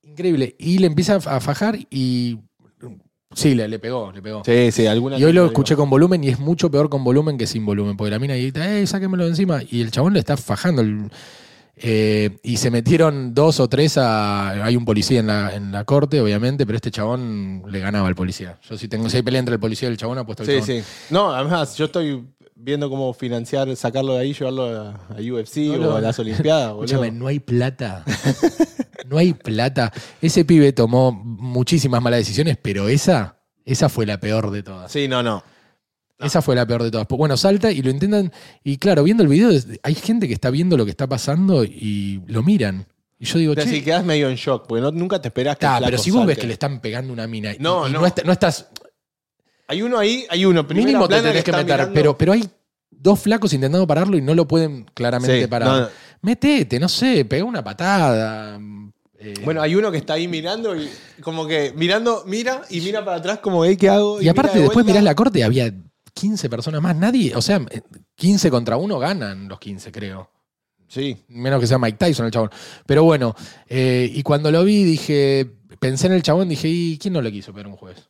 increíble. 0.04 0.56
Y 0.60 0.80
le 0.80 0.88
empieza 0.88 1.16
a 1.16 1.40
fajar 1.40 1.78
y. 1.90 2.40
Sí, 3.36 3.54
le, 3.54 3.68
le 3.68 3.78
pegó, 3.78 4.12
le 4.12 4.22
pegó. 4.22 4.42
Sí, 4.46 4.72
sí, 4.72 4.88
alguna. 4.88 5.20
Y 5.20 5.24
hoy 5.26 5.34
lo 5.34 5.46
escuché 5.46 5.76
con 5.76 5.90
volumen 5.90 6.24
y 6.24 6.30
es 6.30 6.40
mucho 6.40 6.72
peor 6.72 6.90
con 6.90 7.04
volumen 7.04 7.38
que 7.38 7.46
sin 7.46 7.66
volumen, 7.66 7.96
porque 7.98 8.10
la 8.10 8.20
mina 8.20 8.36
grita, 8.36 8.78
¡eh, 8.80 8.88
sáquemelo 8.88 9.26
de 9.26 9.30
encima! 9.32 9.62
Y 9.70 9.82
el 9.82 9.92
chabón 9.92 10.14
le 10.14 10.20
está 10.20 10.38
fajando. 10.38 10.82
el- 10.82 11.12
eh, 11.80 12.38
y 12.44 12.58
se 12.58 12.72
metieron 12.72 13.34
dos 13.34 13.60
o 13.60 13.68
tres 13.70 13.98
a. 13.98 14.50
Hay 14.66 14.76
un 14.76 14.84
policía 14.86 15.20
en 15.20 15.28
la, 15.28 15.54
en 15.56 15.72
la 15.72 15.84
corte, 15.86 16.20
obviamente, 16.20 16.66
pero 16.66 16.76
este 16.78 16.90
chabón 16.92 17.64
le 17.68 17.80
ganaba 17.80 18.08
al 18.08 18.16
policía. 18.16 18.58
Yo 18.68 18.78
si 18.78 18.88
tengo 18.88 19.10
si 19.10 19.18
hay 19.18 19.24
pelea 19.24 19.40
entre 19.40 19.54
el 19.54 19.60
policía 19.60 19.88
y 19.88 19.92
el 19.92 19.98
chabón, 19.98 20.18
apuesto 20.18 20.44
al 20.44 20.48
Sí, 20.48 20.54
chabón. 20.54 20.66
sí. 20.68 20.84
No, 21.12 21.32
además, 21.34 21.76
yo 21.78 21.86
estoy 21.86 22.24
viendo 22.56 22.90
cómo 22.90 23.14
financiar, 23.14 23.74
sacarlo 23.76 24.14
de 24.14 24.22
ahí, 24.22 24.34
llevarlo 24.34 24.66
a, 24.66 24.90
a 25.16 25.22
UFC 25.22 25.58
No, 25.58 25.74
o 25.74 25.78
no. 25.78 25.96
a 25.98 26.02
las 26.02 26.18
Olimpiadas, 26.18 26.70
Escúchame, 26.72 27.12
no 27.12 27.28
hay 27.28 27.40
plata. 27.40 28.04
no 29.08 29.18
hay 29.20 29.34
plata. 29.34 29.94
Ese 30.22 30.44
pibe 30.46 30.74
tomó 30.74 31.12
muchísimas 31.12 32.02
malas 32.02 32.22
decisiones, 32.22 32.58
pero 32.60 32.90
esa, 32.90 33.38
esa 33.66 33.90
fue 33.90 34.06
la 34.08 34.20
peor 34.20 34.50
de 34.50 34.64
todas. 34.64 34.92
Sí, 34.92 35.08
no, 35.08 35.22
no. 35.22 35.44
Esa 36.20 36.42
fue 36.42 36.56
la 36.56 36.66
peor 36.66 36.84
de 36.84 36.90
todas. 36.92 37.06
Pues 37.08 37.18
Bueno, 37.18 37.38
salta 37.38 37.72
y 37.72 37.82
lo 37.82 37.90
intentan. 37.92 38.32
Y 38.64 38.78
claro, 38.78 39.04
viendo 39.04 39.22
el 39.24 39.30
video, 39.30 39.52
hay 39.84 39.96
gente 39.96 40.28
que 40.28 40.34
está 40.34 40.50
viendo 40.50 40.76
lo 40.78 40.84
que 40.86 40.92
está 40.92 41.08
pasando 41.08 41.64
y 41.64 42.22
lo 42.28 42.42
miran. 42.44 42.88
Y 43.20 43.26
yo 43.26 43.40
digo, 43.40 43.54
sea, 43.54 43.64
che, 43.64 43.70
si 43.70 43.82
quedás 43.84 44.04
medio 44.06 44.30
en 44.30 44.36
shock, 44.36 44.66
porque 44.68 44.82
no- 44.82 44.92
nunca 44.92 45.20
te 45.22 45.28
esperás 45.30 45.58
que 45.58 45.66
flaco 45.66 45.86
pero 45.86 45.98
si 45.98 46.12
vos 46.12 46.26
ves 46.26 46.38
que 46.38 46.48
le 46.48 46.54
están 46.54 46.80
pegando 46.82 47.12
una 47.14 47.28
mina 47.28 47.54
y- 47.54 47.58
No, 47.60 47.88
y 47.88 47.92
no. 47.92 48.00
no 48.02 48.32
estás. 48.32 48.68
Hay 49.68 49.82
uno 49.82 49.98
ahí, 50.00 50.26
hay 50.30 50.46
uno. 50.46 50.66
Primera 50.68 50.86
Mínimo 50.88 51.08
te 51.08 51.22
tenés 51.22 51.44
que 51.44 51.52
meter. 51.52 51.66
mirando- 51.66 51.94
Pero, 51.94 52.18
pero 52.18 52.34
hay 52.34 52.48
dos 52.90 53.20
flacos 53.20 53.54
intentando 53.54 53.86
pararlo 53.86 54.18
y 54.18 54.22
no 54.22 54.34
lo 54.34 54.48
pueden 54.48 54.86
claramente 54.94 55.42
Sí, 55.42 55.48
parar. 55.48 55.92
Metete, 56.22 56.80
no 56.80 56.90
sé, 56.90 57.26
pega 57.26 57.44
una 57.44 57.64
patada. 57.64 58.60
eh, 59.20 59.34
Bueno, 59.44 59.62
hay 59.62 59.76
uno 59.76 59.92
que 59.92 59.98
está 59.98 60.14
ahí 60.14 60.28
mirando 60.28 60.76
y 60.76 60.90
como 61.22 61.48
que 61.48 61.74
mirando, 61.76 62.24
mira 62.28 62.62
y 62.70 62.82
mira 62.82 63.04
para 63.04 63.18
atrás 63.18 63.40
como, 63.40 63.64
¿qué 63.64 63.90
hago? 63.90 64.22
y 64.22 64.30
aparte 64.30 64.58
de 64.58 64.64
después 64.66 64.86
mirás 64.86 65.04
la 65.04 65.16
corte 65.16 65.40
y 65.40 65.42
había 65.42 65.74
15 66.20 66.50
personas 66.50 66.82
más. 66.82 66.96
Nadie, 66.96 67.36
o 67.36 67.42
sea, 67.42 67.62
15 68.16 68.50
contra 68.50 68.78
uno 68.78 68.98
ganan 69.00 69.48
los 69.48 69.60
15, 69.60 69.92
creo. 69.92 70.32
Sí. 70.88 71.24
Menos 71.28 71.60
que 71.60 71.68
sea 71.68 71.78
Mike 71.78 71.98
Tyson 71.98 72.26
el 72.26 72.32
chabón. 72.32 72.50
Pero 72.86 73.04
bueno, 73.04 73.36
eh, 73.68 74.10
y 74.14 74.24
cuando 74.24 74.52
lo 74.52 74.64
vi 74.64 74.84
dije, 74.84 75.46
pensé 75.80 76.08
en 76.08 76.14
el 76.14 76.24
chabón, 76.24 76.48
dije, 76.50 76.68
¿y 76.68 76.98
quién 76.98 77.14
no 77.14 77.22
le 77.22 77.32
quiso 77.32 77.52
pegar 77.54 77.66
a 77.68 77.70
un 77.70 77.76
juez? 77.78 78.10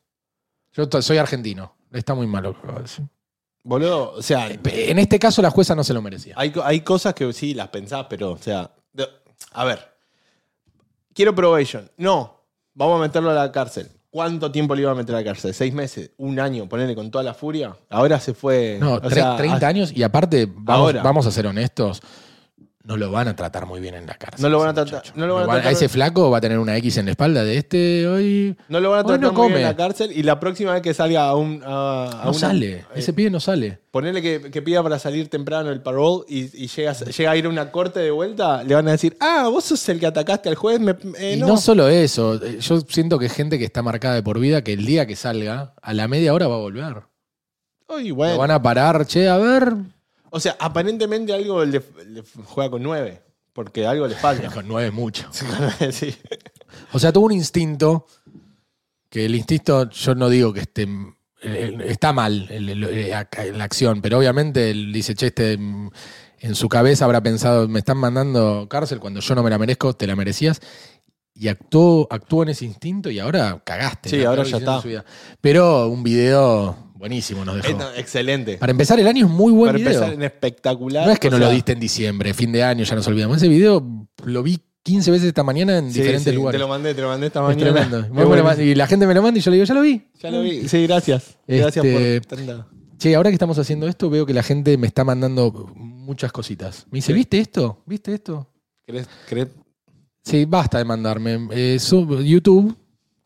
Yo 0.74 0.88
soy 1.02 1.18
argentino. 1.18 1.76
Está 1.92 2.14
muy 2.14 2.28
malo. 2.28 2.56
Boludo, 3.64 4.14
o 4.14 4.22
sea, 4.22 4.48
En 4.50 5.00
este 5.00 5.20
caso 5.20 5.42
la 5.42 5.50
jueza 5.50 5.76
no 5.76 5.84
se 5.84 5.94
lo 5.94 6.02
merecía. 6.02 6.36
hay, 6.38 6.54
hay 6.64 6.82
cosas 6.82 7.14
que 7.14 7.34
sí 7.34 7.54
las 7.54 7.68
pensás, 7.70 8.06
pero, 8.10 8.32
o 8.32 8.38
sea, 8.38 8.72
de- 8.94 9.08
a 9.52 9.66
ver, 9.66 9.80
quiero 11.14 11.34
probation. 11.36 11.90
No, 11.98 12.46
vamos 12.74 13.00
a 13.00 13.02
meterlo 13.02 13.32
a 13.32 13.34
la 13.34 13.52
cárcel. 13.52 13.90
¿Cuánto 14.18 14.52
tiempo 14.52 14.74
le 14.74 14.82
iba 14.82 14.90
a 14.90 14.96
meter 14.96 15.14
a 15.14 15.20
la 15.20 15.24
cárcel? 15.24 15.54
¿Seis 15.54 15.72
meses? 15.72 16.10
¿Un 16.18 16.40
año? 16.40 16.68
Ponerle 16.68 16.96
con 16.96 17.12
toda 17.12 17.24
la 17.24 17.36
furia. 17.36 17.76
Ahora 17.88 18.20
se 18.20 18.34
fue. 18.34 18.78
No, 18.80 18.94
o 18.94 19.00
tre- 19.00 19.14
sea, 19.14 19.38
30 19.38 19.68
años 19.68 19.92
y 19.96 20.02
aparte, 20.02 20.48
vamos, 20.52 20.86
Ahora. 20.88 21.04
vamos 21.04 21.28
a 21.28 21.32
ser 21.32 21.46
honestos, 21.46 22.02
no 22.88 22.96
lo 22.98 23.12
van 23.12 23.28
a 23.28 23.36
tratar 23.36 23.66
muy 23.66 23.80
bien 23.82 23.96
en 23.96 24.06
la 24.08 24.16
cárcel. 24.16 24.42
No 24.42 24.50
lo 24.50 24.60
van 24.60 24.70
a 24.70 24.74
tratar- 24.74 25.04
no 25.16 25.28
lo 25.28 25.34
van 25.36 25.44
a 25.44 25.46
Lo 25.48 25.52
tratar- 25.54 25.74
ese 25.74 25.90
flaco 25.90 26.32
va 26.32 26.38
a 26.38 26.42
tener 26.42 26.58
una 26.58 26.76
X 26.78 26.98
en 26.98 27.06
la 27.06 27.12
espalda 27.12 27.44
de 27.44 27.58
este 27.58 28.08
hoy. 28.08 28.56
No 28.70 28.80
lo 28.80 28.92
van 28.92 29.02
a 29.02 29.04
tratar 29.04 29.22
no 29.22 29.34
muy 29.34 29.48
bien 29.50 29.58
en 29.60 29.64
la 29.68 29.76
cárcel 29.76 30.12
y 30.16 30.24
la 30.24 30.40
próxima 30.40 30.74
vez 30.74 30.82
que 30.82 30.94
salga 30.94 31.28
a 31.28 31.36
un. 31.36 31.62
A, 31.66 32.06
a 32.22 32.24
No 32.26 32.30
una- 32.32 32.40
sale. 32.40 32.72
eh, 32.78 32.86
Ese 32.96 33.12
pibe 33.14 33.30
no 33.30 33.40
sale. 33.42 33.80
Ponerle 33.92 34.22
que, 34.22 34.50
que 34.52 34.62
pida 34.62 34.82
para 34.84 35.00
salir 35.00 35.28
temprano 35.30 35.70
el 35.72 35.82
parole 35.82 36.24
y, 36.30 36.64
y 36.64 36.68
llega, 36.68 36.94
llega 36.94 37.32
a 37.32 37.36
ir 37.36 37.46
a 37.46 37.50
una 37.50 37.72
corte 37.72 38.00
de 38.00 38.12
vuelta, 38.12 38.64
le 38.64 38.74
van 38.76 38.88
a 38.88 38.92
decir, 38.92 39.18
ah, 39.20 39.48
vos 39.52 39.66
sos 39.66 39.90
el 39.90 40.00
que 40.00 40.06
atacaste 40.08 40.50
al 40.50 40.56
juez. 40.56 40.80
me- 40.80 40.96
eh, 41.20 41.34
y 41.36 41.40
no. 41.40 41.48
no. 41.48 41.58
solo 41.58 41.88
eso, 41.90 42.36
eh, 42.44 42.60
yo 42.60 42.80
siento 42.82 43.20
que 43.20 43.28
gente 43.28 43.58
que 43.60 43.66
está 43.66 43.82
marcada 43.82 44.16
de 44.16 44.24
por 44.24 44.40
vida 44.40 44.64
que 44.64 44.74
el 44.74 44.86
día 44.86 45.06
que 45.08 45.16
salga, 45.16 45.74
a 45.82 45.94
la 45.94 46.08
media 46.08 46.34
hora 46.34 46.48
va 46.48 46.56
a 46.56 46.60
volver. 46.60 47.04
Ay, 47.90 48.10
Lo 48.10 48.16
bueno. 48.16 48.38
van 48.38 48.52
a 48.52 48.62
parar, 48.62 49.06
che, 49.08 49.28
a 49.28 49.38
ver. 49.38 49.74
O 50.30 50.40
sea, 50.40 50.56
aparentemente 50.60 51.34
algo 51.34 51.64
le, 51.64 51.82
le 52.08 52.24
juega 52.46 52.70
con 52.70 52.84
nueve, 52.84 53.22
porque 53.54 53.86
algo 53.86 54.08
le 54.08 54.16
falta. 54.16 54.50
Con 54.54 54.68
nueve 54.68 54.92
mucho. 54.92 55.28
sí. 55.92 56.16
O 56.94 57.00
sea, 57.00 57.12
tuvo 57.12 57.26
un 57.26 57.32
instinto 57.32 58.06
que 59.10 59.26
el 59.26 59.36
instinto, 59.36 59.90
yo 59.90 60.16
no 60.16 60.30
digo 60.30 60.54
que 60.54 60.62
esté. 60.62 60.88
Está 61.40 62.14
mal 62.14 62.48
en 62.50 63.58
la 63.58 63.64
acción, 63.64 64.02
pero 64.02 64.18
obviamente 64.18 64.72
él 64.72 64.92
dice, 64.92 65.14
che, 65.14 65.28
este 65.28 65.54
en 66.40 66.56
su 66.56 66.70
cabeza 66.70 67.06
habrá 67.06 67.22
pensado, 67.22 67.68
me 67.68 67.80
están 67.80 67.98
mandando 67.98 68.68
cárcel 68.70 69.00
cuando 69.00 69.20
yo 69.20 69.36
no 69.36 69.44
me 69.44 69.50
la 69.50 69.58
merezco, 69.58 69.94
te 69.94 70.08
la 70.08 70.16
merecías. 70.16 70.62
Y 71.34 71.50
actuó, 71.50 72.08
actuó 72.10 72.44
en 72.44 72.50
ese 72.50 72.66
instinto 72.66 73.12
y 73.12 73.20
ahora 73.20 73.62
cagaste. 73.64 74.10
Sí, 74.10 74.24
ahora 74.24 74.44
ya 74.44 74.58
está. 74.58 74.82
Pero 75.40 75.88
un 75.88 76.02
video 76.02 76.87
buenísimo 76.98 77.46
nos 77.46 77.56
dejó. 77.58 77.68
Eh, 77.70 77.74
no, 77.74 77.90
excelente. 77.96 78.58
Para 78.58 78.72
empezar 78.72 79.00
el 79.00 79.08
año 79.08 79.26
es 79.26 79.32
muy 79.32 79.52
buen 79.52 79.70
Para 79.70 79.78
video. 79.78 79.92
empezar 79.94 80.14
en 80.14 80.24
espectacular. 80.24 81.06
No 81.08 81.14
es 81.14 81.20
que 81.20 81.30
no 81.30 81.38
sea, 81.38 81.48
lo 81.48 81.54
diste 81.54 81.72
en 81.74 81.80
diciembre, 81.80 82.34
fin 82.34 82.52
de 82.52 82.64
año, 82.64 82.84
ya 82.84 82.96
nos 82.96 83.08
olvidamos. 83.08 83.38
Ese 83.38 83.48
video 83.48 84.08
lo 84.26 84.44
vi 84.44 84.60
15 84.84 85.12
veces 85.12 85.28
esta 85.28 85.44
mañana 85.44 85.78
en 85.78 85.92
sí, 85.92 86.00
diferentes 86.00 86.32
sí, 86.32 86.36
lugares. 86.36 86.58
Te 86.58 86.60
lo 86.64 86.68
mandé, 86.68 86.94
te 86.96 87.02
lo 87.02 87.08
mandé 87.10 87.28
esta 87.28 87.40
Es 87.42 87.56
mañana. 87.58 87.72
tremendo. 87.88 88.02
Lo 88.22 88.28
bueno. 88.28 88.62
y 88.62 88.74
la 88.76 88.88
gente 88.88 89.06
me 89.06 89.14
lo 89.14 89.22
manda 89.22 89.38
y 89.38 89.42
yo 89.42 89.52
le 89.52 89.56
digo, 89.58 89.66
ya 89.66 89.74
lo 89.74 89.82
vi. 89.82 90.08
Ya 90.22 90.32
lo 90.32 90.42
vi. 90.42 90.68
Sí, 90.68 90.84
gracias. 90.88 91.38
Gracias 91.48 91.86
Este, 91.86 92.22
por 92.22 92.66
Che, 92.98 93.14
ahora 93.16 93.30
que 93.30 93.34
estamos 93.36 93.60
haciendo 93.60 93.88
esto, 93.88 94.10
veo 94.10 94.26
que 94.26 94.34
la 94.34 94.42
gente 94.44 94.76
me 94.78 94.88
está 94.88 95.04
mandando 95.04 95.72
muchas 95.76 96.32
cositas. 96.32 96.88
Me 96.90 96.98
dice, 96.98 97.08
Sí. 97.08 97.14
¿viste 97.14 97.40
esto? 97.40 97.84
¿Viste 97.86 98.14
esto? 98.14 98.48
¿Querés- 98.88 99.08
querés? 99.28 99.50
Sí, 100.24 100.46
basta 100.46 100.78
de 100.80 100.86
mandarme. 100.86 101.48
Eh, 101.52 101.78
sub- 101.80 102.22
YouTube, 102.22 102.76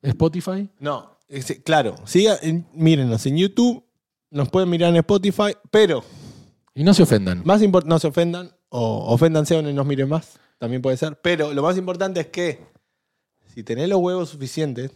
Spotify. 0.01 0.67
No, 0.79 1.17
claro. 1.63 1.95
Siga, 2.05 2.37
en- 2.41 2.67
mírenos 2.73 3.25
en 3.25 3.37
YouTube, 3.37 3.83
nos 4.29 4.49
pueden 4.49 4.69
mirar 4.69 4.89
en 4.89 4.97
Spotify, 4.97 5.55
pero 5.71 6.03
Y 6.73 6.83
no 6.83 6.93
se 6.93 7.03
ofendan. 7.03 7.41
más 7.45 7.61
no 7.85 7.99
se 7.99 8.07
ofendan, 8.07 8.51
o 8.69 9.13
oféndanse 9.13 9.55
o 9.55 9.61
no 9.61 9.71
nos 9.71 9.85
miren 9.85 10.09
más, 10.09 10.39
también 10.57 10.81
puede 10.81 10.97
ser. 10.97 11.19
Pero 11.21 11.53
lo 11.53 11.63
más 11.63 11.77
importante 11.77 12.19
es 12.21 12.27
que 12.27 12.59
si 13.53 13.63
tenés 13.63 13.89
los 13.89 13.99
huevos 13.99 14.29
suficientes, 14.29 14.91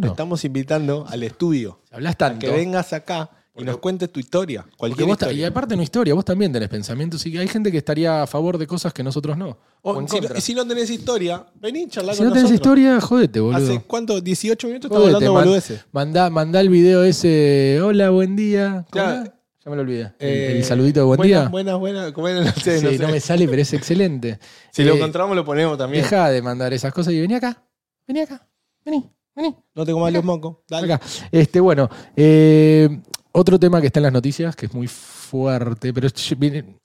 te 0.00 0.06
estamos 0.06 0.44
invitando 0.44 1.06
al 1.08 1.22
estudio. 1.22 1.80
Hablas 1.90 2.14
A 2.14 2.18
tanto. 2.18 2.46
que 2.46 2.52
vengas 2.52 2.92
acá 2.92 3.30
y 3.58 3.64
nos 3.64 3.78
cuentes 3.78 4.10
tu 4.12 4.20
historia. 4.20 4.64
Cualquier 4.76 5.08
y 5.34 5.44
aparte 5.44 5.76
no 5.76 5.82
historia, 5.82 6.14
vos 6.14 6.24
también 6.24 6.52
tenés 6.52 6.68
pensamientos. 6.68 7.24
Y 7.26 7.36
hay 7.36 7.48
gente 7.48 7.70
que 7.72 7.78
estaría 7.78 8.22
a 8.22 8.26
favor 8.26 8.56
de 8.58 8.66
cosas 8.66 8.92
que 8.92 9.02
nosotros 9.02 9.36
no. 9.36 9.58
O 9.82 9.92
O 9.92 10.00
en 10.00 10.08
si, 10.08 10.14
no, 10.16 10.20
contra. 10.22 10.38
y 10.38 10.40
si 10.40 10.54
no 10.54 10.66
tenés 10.66 10.90
historia, 10.90 11.46
vení, 11.60 11.88
charlá 11.88 12.12
Si 12.12 12.18
con 12.18 12.28
no 12.28 12.32
tenés 12.32 12.50
nosotros. 12.50 12.54
historia, 12.78 13.00
jodete, 13.00 13.40
boludo. 13.40 13.56
¿Hace 13.64 13.80
cuánto? 13.86 14.20
18 14.20 14.66
minutos 14.68 14.90
estamos 14.90 15.06
hablando 15.06 15.34
man- 15.34 15.44
boludeces. 15.44 15.84
Mandá, 15.92 16.30
mandá 16.30 16.60
el 16.60 16.68
video 16.68 17.04
ese. 17.04 17.80
Hola, 17.82 18.10
buen 18.10 18.36
día. 18.36 18.86
Ya 18.94 19.70
me 19.70 19.76
lo 19.76 19.82
olvidé. 19.82 20.12
El, 20.18 20.28
Eh, 20.28 20.56
el 20.58 20.64
saludito 20.64 21.00
de 21.00 21.06
buen 21.06 21.16
buenas, 21.18 21.40
día. 21.42 21.48
Buenas, 21.50 21.78
buenas, 22.14 22.54
sé, 22.54 22.80
sí, 22.80 22.98
no 22.98 23.08
me 23.08 23.20
sale, 23.20 23.46
pero 23.48 23.60
es 23.60 23.72
excelente. 23.74 24.38
Si 24.72 24.82
lo 24.84 24.92
Eh, 24.94 24.96
encontramos 24.96 25.34
lo 25.36 25.44
ponemos 25.44 25.76
también. 25.76 26.02
Deja 26.04 26.30
de 26.30 26.40
mandar 26.40 26.72
esas 26.72 26.92
cosas 26.94 27.12
y 27.12 27.20
vení 27.20 27.34
acá. 27.34 27.62
Vení 28.06 28.20
acá. 28.20 28.46
Vení, 28.84 29.10
vení. 29.36 29.56
No 29.74 29.84
te 29.84 29.92
comas 29.92 30.12
los 30.12 30.24
mocos. 30.24 30.58
Dale. 30.68 30.92
Acá. 30.94 31.04
Este, 31.30 31.60
bueno, 31.60 31.90
eh, 32.16 33.00
otro 33.32 33.58
tema 33.58 33.80
que 33.80 33.86
está 33.88 34.00
en 34.00 34.04
las 34.04 34.12
noticias, 34.12 34.56
que 34.56 34.66
es 34.66 34.74
muy 34.74 34.86
fuerte, 34.88 35.92
pero 35.92 36.08
viene- 36.38 36.76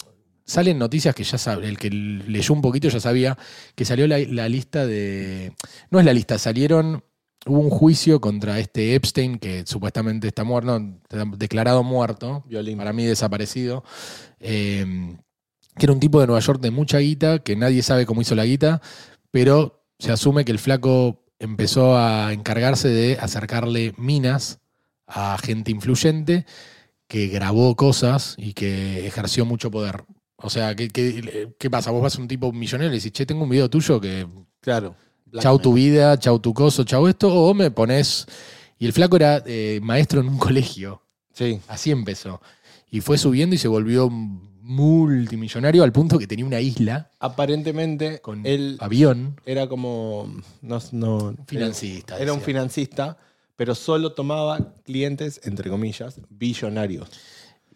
salen 0.45 0.77
noticias 0.77 1.15
que 1.15 1.23
ya 1.23 1.37
sabe, 1.37 1.67
el 1.69 1.77
que 1.77 1.89
leyó 1.89 2.53
un 2.53 2.61
poquito 2.61 2.89
ya 2.89 2.99
sabía, 2.99 3.37
que 3.75 3.85
salió 3.85 4.07
la, 4.07 4.19
la 4.19 4.49
lista 4.49 4.85
de. 4.85 5.53
No 5.89 5.99
es 5.99 6.05
la 6.05 6.13
lista, 6.13 6.37
salieron. 6.37 7.03
Hubo 7.45 7.59
un 7.59 7.69
juicio 7.69 8.21
contra 8.21 8.57
este 8.59 8.95
Epstein, 8.95 9.37
que 9.37 9.65
supuestamente 9.67 10.27
está 10.29 10.45
muerto, 10.45 10.79
no, 10.79 11.01
declarado 11.37 11.83
muerto, 11.83 12.43
Violín. 12.47 12.77
para 12.77 12.93
mí 12.93 13.05
desaparecido. 13.05 13.83
eh, 14.39 15.17
que 15.75 15.85
era 15.85 15.93
un 15.93 15.99
tipo 15.99 16.21
de 16.21 16.27
Nueva 16.27 16.39
York 16.39 16.61
de 16.61 16.71
mucha 16.71 16.99
guita, 16.99 17.39
que 17.39 17.55
nadie 17.55 17.81
sabe 17.81 18.05
cómo 18.05 18.21
hizo 18.21 18.35
la 18.35 18.45
guita, 18.45 18.79
pero 19.31 19.83
se 19.97 20.11
asume 20.11 20.45
que 20.45 20.51
el 20.51 20.59
flaco 20.59 21.23
empezó 21.39 21.97
a 21.97 22.31
encargarse 22.31 22.89
de 22.89 23.17
acercarle 23.19 23.93
minas 23.97 24.59
a 25.07 25.37
gente 25.37 25.71
influyente 25.71 26.45
que 27.07 27.27
grabó 27.27 27.75
cosas 27.75 28.35
y 28.37 28.53
que 28.53 29.05
ejerció 29.07 29.45
mucho 29.45 29.69
poder. 29.69 30.03
O 30.37 30.49
sea, 30.49 30.75
¿qué, 30.75 30.89
qué, 30.89 31.49
qué 31.59 31.69
pasa? 31.69 31.91
Vos 31.91 32.01
vas 32.01 32.17
a 32.17 32.21
un 32.21 32.27
tipo 32.27 32.51
millonario 32.51 32.87
y 32.89 32.91
le 32.91 32.97
decís, 32.97 33.11
che, 33.13 33.25
tengo 33.25 33.43
un 33.43 33.49
video 33.49 33.69
tuyo 33.69 33.99
que 34.01 34.27
Claro. 34.61 34.95
chau 35.39 35.59
tu 35.59 35.73
vida, 35.73 36.17
chau 36.19 36.39
tu 36.39 36.53
coso, 36.53 36.83
chau 36.83 37.07
esto, 37.07 37.33
o 37.33 37.53
me 37.53 37.71
pones... 37.71 38.25
Y 38.79 38.85
el 38.85 38.93
flaco 38.93 39.15
era 39.15 39.41
eh, 39.45 39.79
maestro 39.81 40.19
en 40.21 40.27
un 40.29 40.37
colegio. 40.39 41.01
Sí. 41.33 41.59
Así 41.67 41.91
empezó. 41.91 42.41
Y 42.91 42.99
fue 43.01 43.17
subiendo 43.17 43.55
y 43.55 43.57
se 43.59 43.67
volvió 43.67 44.09
multimillonario 44.09 45.83
al 45.83 45.91
punto 45.91 46.17
que 46.19 46.27
tenía 46.27 46.45
una 46.45 46.59
isla 46.61 47.11
Aparentemente, 47.19 48.19
con 48.19 48.45
él 48.45 48.77
avión. 48.79 49.39
era 49.45 49.67
como. 49.67 50.33
No, 50.61 50.79
no- 50.91 51.35
Financista, 51.47 52.17
Era 52.17 52.33
un 52.33 52.39
decía. 52.39 52.45
financista, 52.53 53.17
pero 53.55 53.75
solo 53.75 54.13
tomaba 54.13 54.73
clientes, 54.83 55.41
entre 55.43 55.69
comillas, 55.69 56.19
billonarios. 56.29 57.09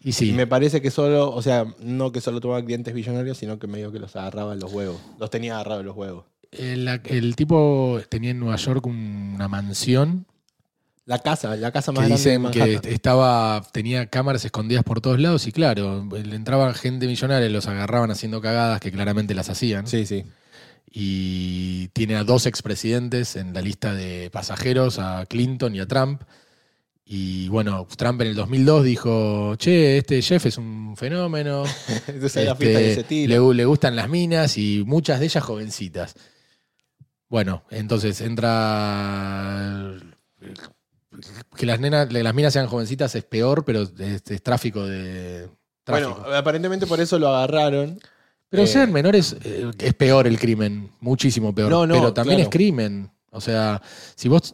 Y 0.00 0.12
sí, 0.12 0.32
me 0.32 0.46
parece 0.46 0.80
que 0.80 0.90
solo, 0.92 1.32
o 1.34 1.42
sea, 1.42 1.66
no 1.80 2.12
que 2.12 2.20
solo 2.20 2.40
tomaba 2.40 2.64
clientes 2.64 2.94
billonarios, 2.94 3.38
sino 3.38 3.58
que 3.58 3.66
medio 3.66 3.90
que 3.90 3.98
los 3.98 4.14
agarraba 4.16 4.52
en 4.52 4.60
los 4.60 4.72
huevos. 4.72 5.00
Los 5.18 5.30
tenía 5.30 5.54
agarrados 5.54 5.80
en 5.80 5.86
los 5.86 5.96
huevos. 5.96 6.24
el, 6.52 6.88
el 7.04 7.36
tipo 7.36 8.00
tenía 8.08 8.30
en 8.30 8.38
Nueva 8.40 8.56
York 8.56 8.86
una 8.86 9.48
mansión 9.48 10.26
La 11.04 11.18
casa, 11.18 11.56
la 11.56 11.72
casa 11.72 11.90
más 11.92 12.06
que 12.06 12.08
grande 12.08 12.50
dicen 12.50 12.50
que 12.82 12.94
estaba 12.94 13.62
tenía 13.72 14.06
cámaras 14.06 14.44
escondidas 14.44 14.84
por 14.84 15.00
todos 15.00 15.18
lados 15.18 15.46
y 15.46 15.52
claro, 15.52 16.06
le 16.10 16.36
entraba 16.36 16.72
gente 16.74 17.06
millonaria, 17.06 17.48
los 17.48 17.66
agarraban 17.66 18.10
haciendo 18.10 18.40
cagadas 18.40 18.80
que 18.80 18.92
claramente 18.92 19.34
las 19.34 19.48
hacían. 19.48 19.86
Sí, 19.86 20.06
sí. 20.06 20.24
Y 20.90 21.88
tiene 21.88 22.16
a 22.16 22.24
dos 22.24 22.46
expresidentes 22.46 23.36
en 23.36 23.52
la 23.52 23.60
lista 23.60 23.94
de 23.94 24.30
pasajeros, 24.30 24.98
a 24.98 25.26
Clinton 25.26 25.74
y 25.74 25.80
a 25.80 25.86
Trump. 25.86 26.22
Y 27.04 27.48
bueno, 27.48 27.86
Trump 27.96 28.20
en 28.20 28.28
el 28.28 28.34
2002 28.34 28.84
dijo, 28.84 29.56
che, 29.56 29.98
este 29.98 30.20
Jeff 30.20 30.44
es 30.46 30.58
un 30.58 30.94
fenómeno. 30.96 31.64
Entonces 32.06 32.44
la 32.44 32.52
Este, 32.52 33.04
fiesta 33.04 33.14
le, 33.14 33.54
le 33.54 33.64
gustan 33.64 33.96
las 33.96 34.08
minas 34.08 34.58
y 34.58 34.82
muchas 34.86 35.20
de 35.20 35.26
ellas 35.26 35.44
jovencitas. 35.44 36.14
Bueno, 37.28 37.64
entonces 37.70 38.20
entra. 38.22 39.92
Que 41.56 41.66
las 41.66 41.80
nenas, 41.80 42.10
las 42.12 42.34
minas 42.34 42.52
sean 42.52 42.66
jovencitas 42.68 43.14
es 43.14 43.24
peor, 43.24 43.64
pero 43.64 43.82
es, 43.82 44.22
es 44.30 44.42
tráfico 44.42 44.86
de. 44.86 45.48
Tráfico. 45.84 46.20
Bueno, 46.20 46.34
aparentemente 46.36 46.86
por 46.86 47.00
eso 47.00 47.18
lo 47.18 47.28
agarraron. 47.28 48.00
Pero 48.48 48.62
eh, 48.62 48.66
sean 48.66 48.92
menores 48.92 49.36
eh, 49.44 49.70
es 49.78 49.94
peor 49.94 50.26
el 50.26 50.38
crimen, 50.38 50.90
muchísimo 51.00 51.54
peor. 51.54 51.70
No, 51.70 51.86
no, 51.86 51.94
pero 51.94 52.12
también 52.14 52.36
claro. 52.38 52.48
es 52.50 52.52
crimen. 52.52 53.10
O 53.30 53.40
sea, 53.40 53.80
si 54.14 54.28
vos. 54.28 54.52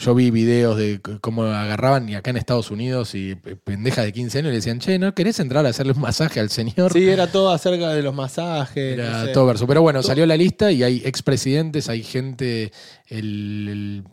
Yo 0.00 0.14
vi 0.14 0.30
videos 0.30 0.76
de 0.76 1.00
cómo 1.20 1.42
agarraban 1.42 2.08
y 2.08 2.14
acá 2.14 2.30
en 2.30 2.36
Estados 2.36 2.70
Unidos 2.70 3.16
y 3.16 3.34
p- 3.34 3.56
pendejas 3.56 4.04
de 4.04 4.12
15 4.12 4.38
años 4.38 4.50
le 4.50 4.54
decían, 4.58 4.78
che, 4.78 4.96
¿no 4.96 5.12
querés 5.12 5.40
entrar 5.40 5.66
a 5.66 5.70
hacerle 5.70 5.92
un 5.92 6.00
masaje 6.00 6.38
al 6.38 6.50
señor? 6.50 6.92
Sí, 6.92 7.08
era 7.08 7.26
todo 7.32 7.50
acerca 7.50 7.88
de 7.90 8.02
los 8.02 8.14
masajes. 8.14 8.92
Era 8.96 9.10
no 9.22 9.26
sé. 9.26 9.32
todo 9.32 9.46
verso. 9.46 9.66
Pero 9.66 9.82
bueno, 9.82 10.00
salió 10.04 10.24
la 10.24 10.36
lista 10.36 10.70
y 10.70 10.84
hay 10.84 11.02
expresidentes, 11.04 11.88
hay 11.88 12.04
gente, 12.04 12.70
el, 13.08 14.04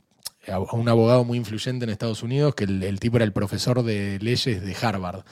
el- 0.48 0.52
a- 0.52 0.58
un 0.60 0.89
abogado 0.89 1.24
muy 1.24 1.38
influyente 1.38 1.84
en 1.86 1.91
Estados 1.91 2.24
Unidos, 2.24 2.56
que 2.56 2.63
el, 2.63 2.82
el 2.82 3.00
tipo 3.00 3.17
era 3.17 3.26
el 3.26 3.34
profesor 3.34 3.84
de 3.84 4.17
leyes 4.21 4.65
de 4.65 4.76
Harvard. 4.82 5.24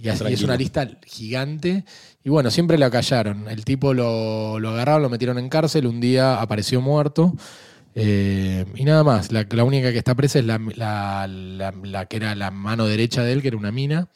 Y, 0.00 0.08
es 0.10 0.42
una 0.42 0.54
lista 0.56 0.88
gigante. 1.06 1.84
Y 2.28 2.30
bueno, 2.30 2.50
siempre 2.50 2.76
lo 2.76 2.90
callaron. 2.90 3.48
El 3.48 3.64
tipo 3.64 3.94
lo, 3.94 4.60
lo 4.60 4.68
agarraron, 4.68 5.00
lo 5.00 5.08
metieron 5.08 5.38
en 5.38 5.48
cárcel, 5.48 5.86
un 5.86 5.98
día 5.98 6.42
apareció 6.42 6.82
muerto. 6.82 7.32
eh, 7.94 8.66
y 8.74 8.84
nada 8.84 9.02
más, 9.02 9.32
la, 9.32 9.46
la 9.50 9.64
única 9.64 9.90
que 9.92 9.96
está 9.96 10.14
presa 10.14 10.38
es 10.38 10.44
la, 10.44 10.58
la- 10.76 11.26
la- 11.26 11.72
la 11.82 12.04
que 12.04 12.18
era 12.18 12.34
la 12.34 12.50
mano 12.50 12.84
derecha 12.84 13.22
de 13.24 13.32
él, 13.32 13.40
que 13.40 13.48
era 13.48 13.56
una 13.56 13.72
mina. 13.72 14.08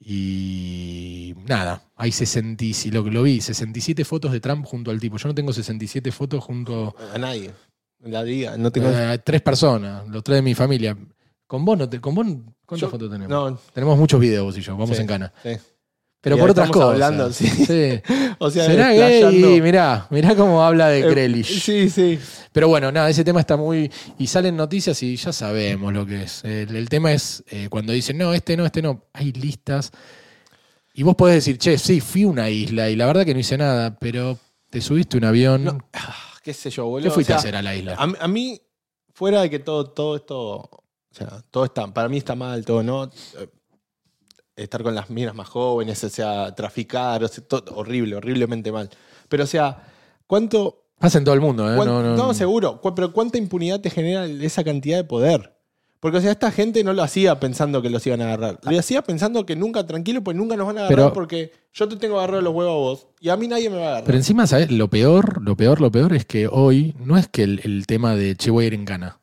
Y 0.00 1.34
nada, 1.46 1.82
hay 1.94 2.10
60, 2.10 2.64
y- 2.64 2.72
si 2.72 2.90
lo, 2.90 3.02
lo 3.02 3.22
vi, 3.22 3.42
67 3.42 4.02
fotos 4.06 4.32
de 4.32 4.40
Trump 4.40 4.64
junto 4.64 4.90
al 4.90 4.98
tipo. 4.98 5.18
Yo 5.18 5.28
no 5.28 5.34
tengo 5.34 5.52
67 5.52 6.10
fotos 6.12 6.42
junto 6.42 6.96
A 7.12 7.18
nadie. 7.18 7.50
La 8.02 8.22
vida. 8.22 8.56
No 8.56 8.70
tengo. 8.72 8.88
a 8.88 9.18
tres 9.18 9.42
personas, 9.42 10.08
los 10.08 10.24
tres 10.24 10.36
de 10.38 10.42
mi 10.42 10.54
familia. 10.54 10.96
Con 11.46 11.66
vos, 11.66 11.76
no 11.76 11.86
te, 11.86 12.00
con 12.00 12.14
vos 12.14 12.26
¿cuántas 12.64 12.80
Yo- 12.80 12.88
fotos 12.90 13.10
tenemos? 13.10 13.28
No, 13.28 13.58
Tenemos 13.74 13.98
muchos 13.98 14.18
videos 14.20 14.42
vos 14.46 14.56
y 14.56 14.62
yo, 14.62 14.74
vamos 14.74 14.96
Sí. 14.96 15.02
en 15.02 15.06
cana. 15.06 15.32
sí. 15.42 15.50
Pero 16.26 16.38
Y 16.38 16.40
por 16.40 16.50
otras 16.50 16.70
cosas. 16.70 16.88
hablando, 16.90 17.32
sí. 17.32 17.46
Sí. 17.46 18.00
O 18.40 18.50
sea, 18.50 18.66
¿Será 18.66 18.92
gay? 18.92 19.60
Mirá, 19.60 20.08
mirá 20.10 20.34
cómo 20.34 20.60
habla 20.64 20.88
de 20.88 20.98
Eh, 20.98 21.08
Grealish. 21.08 21.60
Sí, 21.62 21.88
sí. 21.88 22.18
Pero 22.50 22.66
bueno, 22.66 22.90
nada, 22.90 23.08
ese 23.08 23.22
tema 23.22 23.38
está 23.38 23.56
muy. 23.56 23.88
Y 24.18 24.26
salen 24.26 24.56
noticias 24.56 25.00
y 25.04 25.14
ya 25.14 25.32
sabemos 25.32 25.92
lo 25.92 26.04
que 26.04 26.24
es. 26.24 26.42
El, 26.42 26.74
el 26.74 26.88
tema 26.88 27.12
es 27.12 27.44
eh, 27.48 27.68
cuando 27.70 27.92
dicen, 27.92 28.18
no, 28.18 28.34
este 28.34 28.56
no, 28.56 28.66
este 28.66 28.82
no. 28.82 29.04
Hay 29.12 29.30
listas. 29.34 29.92
Y 30.94 31.04
vos 31.04 31.14
podés 31.14 31.36
decir, 31.36 31.58
che, 31.58 31.78
sí, 31.78 32.00
fui 32.00 32.24
a 32.24 32.26
una 32.26 32.50
isla 32.50 32.90
y 32.90 32.96
la 32.96 33.06
verdad 33.06 33.24
que 33.24 33.32
no 33.32 33.38
hice 33.38 33.56
nada, 33.56 33.96
pero 33.96 34.36
te 34.68 34.80
subiste 34.80 35.16
un 35.16 35.24
avión. 35.26 35.62
No, 35.62 35.78
ah, 35.92 36.14
qué 36.42 36.52
sé 36.52 36.70
yo, 36.70 36.86
boludo. 36.86 37.08
¿Qué 37.08 37.14
fuiste 37.14 37.34
O 37.34 37.36
a 37.36 37.38
hacer 37.38 37.54
a 37.54 37.62
la 37.62 37.76
isla? 37.76 37.94
A, 37.94 38.02
a 38.24 38.26
mí, 38.26 38.60
fuera 39.14 39.42
de 39.42 39.48
que 39.48 39.60
todo, 39.60 39.84
todo 39.90 40.16
esto, 40.16 40.38
o 40.38 40.82
sea, 41.12 41.40
todo 41.52 41.66
está, 41.66 41.86
para 41.94 42.08
mí 42.08 42.16
está 42.18 42.34
mal, 42.34 42.64
todo, 42.64 42.82
¿no? 42.82 43.08
Estar 44.56 44.82
con 44.82 44.94
las 44.94 45.10
minas 45.10 45.34
más 45.34 45.48
jóvenes, 45.48 46.02
o 46.02 46.08
sea, 46.08 46.54
traficar, 46.54 47.22
o 47.22 47.28
sea, 47.28 47.44
todo- 47.44 47.74
horrible, 47.76 48.16
horriblemente 48.16 48.72
mal. 48.72 48.88
Pero, 49.28 49.44
o 49.44 49.46
sea, 49.46 49.82
¿cuánto, 50.26 50.82
Pasa 50.98 51.18
en 51.18 51.24
todo 51.24 51.34
el 51.34 51.42
mundo, 51.42 51.70
¿eh? 51.70 51.76
No, 51.76 52.02
no, 52.02 52.16
no, 52.16 52.32
seguro, 52.32 52.80
cu- 52.80 52.94
pero 52.94 53.12
cuánta 53.12 53.36
impunidad 53.36 53.80
te 53.82 53.90
genera 53.90 54.24
esa 54.24 54.64
cantidad 54.64 54.96
de 54.96 55.04
poder? 55.04 55.52
Porque, 56.00 56.18
o 56.18 56.20
sea, 56.22 56.30
esta 56.30 56.50
gente 56.50 56.82
no 56.84 56.94
lo 56.94 57.02
hacía 57.02 57.38
pensando 57.38 57.82
que 57.82 57.90
los 57.90 58.06
iban 58.06 58.22
a 58.22 58.24
agarrar. 58.24 58.58
Lo 58.62 58.78
hacía 58.78 59.02
pensando 59.02 59.44
que 59.44 59.56
nunca, 59.56 59.86
tranquilo, 59.86 60.22
pues 60.24 60.34
nunca 60.36 60.56
nos 60.56 60.66
van 60.66 60.78
a 60.78 60.80
agarrar 60.86 60.96
Pero- 60.96 61.12
porque 61.12 61.52
yo 61.74 61.86
te 61.88 61.96
tengo 61.96 62.16
agarrado 62.18 62.40
los 62.40 62.54
huevos 62.54 62.72
a 62.72 62.76
vos 62.76 63.06
y 63.20 63.28
a 63.28 63.36
mí 63.36 63.46
nadie 63.46 63.68
me 63.68 63.76
va 63.76 63.82
a 63.82 63.86
agarrar. 63.88 64.04
Pero 64.04 64.16
encima, 64.16 64.46
¿sabes? 64.46 64.70
Lo 64.70 64.88
peor, 64.88 65.42
lo 65.42 65.54
peor, 65.56 65.82
lo 65.82 65.90
peor 65.90 66.14
es 66.14 66.24
que 66.24 66.48
hoy 66.50 66.94
no 66.98 67.18
es 67.18 67.28
que 67.28 67.42
el, 67.42 67.60
el 67.64 67.86
tema 67.86 68.14
de 68.14 68.34
che, 68.36 68.50
voy 68.50 68.64
a 68.64 68.68
ir 68.68 68.74
en 68.74 68.86
cana. 68.86 69.20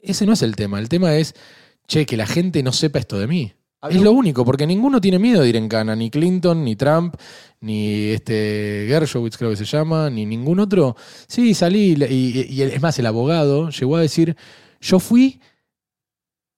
Ese 0.00 0.24
no 0.24 0.32
es 0.32 0.40
el 0.42 0.56
tema. 0.56 0.78
El 0.78 0.88
tema 0.88 1.14
es, 1.16 1.34
che, 1.88 2.06
que 2.06 2.16
la 2.16 2.26
gente 2.26 2.62
no 2.62 2.72
sepa 2.72 2.98
esto 3.00 3.18
de 3.18 3.26
mí. 3.26 3.52
Había 3.86 3.96
Es 3.98 4.02
lo 4.04 4.12
único, 4.12 4.44
porque 4.44 4.66
ninguno 4.66 5.00
tiene 5.00 5.18
miedo 5.18 5.42
de 5.42 5.48
ir 5.48 5.56
en 5.56 5.68
cana, 5.68 5.96
ni 5.96 6.10
Clinton, 6.10 6.62
ni 6.64 6.76
Trump, 6.76 7.14
ni 7.60 8.10
este 8.10 8.84
Gershowitz 8.88 9.36
creo 9.36 9.50
que 9.50 9.56
se 9.56 9.64
llama, 9.64 10.08
ni 10.10 10.26
ningún 10.26 10.60
otro. 10.60 10.94
Sí, 11.26 11.54
salí, 11.54 11.96
y, 11.98 12.04
y- 12.14 12.46
y 12.50 12.62
es 12.62 12.80
más, 12.80 12.98
el 12.98 13.06
abogado 13.06 13.70
llegó 13.70 13.96
a 13.96 14.00
decir, 14.00 14.36
yo 14.80 14.98
fui 15.00 15.40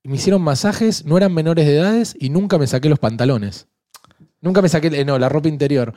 me 0.04 0.16
hicieron 0.16 0.40
masajes, 0.40 1.04
no 1.04 1.16
eran 1.18 1.34
menores 1.34 1.66
de 1.66 1.76
edades 1.76 2.16
y 2.18 2.30
nunca 2.30 2.56
me 2.56 2.66
saqué 2.66 2.88
los 2.88 2.98
pantalones. 2.98 3.66
Nunca 4.40 4.62
me 4.62 4.68
saqué, 4.70 4.86
eh, 4.88 5.04
no, 5.04 5.18
la 5.18 5.28
ropa 5.28 5.48
interior. 5.48 5.92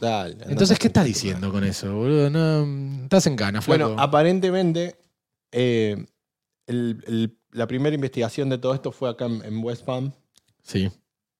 Dale, 0.00 0.36
Entonces, 0.46 0.78
¿qué 0.78 0.86
estás 0.86 1.04
diciendo 1.04 1.50
con 1.50 1.64
eso, 1.64 1.92
boludo? 1.92 2.30
No, 2.30 3.02
estás 3.02 3.26
en 3.26 3.34
cana, 3.34 3.60
flaco. 3.60 3.86
Bueno, 3.88 4.00
aparentemente, 4.00 4.96
eh, 5.50 6.06
el- 6.68 7.02
el- 7.08 7.36
la 7.50 7.66
primera 7.66 7.94
investigación 7.94 8.48
de 8.48 8.58
todo 8.58 8.74
esto 8.74 8.92
fue 8.92 9.10
acá 9.10 9.24
en, 9.26 9.42
en 9.44 9.64
West 9.64 9.84
Palm 9.84 10.12
sí, 10.68 10.90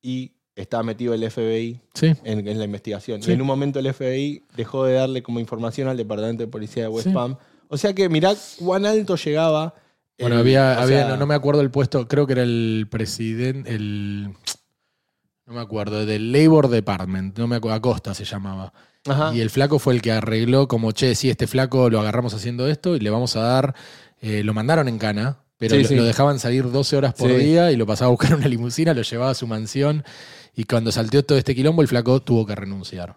y 0.02 0.32
estaba 0.56 0.82
metido 0.82 1.14
el 1.14 1.30
FBI 1.30 1.80
sí. 1.94 2.12
en, 2.24 2.48
en 2.48 2.58
la 2.58 2.64
investigación. 2.64 3.22
Sí. 3.22 3.30
Y 3.30 3.34
en 3.34 3.40
un 3.42 3.46
momento 3.46 3.78
el 3.78 3.92
FBI 3.94 4.42
dejó 4.56 4.84
de 4.86 4.94
darle 4.94 5.22
como 5.22 5.38
información 5.38 5.86
al 5.86 5.96
Departamento 5.96 6.42
de 6.42 6.48
Policía 6.48 6.82
de 6.84 6.88
West 6.88 7.06
Sí. 7.08 7.12
Palm. 7.14 7.36
O 7.68 7.76
sea 7.76 7.92
que 7.94 8.08
mirá 8.08 8.34
cuán 8.58 8.84
alto 8.86 9.14
llegaba. 9.14 9.74
Bueno, 10.18 10.36
había, 10.38 10.80
había 10.82 11.00
sea, 11.02 11.08
no, 11.10 11.16
no 11.16 11.26
me 11.26 11.34
acuerdo 11.34 11.60
el 11.60 11.70
puesto, 11.70 12.08
creo 12.08 12.26
que 12.26 12.32
era 12.32 12.42
el 12.42 12.88
presidente, 12.90 13.72
el. 13.72 14.34
No 15.46 15.54
me 15.54 15.60
acuerdo, 15.60 16.04
del 16.04 16.32
Labor 16.32 16.68
Department, 16.68 17.38
no 17.38 17.46
me 17.46 17.56
acuerdo, 17.56 17.76
Acosta 17.76 18.14
se 18.14 18.24
llamaba. 18.24 18.72
ajá. 19.06 19.32
Y 19.34 19.40
el 19.40 19.50
flaco 19.50 19.78
fue 19.78 19.94
el 19.94 20.02
que 20.02 20.10
arregló 20.12 20.66
como, 20.66 20.90
che, 20.92 21.14
sí, 21.14 21.30
este 21.30 21.46
flaco 21.46 21.88
lo 21.88 22.00
agarramos 22.00 22.34
haciendo 22.34 22.66
esto 22.68 22.96
y 22.96 23.00
le 23.00 23.10
vamos 23.10 23.36
a 23.36 23.40
dar. 23.42 23.74
eh, 24.20 24.42
lo 24.42 24.52
mandaron 24.54 24.88
en 24.88 24.98
cana, 24.98 25.38
pero 25.58 25.74
Sí, 25.76 25.82
lo, 25.82 25.88
sí. 25.88 25.96
lo 25.96 26.04
dejaban 26.04 26.38
salir 26.38 26.70
12 26.70 26.96
horas 26.96 27.14
por 27.14 27.28
Sí. 27.30 27.36
día 27.36 27.70
y 27.72 27.76
lo 27.76 27.84
pasaba 27.86 28.08
a 28.08 28.10
buscar 28.10 28.34
una 28.34 28.48
limusina, 28.48 28.94
lo 28.94 29.02
llevaba 29.02 29.30
a 29.32 29.34
su 29.34 29.46
mansión. 29.46 30.04
Y 30.56 30.64
cuando 30.64 30.90
salteó 30.90 31.24
todo 31.24 31.36
este 31.38 31.54
quilombo, 31.54 31.82
el 31.82 31.88
flaco 31.88 32.20
tuvo 32.20 32.46
que 32.46 32.54
renunciar. 32.54 33.14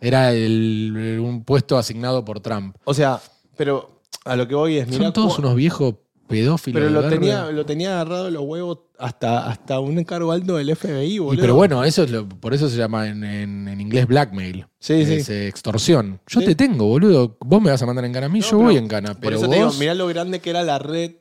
Era 0.00 0.32
el- 0.32 1.18
un 1.22 1.44
puesto 1.44 1.76
asignado 1.76 2.24
por 2.24 2.40
Trump. 2.40 2.76
O 2.84 2.94
sea, 2.94 3.20
pero 3.56 4.00
a 4.24 4.36
lo 4.36 4.48
que 4.48 4.54
voy 4.54 4.76
es, 4.78 4.88
mirá 4.88 5.04
Son 5.04 5.12
todos 5.12 5.38
unos 5.38 5.54
viejos 5.56 5.96
pedófilos. 6.26 6.80
Pero 6.80 6.90
lo 6.90 7.08
tenía, 7.08 7.50
lo 7.50 7.66
tenía 7.66 7.92
agarrado 7.94 8.30
los 8.30 8.42
huevos 8.44 8.78
hasta, 8.98 9.48
hasta 9.50 9.80
un 9.80 10.02
cargo 10.04 10.30
alto 10.32 10.56
del 10.56 10.70
FBI, 10.76 11.14
Y 11.14 11.18
boludo. 11.18 11.40
pero 11.42 11.54
bueno, 11.56 11.82
eso 11.84 12.04
es 12.04 12.10
lo- 12.10 12.26
por 12.28 12.54
eso 12.54 12.68
se 12.70 12.76
llama 12.78 13.08
en, 13.08 13.24
en- 13.24 13.66
en 13.68 13.80
inglés 13.80 14.06
blackmail. 14.06 14.64
Sí. 14.78 14.94
Es 14.94 15.28
eh, 15.28 15.48
extorsión. 15.48 16.20
Yo 16.28 16.40
Sí. 16.40 16.46
te 16.46 16.54
tengo, 16.54 16.86
boludo. 16.86 17.36
Vos 17.40 17.60
me 17.60 17.70
vas 17.70 17.82
a 17.82 17.86
mandar 17.86 18.04
en 18.04 18.12
cana 18.12 18.26
a 18.26 18.28
mí, 18.30 18.40
No, 18.40 18.46
yo 18.46 18.58
voy 18.58 18.76
en 18.76 18.88
cana. 18.88 19.14
Por 19.14 19.20
Pero 19.20 19.36
eso 19.36 19.46
vos, 19.46 19.50
te 19.54 19.56
digo, 19.56 19.72
mirá 19.80 19.94
lo 19.94 20.06
grande 20.06 20.38
que 20.40 20.50
era 20.50 20.62
la 20.62 20.78
red 20.78 21.12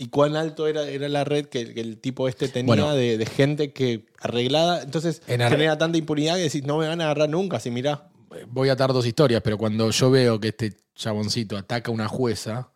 y 0.00 0.08
cuán 0.08 0.34
alto 0.34 0.66
era, 0.66 0.88
era 0.88 1.08
la 1.08 1.24
red 1.24 1.46
que, 1.46 1.74
que 1.74 1.80
el 1.80 1.98
tipo 2.00 2.26
este 2.26 2.48
tenía 2.48 2.66
Bueno. 2.66 2.94
de, 2.94 3.18
de 3.18 3.26
gente 3.26 3.72
que 3.72 4.06
arreglada. 4.18 4.82
Entonces 4.82 5.22
En 5.26 5.40
genera 5.40 5.76
tanta 5.78 5.98
impunidad 5.98 6.36
que 6.36 6.42
decís, 6.42 6.64
no 6.64 6.78
me 6.78 6.88
van 6.88 7.00
a 7.00 7.04
agarrar 7.04 7.28
nunca, 7.28 7.60
si 7.60 7.70
mirá. 7.70 8.08
voy 8.48 8.70
a 8.70 8.72
atar 8.72 8.92
dos 8.92 9.06
historias, 9.06 9.42
pero 9.42 9.58
cuando 9.58 9.90
yo 9.90 10.10
veo 10.10 10.40
que 10.40 10.48
este 10.48 10.76
chaboncito 10.94 11.56
ataca 11.56 11.90
a 11.90 11.94
una 11.94 12.08
jueza, 12.08 12.72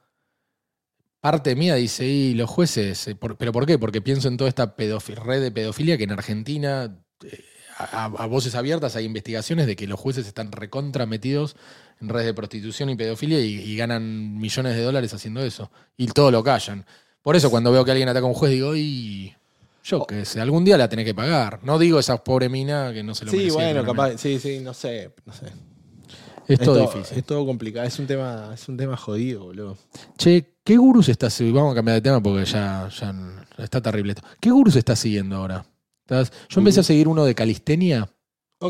parte 1.21 1.57
mía 1.57 1.75
dice, 1.77 2.05
y 2.05 2.35
los 2.35 2.51
jueces, 2.51 3.09
eh, 3.09 3.17
¿pero 3.17 3.53
por 3.53 3.65
qué? 3.67 3.79
Porque 3.79 4.03
pienso 4.03 4.29
en 4.29 4.37
toda 4.37 4.49
esta 4.49 4.75
red 4.77 5.43
de 5.43 5.51
pedofilia 5.51 5.97
que 5.97 6.05
en 6.05 6.13
Argentina, 6.13 6.99
eh, 7.25 7.45
a, 7.79 8.05
a 8.05 8.27
voces 8.27 8.55
abiertas, 8.55 8.97
hay 8.97 9.05
investigaciones 9.07 9.67
de 9.67 9.77
que 9.77 9.87
los 9.87 9.99
jueces 9.99 10.27
están 10.27 10.53
recontra 10.53 11.07
metidos 11.07 11.57
en 12.01 12.09
redes 12.09 12.27
de 12.27 12.35
prostitución 12.35 12.91
y 12.91 12.97
pedofilia 12.97 13.41
y, 13.41 13.55
y 13.55 13.77
ganan 13.77 14.37
millones 14.39 14.77
de 14.77 14.83
dólares 14.83 15.15
haciendo 15.15 15.43
eso. 15.43 15.71
Y 15.97 16.07
todo 16.09 16.31
lo 16.31 16.43
callan. 16.43 16.85
Por 17.25 17.35
eso 17.35 17.51
cuando 17.51 17.73
veo 17.73 17.85
que 17.85 17.91
alguien 17.91 18.09
ataca 18.09 18.25
a 18.27 18.29
un 18.29 18.35
juez 18.35 18.53
digo, 18.53 18.77
y 18.77 19.35
yo 19.83 20.07
qué 20.07 20.25
sé, 20.25 20.41
algún 20.41 20.65
día 20.65 20.77
la 20.79 20.89
tenés 20.89 21.05
que 21.07 21.15
pagar. 21.15 21.59
No 21.65 21.79
digo 21.79 21.99
esa 21.99 22.23
pobre 22.23 22.49
mina 22.49 22.93
que 22.93 23.03
no 23.03 23.15
se 23.17 23.25
lo 23.25 23.31
Sí, 23.33 23.39
merecía, 23.39 23.55
bueno, 23.55 23.71
claramente. 23.83 24.13
capaz, 24.13 24.21
sí, 24.21 24.39
sí, 24.39 24.61
no 24.61 24.73
sé, 24.75 25.11
no 25.25 25.33
sé. 25.33 25.47
Es 26.47 26.61
todo 26.61 26.79
difícil. 26.81 27.19
Es 27.19 27.25
todo 27.25 27.47
complicado, 27.47 27.87
es 27.87 27.99
un 27.99 28.07
tema, 28.07 28.51
es 28.55 28.69
un 28.69 28.77
tema 28.77 28.97
jodido, 28.99 29.45
boludo. 29.47 29.79
Che, 30.19 30.53
¿qué 30.63 30.77
gurús 30.77 31.09
estás 31.09 31.33
siguiendo? 31.33 31.61
Vamos 31.61 31.73
a 31.73 31.77
cambiar 31.77 31.95
de 31.97 32.03
tema 32.03 32.23
porque 32.23 32.45
ya, 32.45 32.89
ya 32.89 33.15
está 33.57 33.81
terrible 33.81 34.13
esto. 34.13 34.23
¿Qué 34.41 34.51
gurús 34.51 34.77
estás 34.77 34.99
siguiendo 34.99 35.37
ahora? 35.37 35.65
¿Estás- 36.03 36.31
Yo 36.51 36.61
empecé 36.61 36.81
a 36.81 36.83
seguir 36.83 37.09
uno 37.09 37.25
de 37.25 37.35
calistenia, 37.35 38.07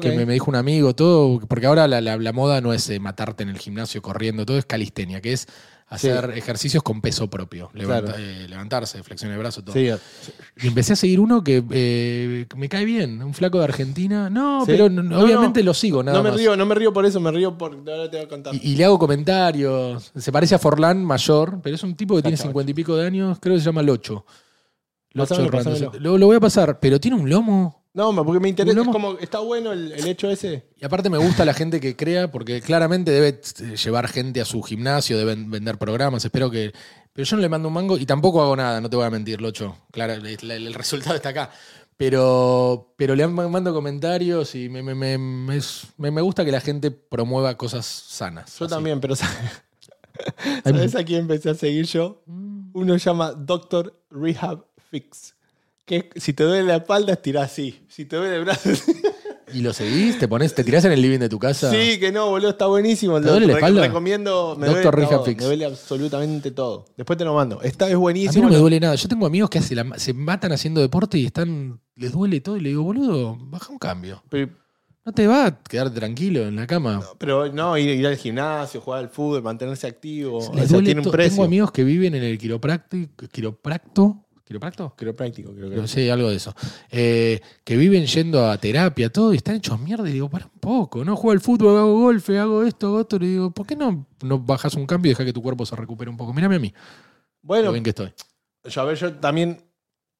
Que 0.00 0.16
me, 0.16 0.26
me 0.26 0.32
dijo 0.34 0.50
un 0.50 0.56
amigo, 0.56 0.94
todo, 0.94 1.40
porque 1.40 1.66
ahora 1.66 1.86
la, 1.88 2.00
la- 2.00 2.16
la 2.16 2.32
moda 2.32 2.60
no 2.60 2.72
es 2.72 2.88
eh, 2.90 2.98
matarte 3.00 3.42
en 3.42 3.48
el 3.50 3.58
gimnasio 3.58 4.02
corriendo, 4.02 4.44
todo 4.46 4.58
es 4.58 4.64
calistenia, 4.66 5.20
que 5.20 5.32
es 5.32 5.46
hacer 5.86 6.32
ejercicios 6.34 6.82
con 6.82 7.00
peso 7.00 7.28
propio. 7.28 7.70
Levanta- 7.74 8.14
Claro. 8.14 8.18
eh, 8.18 8.46
levantarse, 8.48 9.02
flexión 9.02 9.30
de 9.30 9.36
brazo, 9.38 9.62
todo. 9.62 9.74
Sí, 9.74 9.88
Y 10.62 10.66
empecé 10.66 10.94
a 10.94 10.96
seguir 10.96 11.20
uno 11.20 11.44
que 11.44 11.62
eh, 11.70 12.46
me 12.56 12.68
cae 12.68 12.84
bien, 12.84 13.22
un 13.22 13.34
flaco 13.34 13.58
de 13.58 13.64
Argentina. 13.64 14.28
No, 14.30 14.60
¿Sí? 14.64 14.72
pero 14.72 14.88
no- 14.88 15.20
obviamente 15.22 15.60
no. 15.60 15.66
lo 15.66 15.74
sigo, 15.74 16.02
nada 16.02 16.16
no 16.18 16.24
me 16.24 16.30
más. 16.30 16.38
río, 16.40 16.56
no 16.56 16.66
me 16.66 16.74
río 16.74 16.92
por 16.92 17.04
eso, 17.06 17.20
me 17.20 17.30
río 17.30 17.56
por. 17.56 17.74
Ahora 17.74 18.10
te 18.10 18.16
voy 18.16 18.26
a 18.26 18.28
contar. 18.28 18.54
Y, 18.54 18.72
y 18.72 18.76
le 18.76 18.84
hago 18.86 18.98
comentarios. 18.98 20.10
Se 20.16 20.32
parece 20.32 20.54
a 20.54 20.58
Forlán 20.58 21.04
mayor, 21.04 21.60
pero 21.62 21.76
es 21.76 21.82
un 21.82 21.94
tipo 21.94 22.16
que 22.16 22.22
tiene 22.22 22.36
cincuenta 22.38 22.70
y 22.70 22.74
pico 22.74 22.96
de 22.96 23.06
años, 23.06 23.38
creo 23.40 23.54
que 23.54 23.60
se 23.60 23.66
llama 23.66 23.82
Locho. 23.82 24.24
Locho. 25.12 25.36
Lo, 26.00 26.18
lo 26.18 26.26
voy 26.26 26.36
a 26.36 26.40
pasar, 26.40 26.80
pero 26.80 26.98
tiene 26.98 27.16
un 27.16 27.28
lomo. 27.30 27.83
No, 27.94 28.12
porque 28.24 28.40
me 28.40 28.48
interesa, 28.48 28.80
es 28.80 28.88
como, 28.88 29.12
está 29.18 29.38
bueno 29.38 29.72
el, 29.72 29.92
el 29.92 30.06
hecho 30.08 30.28
ese. 30.28 30.64
Y 30.76 30.84
aparte 30.84 31.08
me 31.08 31.18
gusta 31.18 31.44
la 31.44 31.54
gente 31.54 31.80
que 31.80 31.94
crea, 31.94 32.30
porque 32.30 32.60
claramente 32.60 33.12
debe 33.12 33.40
eh, 33.60 33.76
llevar 33.76 34.08
gente 34.08 34.40
a 34.40 34.44
su 34.44 34.60
gimnasio, 34.62 35.16
deben 35.16 35.48
vender 35.50 35.78
programas, 35.78 36.24
espero 36.24 36.50
que... 36.50 36.72
Pero 37.12 37.24
yo 37.24 37.36
no 37.36 37.42
le 37.42 37.48
mando 37.48 37.68
un 37.68 37.74
mango 37.74 37.96
y 37.96 38.04
tampoco 38.04 38.42
hago 38.42 38.56
nada, 38.56 38.80
no 38.80 38.90
te 38.90 38.96
voy 38.96 39.04
a 39.06 39.10
mentir, 39.10 39.40
Locho. 39.40 39.76
Claro, 39.92 40.14
el, 40.14 40.74
resultado 40.74 41.14
está 41.14 41.28
acá. 41.28 41.50
Pero, 41.96 42.92
pero 42.96 43.14
le 43.14 43.24
mando 43.28 43.72
comentarios 43.72 44.56
y 44.56 44.68
me, 44.68 44.82
me- 44.82 44.94
me- 45.16 46.10
me 46.10 46.20
gusta 46.20 46.44
que 46.44 46.50
la 46.50 46.60
gente 46.60 46.90
promueva 46.90 47.56
cosas 47.56 47.86
sanas. 47.86 48.58
Yo 48.58 48.64
así. 48.66 48.74
también, 48.74 48.98
pero 49.00 49.14
¿sabes 49.14 49.36
Hay- 50.64 50.72
¿sabes 50.72 50.94
a 50.96 51.04
quién 51.04 51.20
empecé 51.20 51.50
a 51.50 51.54
seguir 51.54 51.86
yo? 51.86 52.22
Mm, 52.26 52.70
Uno 52.72 52.98
se 52.98 53.04
llama 53.04 53.30
Doctor 53.30 53.96
Rehab 54.10 54.64
Fix. 54.90 55.33
Que 55.84 56.08
si 56.16 56.32
te 56.32 56.44
duele 56.44 56.64
la 56.66 56.76
espalda, 56.76 57.12
estirás 57.12 57.50
así. 57.52 57.84
Si 57.88 58.04
te 58.06 58.16
duele 58.16 58.36
el 58.36 58.44
brazo. 58.44 58.70
¿Y 59.52 59.60
lo 59.60 59.72
seguís? 59.74 60.18
¿Te 60.18 60.26
pones, 60.26 60.54
te 60.54 60.64
tirás 60.64 60.84
en 60.86 60.92
el 60.92 61.00
living 61.02 61.18
de 61.18 61.28
tu 61.28 61.38
casa? 61.38 61.70
sí, 61.70 62.00
que 62.00 62.10
no, 62.10 62.30
boludo, 62.30 62.50
está 62.50 62.66
buenísimo. 62.66 63.20
¿Te 63.20 63.28
duele 63.28 63.46
la 63.46 63.52
espalda? 63.54 63.82
recomiendo. 63.86 64.56
Me 64.58 64.66
Dr. 64.66 64.82
duele, 64.82 64.90
Rehab 64.96 65.10
todo, 65.10 65.24
Fix. 65.26 65.40
me 65.40 65.44
duele 65.46 65.64
absolutamente 65.66 66.50
todo. 66.50 66.86
Después 66.96 67.18
te 67.18 67.24
lo 67.24 67.34
mando. 67.34 67.60
Esta 67.62 67.84
es 67.86 67.92
A 67.92 67.96
mí 67.96 68.00
buenísimo. 68.00 68.44
no 68.44 68.50
me 68.50 68.56
duele 68.56 68.80
nada. 68.80 68.94
Yo 68.94 69.06
tengo 69.08 69.26
amigos 69.26 69.50
que 69.50 69.58
hace 69.58 69.74
la- 69.74 69.98
se 69.98 70.14
matan 70.14 70.52
haciendo 70.52 70.80
deporte 70.80 71.18
y 71.18 71.26
están 71.26 71.78
les 71.94 72.12
duele 72.12 72.40
todo 72.40 72.56
y 72.56 72.60
le 72.60 72.70
digo, 72.70 72.82
boludo, 72.82 73.36
baja 73.38 73.70
un 73.70 73.78
cambio. 73.78 74.22
Pero, 74.30 74.50
No 75.06 75.12
te 75.12 75.26
va 75.26 75.46
a 75.46 75.62
quedar 75.62 75.90
tranquilo 75.92 76.40
en 76.48 76.56
la 76.56 76.66
cama. 76.66 77.02
pero 77.18 77.52
no, 77.52 77.76
ir, 77.76 77.90
ir 77.90 78.06
al 78.06 78.16
gimnasio, 78.16 78.80
jugar 78.80 79.00
al 79.00 79.10
fútbol, 79.10 79.42
mantenerse 79.42 79.86
activo. 79.86 80.38
O 80.38 80.54
Les 80.54 80.66
sea, 80.68 80.78
duele 80.78 80.86
tiene 80.86 81.02
un 81.02 81.10
precio. 81.12 81.32
Tengo 81.32 81.44
amigos 81.44 81.70
que 81.70 81.84
viven 81.84 82.14
en 82.14 82.24
el 82.24 82.38
quiropráctico, 82.38 83.28
quiropracto, 83.28 84.23
¿quiropracto? 84.44 84.94
Quiropráctico, 84.96 85.52
creo 85.54 85.70
que. 85.70 85.88
Sí, 85.88 86.08
algo 86.10 86.28
de 86.30 86.36
eso. 86.36 86.54
Eh, 86.90 87.40
que 87.64 87.76
viven 87.76 88.06
yendo 88.06 88.46
a 88.48 88.58
terapia, 88.58 89.10
todo, 89.10 89.32
y 89.32 89.38
están 89.38 89.56
hechos 89.56 89.80
mierda. 89.80 90.08
Y 90.08 90.12
digo, 90.12 90.28
para 90.28 90.44
un 90.46 90.58
poco, 90.60 91.04
¿no? 91.04 91.16
Juego 91.16 91.32
al 91.32 91.40
fútbol, 91.40 91.76
hago 91.78 92.00
golfe, 92.00 92.38
hago 92.38 92.62
esto, 92.64 92.88
hago 92.88 92.96
otro. 92.98 93.24
Y 93.24 93.28
digo, 93.28 93.50
¿por 93.50 93.66
qué 93.66 93.74
no, 93.76 94.06
no 94.22 94.38
bajas 94.38 94.74
un 94.74 94.86
cambio 94.86 95.10
y 95.10 95.14
deja 95.14 95.24
que 95.24 95.32
tu 95.32 95.42
cuerpo 95.42 95.64
se 95.66 95.74
recupere 95.76 96.10
un 96.10 96.16
poco? 96.16 96.32
Mírame 96.34 96.56
a 96.56 96.58
mí, 96.58 96.68
lo 96.72 96.78
Bueno, 97.42 97.72
bien 97.72 97.82
que 97.84 97.90
estoy. 97.90 98.12
yo, 98.64 98.80
a 98.80 98.84
ver, 98.84 98.96
yo 98.98 99.14
también 99.14 99.62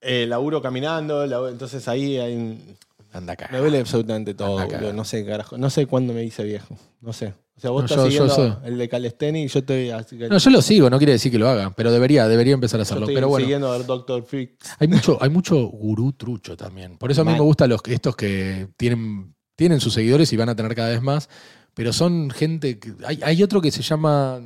eh, 0.01 0.27
laburo 0.27 0.61
caminando, 0.61 1.27
laburo- 1.27 1.51
entonces 1.53 1.87
ahí 1.89 2.19
hay 2.19 2.35
un- 2.37 2.77
Anda 3.13 3.35
acá. 3.35 3.49
me 3.53 3.59
duele 3.59 3.79
absolutamente 3.79 4.35
todo. 4.35 4.67
No 4.93 5.05
sé, 5.05 5.25
carajo. 5.25 5.57
No 5.57 5.71
sé 5.71 5.87
cuándo 5.87 6.13
me 6.13 6.25
hice 6.25 6.43
viejo. 6.45 6.77
No 7.01 7.13
sé. 7.13 7.33
O 7.57 7.61
sea, 7.61 7.71
vos 7.71 7.83
No, 7.83 7.87
estás 7.87 8.13
yo- 8.13 8.27
yo 8.27 8.29
siguiendo 8.29 8.61
el 8.65 8.79
de 8.79 8.89
Calesteni 8.89 9.43
y 9.45 9.49
yo 9.49 9.61
estoy, 9.61 9.91
así 9.91 10.19
que- 10.19 10.29
No, 10.29 10.39
yo 10.39 10.51
lo 10.51 10.61
sigo, 10.61 10.91
no 10.91 10.99
quiere 10.99 11.13
decir 11.13 11.31
que 11.31 11.39
lo 11.39 11.49
haga, 11.49 11.73
pero 11.75 11.93
debería, 11.93 12.27
debería 12.27 12.55
empezar 12.55 12.81
a 12.81 12.83
yo 12.83 12.83
hacerlo. 12.83 13.05
estoy 13.05 13.15
Pero 13.15 13.29
bueno, 13.29 13.45
siguiendo 13.45 13.73
al 13.73 13.87
Dr. 13.87 14.25
Fix. 14.25 14.53
hay 14.79 14.89
mucho, 14.89 15.19
hay 15.21 15.31
mucho 15.31 15.57
gurú 15.67 16.13
trucho 16.13 16.57
también. 16.57 16.99
Por 16.99 17.11
eso 17.13 17.21
a 17.21 17.25
mí 17.25 17.31
Mal. 17.31 17.39
me 17.41 17.45
gustan 17.45 17.71
los, 17.71 17.81
estos 17.87 18.17
que 18.17 18.69
tienen, 18.77 19.35
tienen 19.55 19.79
sus 19.81 19.95
seguidores 19.95 20.33
y 20.33 20.37
van 20.37 20.49
a 20.49 20.57
tener 20.57 20.75
cada 20.75 20.89
vez 20.89 21.01
más, 21.01 21.29
pero 21.75 21.93
son 21.93 22.31
gente. 22.31 22.79
que- 22.81 22.93
hay, 23.07 23.21
hay 23.23 23.43
otro 23.43 23.61
que 23.61 23.71
se 23.71 23.83
llama. 23.83 24.41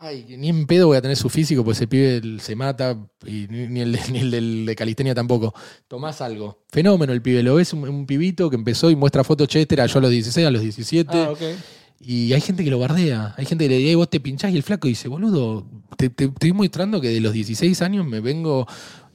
Ay, 0.00 0.36
ni 0.38 0.48
en 0.48 0.66
pedo 0.68 0.86
voy 0.86 0.96
a 0.96 1.02
tener 1.02 1.16
su 1.16 1.28
físico, 1.28 1.64
pues 1.64 1.76
ese 1.78 1.88
pibe 1.88 2.18
el- 2.18 2.40
se 2.40 2.54
mata, 2.54 2.96
y 3.26 3.48
ni, 3.50 3.66
ni 3.66 3.80
el, 3.80 3.92
de- 3.92 4.00
ni 4.12 4.18
el 4.20 4.30
del 4.30 4.64
de 4.66 4.76
calistenia 4.76 5.14
tampoco. 5.14 5.52
Tomás 5.88 6.20
algo. 6.20 6.62
Fenómeno 6.70 7.12
el 7.12 7.20
pibe, 7.20 7.42
lo 7.42 7.56
ves, 7.56 7.72
un, 7.72 7.86
un 7.88 8.06
pibito 8.06 8.48
que 8.48 8.54
empezó 8.56 8.90
y 8.90 8.96
muestra 8.96 9.24
fotos, 9.24 9.48
che, 9.48 9.60
este 9.62 9.74
era 9.74 9.86
yo 9.86 9.98
a 9.98 10.02
los 10.02 10.10
16, 10.10 10.46
a 10.46 10.50
los 10.52 10.62
17. 10.62 11.10
Ah, 11.12 11.30
ok. 11.32 11.40
Y 12.00 12.32
hay 12.32 12.40
gente 12.40 12.62
que 12.64 12.70
lo 12.70 12.78
bardea. 12.78 13.34
Hay 13.36 13.44
gente 13.44 13.64
que 13.64 13.70
le 13.70 13.76
dice, 13.78 13.88
"Ey, 13.90 13.94
vos 13.96 14.08
te 14.08 14.20
pinchás 14.20 14.52
y 14.52 14.56
el 14.56 14.62
flaco 14.62 14.86
dice, 14.88 15.08
boludo, 15.08 15.66
te, 15.96 16.08
te- 16.10 16.26
te 16.28 16.32
estoy 16.32 16.52
mostrando 16.52 17.00
que 17.00 17.08
de 17.08 17.20
los 17.20 17.32
16 17.32 17.82
años 17.82 18.06
me 18.06 18.20
vengo 18.20 18.66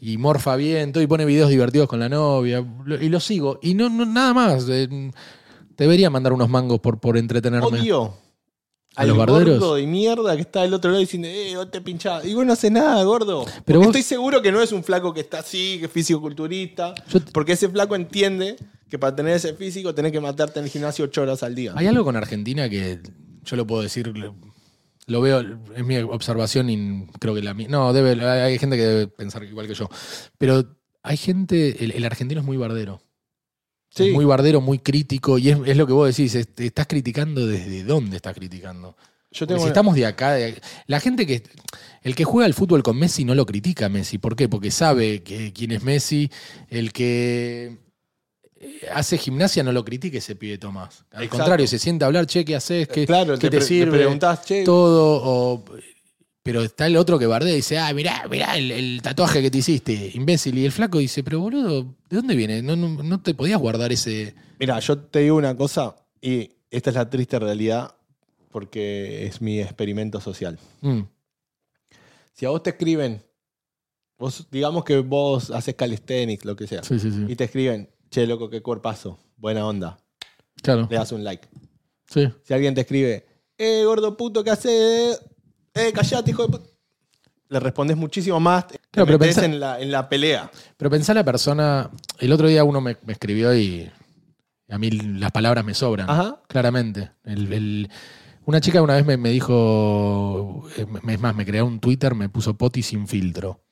y 0.01 0.17
morfa 0.17 0.55
bien, 0.57 0.91
todo 0.91 1.01
y 1.01 1.07
pone 1.07 1.23
videos 1.25 1.49
divertidos 1.49 1.87
con 1.87 1.99
la 1.99 2.09
novia. 2.09 2.65
Y 3.01 3.07
lo 3.09 3.19
sigo. 3.21 3.57
Y 3.61 3.73
no, 3.73 3.89
no 3.89 4.05
nada 4.05 4.33
más. 4.33 4.65
eh, 4.69 5.11
debería 5.77 6.09
mandar 6.09 6.33
unos 6.33 6.49
mangos 6.49 6.79
por, 6.81 6.99
por 6.99 7.17
entretenerme. 7.17 7.65
Odio. 7.79 8.15
¿A 8.95 9.01
Al 9.01 9.07
los 9.07 9.17
barderos? 9.17 9.59
gordo 9.59 9.75
de 9.75 9.87
mierda 9.87 10.35
que 10.35 10.41
está 10.43 10.61
del 10.61 10.73
otro 10.75 10.91
lado 10.91 10.99
diciendo, 10.99 11.27
eh, 11.27 11.53
vos 11.55 11.71
te 11.71 11.81
pinchás. 11.81 12.25
Y 12.25 12.35
vos 12.35 12.45
no 12.45 12.53
haces 12.53 12.69
nada, 12.71 13.01
gordo. 13.03 13.43
Pero 13.45 13.55
Porque 13.63 13.77
vos- 13.77 13.85
estoy 13.87 14.03
seguro 14.03 14.41
que 14.43 14.51
no 14.51 14.61
es 14.61 14.71
un 14.71 14.83
flaco 14.83 15.13
que 15.15 15.21
está 15.21 15.39
así, 15.39 15.77
que 15.79 15.85
es 15.85 15.91
fisiculturista. 15.91 16.93
Yo- 17.09 17.19
Porque 17.33 17.53
ese 17.53 17.69
flaco 17.69 17.95
entiende 17.95 18.55
que 18.93 18.99
para 18.99 19.15
tener 19.15 19.35
ese 19.35 19.55
físico 19.55 19.95
tenés 19.95 20.11
que 20.11 20.19
matarte 20.21 20.59
en 20.59 20.65
el 20.65 20.71
gimnasio 20.71 21.05
ocho 21.05 21.23
horas 21.23 21.41
al 21.41 21.55
día. 21.55 21.73
Hay 21.75 21.87
algo 21.87 22.03
con 22.03 22.15
Argentina 22.15 22.69
que 22.69 22.99
yo 23.43 23.55
lo 23.55 23.65
puedo 23.65 23.81
decir, 23.81 24.13
lo- 25.07 25.19
veo, 25.19 25.41
es 25.75 25.83
mi 25.83 25.97
observación 25.97 26.69
y 26.69 27.07
creo 27.19 27.33
que 27.33 27.41
la 27.41 27.55
mía. 27.55 27.67
No, 27.71 27.91
debe, 27.91 28.23
hay 28.23 28.59
gente 28.59 28.75
que 28.77 28.83
debe 28.83 29.07
pensar 29.07 29.43
igual 29.45 29.65
que 29.67 29.73
yo. 29.73 29.89
Pero 30.37 30.77
hay 31.01 31.17
gente, 31.17 31.83
el, 31.83 31.89
el 31.93 32.05
argentino 32.05 32.41
es 32.41 32.45
muy 32.45 32.55
bardero. 32.55 33.01
Sí. 33.89 34.09
Es 34.09 34.13
muy 34.13 34.25
bardero, 34.25 34.61
muy 34.61 34.77
crítico. 34.77 35.39
Y 35.39 35.49
es, 35.49 35.57
es 35.65 35.75
lo 35.75 35.87
que 35.87 35.93
vos 35.93 36.15
decís, 36.15 36.35
es- 36.35 36.49
estás 36.57 36.85
criticando 36.85 37.47
desde 37.47 37.83
dónde 37.83 38.17
estás 38.17 38.35
criticando. 38.35 38.95
Yo 39.31 39.47
tengo 39.47 39.57
si 39.61 39.63
una- 39.63 39.69
estamos 39.71 39.95
de 39.95 40.05
acá, 40.05 40.33
de- 40.33 40.61
la 40.85 40.99
gente 40.99 41.25
que. 41.25 41.41
El 42.03 42.13
que 42.13 42.25
juega 42.25 42.45
al 42.45 42.53
fútbol 42.53 42.83
con 42.83 42.95
Messi 42.99 43.25
no 43.25 43.33
lo 43.33 43.47
critica 43.47 43.87
a 43.87 43.89
Messi. 43.89 44.19
¿Por 44.19 44.35
qué? 44.35 44.47
Porque 44.47 44.69
sabe 44.69 45.23
que, 45.23 45.51
quién 45.51 45.71
es 45.71 45.81
Messi. 45.81 46.29
El 46.69 46.93
que 46.93 47.79
hace 48.93 49.17
gimnasia 49.17 49.63
no 49.63 49.71
lo 49.71 49.83
critica 49.85 50.17
ese 50.17 50.35
pibe 50.35 50.57
Tomás. 50.57 51.05
Al 51.11 51.23
Exacto. 51.23 51.37
contrario, 51.37 51.67
se 51.67 51.79
sienta 51.79 52.05
a 52.05 52.07
hablar, 52.07 52.25
che, 52.27 52.43
¿qué 52.45 52.55
haces? 52.55 52.87
¿Qué, 52.87 53.05
claro, 53.05 53.37
qué 53.37 53.49
te, 53.49 53.59
te, 53.59 53.65
sirve? 53.65 53.91
te 53.91 53.97
preguntás, 53.97 54.45
che, 54.45 54.63
todo. 54.63 55.21
o- 55.23 55.65
pero 56.45 56.61
está 56.61 56.87
el 56.87 56.97
otro 56.97 57.17
que 57.17 57.25
bardea 57.25 57.53
y 57.53 57.57
dice, 57.57 57.77
ah, 57.79 57.93
mirá, 57.93 58.27
mirá 58.29 58.57
el, 58.57 58.69
el 58.71 59.01
tatuaje 59.01 59.41
que 59.41 59.49
te 59.49 59.59
hiciste, 59.59 60.11
imbécil. 60.13 60.57
Y 60.57 60.65
el 60.65 60.73
flaco 60.73 60.97
dice, 60.97 61.23
pero 61.23 61.39
boludo, 61.39 61.83
¿de 62.09 62.17
dónde 62.17 62.35
viene? 62.35 62.61
No, 62.61 62.75
no, 62.75 63.01
no 63.01 63.21
te 63.21 63.33
podías 63.33 63.59
guardar 63.61 63.93
ese. 63.93 64.35
Mira, 64.59 64.77
yo 64.81 64.97
te 64.97 65.19
digo 65.19 65.37
una 65.37 65.55
cosa 65.55 65.95
y 66.21 66.49
esta 66.69 66.89
es 66.89 66.95
la 66.97 67.09
triste 67.09 67.39
realidad 67.39 67.95
porque 68.51 69.25
es 69.25 69.41
mi 69.41 69.61
experimento 69.61 70.19
social. 70.19 70.59
Mm, 70.81 71.03
Si 72.33 72.45
a 72.45 72.49
vos 72.49 72.61
te 72.61 72.71
escriben, 72.71 73.23
vos 74.17 74.45
digamos 74.51 74.83
que 74.83 74.97
vos 74.99 75.49
haces 75.49 75.75
calisthenics, 75.75 76.43
lo 76.45 76.55
que 76.57 76.67
sea, 76.67 76.83
sí, 76.83 76.99
sí, 76.99 77.09
sí. 77.09 77.25
y 77.27 77.35
te 77.37 77.45
escriben, 77.45 77.89
che, 78.13 78.27
loco, 78.27 78.49
qué 78.49 78.61
cuerpazo, 78.61 79.17
buena 79.37 79.65
onda, 79.65 79.97
Claro. 80.61 80.87
le 80.89 80.95
das 80.97 81.11
un 81.11 81.23
like. 81.23 81.47
Sí. 82.07 82.29
Si 82.43 82.53
alguien 82.53 82.75
te 82.75 82.81
escribe, 82.81 83.25
eh, 83.57 83.83
gordo 83.85 84.15
puto, 84.15 84.43
¿qué 84.43 84.51
haces? 84.51 85.19
Eh, 85.73 85.91
callate, 85.93 86.29
hijo 86.31 86.43
de 86.43 86.49
puta. 86.49 86.65
Le 87.49 87.59
respondes 87.59 87.97
muchísimo 87.97 88.39
más, 88.39 88.67
te 88.67 88.79
Claro, 88.91 89.07
pero 89.07 89.19
pensá- 89.19 89.45
en, 89.45 89.59
la, 89.59 89.79
en 89.81 89.91
la 89.91 90.07
pelea. 90.09 90.49
Pero 90.77 90.89
pensá 90.91 91.13
la 91.13 91.23
persona. 91.23 91.89
El 92.19 92.31
otro 92.31 92.47
día 92.47 92.63
uno 92.63 92.81
me, 92.81 92.97
me 93.03 93.13
escribió 93.13 93.55
y 93.55 93.91
a 94.69 94.77
mí 94.77 94.89
las 94.91 95.31
palabras 95.31 95.63
me 95.65 95.73
sobran. 95.73 96.09
Ajá. 96.09 96.41
Claramente. 96.47 97.11
El- 97.23 97.51
el- 97.51 97.89
una 98.45 98.59
chica 98.61 98.81
una 98.81 98.95
vez 98.95 99.05
me, 99.05 99.17
me 99.17 99.29
dijo. 99.29 100.63
eh, 100.77 100.85
Es 101.09 101.19
más, 101.19 101.35
me 101.35 101.45
creó 101.45 101.65
un 101.65 101.79
Twitter, 101.79 102.13
me 102.15 102.29
puso 102.29 102.55
poti 102.57 102.81
sin 102.83 103.07
filtro. 103.07 103.63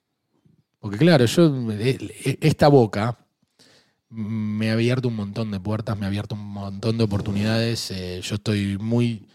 Porque 0.80 0.98
claro, 0.98 1.26
yo. 1.26 1.52
eh, 1.72 2.38
Esta 2.42 2.68
boca 2.68 3.18
me 4.12 4.70
ha 4.70 4.74
abierto 4.74 5.08
un 5.08 5.16
montón 5.16 5.52
de 5.52 5.60
puertas, 5.60 5.98
me 5.98 6.06
ha 6.06 6.10
abierto 6.10 6.36
un 6.36 6.46
montón 6.46 6.98
de 6.98 7.04
oportunidades. 7.06 7.92
eh, 7.92 8.20
yo 8.22 8.36
estoy 8.36 8.78
muy 8.78 9.26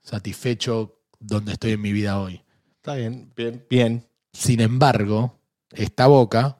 satisfecho 0.00 0.96
donde 1.20 1.52
estoy 1.52 1.72
en 1.72 1.80
mi 1.80 1.92
vida 1.92 2.20
hoy. 2.20 2.40
Está 2.76 2.94
bien, 2.94 3.32
bien, 3.36 3.64
bien. 3.68 4.04
Sin 4.32 4.60
embargo, 4.60 5.38
esta 5.72 6.06
boca, 6.06 6.58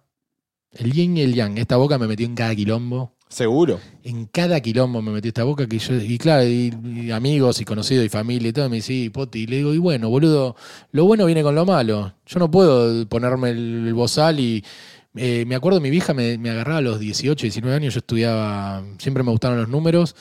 el 0.72 0.92
yin 0.92 1.16
y 1.16 1.22
el 1.22 1.34
yang, 1.34 1.58
esta 1.58 1.76
boca 1.76 1.98
me 1.98 2.06
metió 2.06 2.26
en 2.26 2.34
cada 2.34 2.54
quilombo. 2.54 3.12
Seguro. 3.28 3.80
En 4.04 4.26
cada 4.26 4.60
quilombo 4.60 5.00
me 5.00 5.10
metió 5.10 5.28
esta 5.28 5.44
boca 5.44 5.66
que 5.66 5.78
yo, 5.78 5.94
y 5.96 6.18
claro, 6.18 6.46
y, 6.46 6.72
y 6.84 7.10
amigos 7.12 7.60
y 7.62 7.64
conocidos 7.64 8.04
y 8.04 8.10
familia 8.10 8.50
y 8.50 8.52
todo, 8.52 8.68
me 8.68 8.76
dice, 8.76 8.88
"Sí, 8.88 9.10
Poti, 9.10 9.40
y 9.40 9.46
le 9.46 9.56
digo, 9.56 9.72
y 9.72 9.78
bueno, 9.78 10.10
boludo, 10.10 10.54
lo 10.90 11.04
bueno 11.06 11.24
viene 11.24 11.42
con 11.42 11.54
lo 11.54 11.64
malo. 11.64 12.12
Yo 12.26 12.38
no 12.38 12.50
puedo 12.50 13.08
ponerme 13.08 13.50
el, 13.50 13.86
el 13.86 13.94
bozal 13.94 14.38
y 14.38 14.62
eh, 15.16 15.44
me 15.46 15.54
acuerdo, 15.54 15.80
mi 15.80 15.90
vieja 15.90 16.14
me, 16.14 16.38
me 16.38 16.50
agarraba 16.50 16.78
a 16.78 16.82
los 16.82 16.98
18, 16.98 17.42
19 17.42 17.76
años, 17.76 17.94
yo 17.94 17.98
estudiaba, 17.98 18.82
siempre 18.98 19.22
me 19.22 19.30
gustaron 19.30 19.58
los 19.58 19.68
números, 19.68 20.16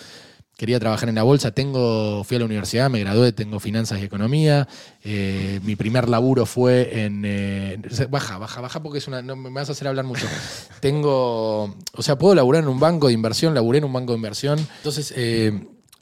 quería 0.58 0.80
trabajar 0.80 1.10
en 1.10 1.16
la 1.16 1.24
bolsa, 1.24 1.52
tengo, 1.52 2.24
fui 2.24 2.36
a 2.38 2.40
la 2.40 2.46
universidad, 2.46 2.90
me 2.90 3.00
gradué, 3.00 3.32
tengo 3.32 3.60
finanzas 3.60 4.00
y 4.00 4.04
economía, 4.04 4.68
eh, 5.04 5.60
mi 5.64 5.76
primer 5.76 6.08
laburo 6.10 6.46
fue 6.46 7.04
en... 7.04 7.24
eh, 7.26 7.80
baja, 8.10 8.38
baja, 8.38 8.62
baja 8.62 8.84
porque 8.84 9.00
es 9.00 9.08
una, 9.08 9.22
no, 9.22 9.36
me 9.36 9.50
vas 9.50 9.70
a 9.70 9.72
hacer 9.72 9.88
hablar 9.88 10.06
mucho. 10.06 10.28
tengo, 10.82 11.64
o 11.94 12.02
sea, 12.02 12.18
puedo 12.18 12.36
laburar 12.36 12.64
en 12.64 12.70
un 12.70 12.80
banco 12.80 13.08
de 13.08 13.14
inversión, 13.14 13.54
laburé 13.54 13.80
en 13.80 13.86
un 13.86 13.94
banco 13.94 14.14
de 14.14 14.18
inversión. 14.18 14.60
Entonces, 14.78 15.14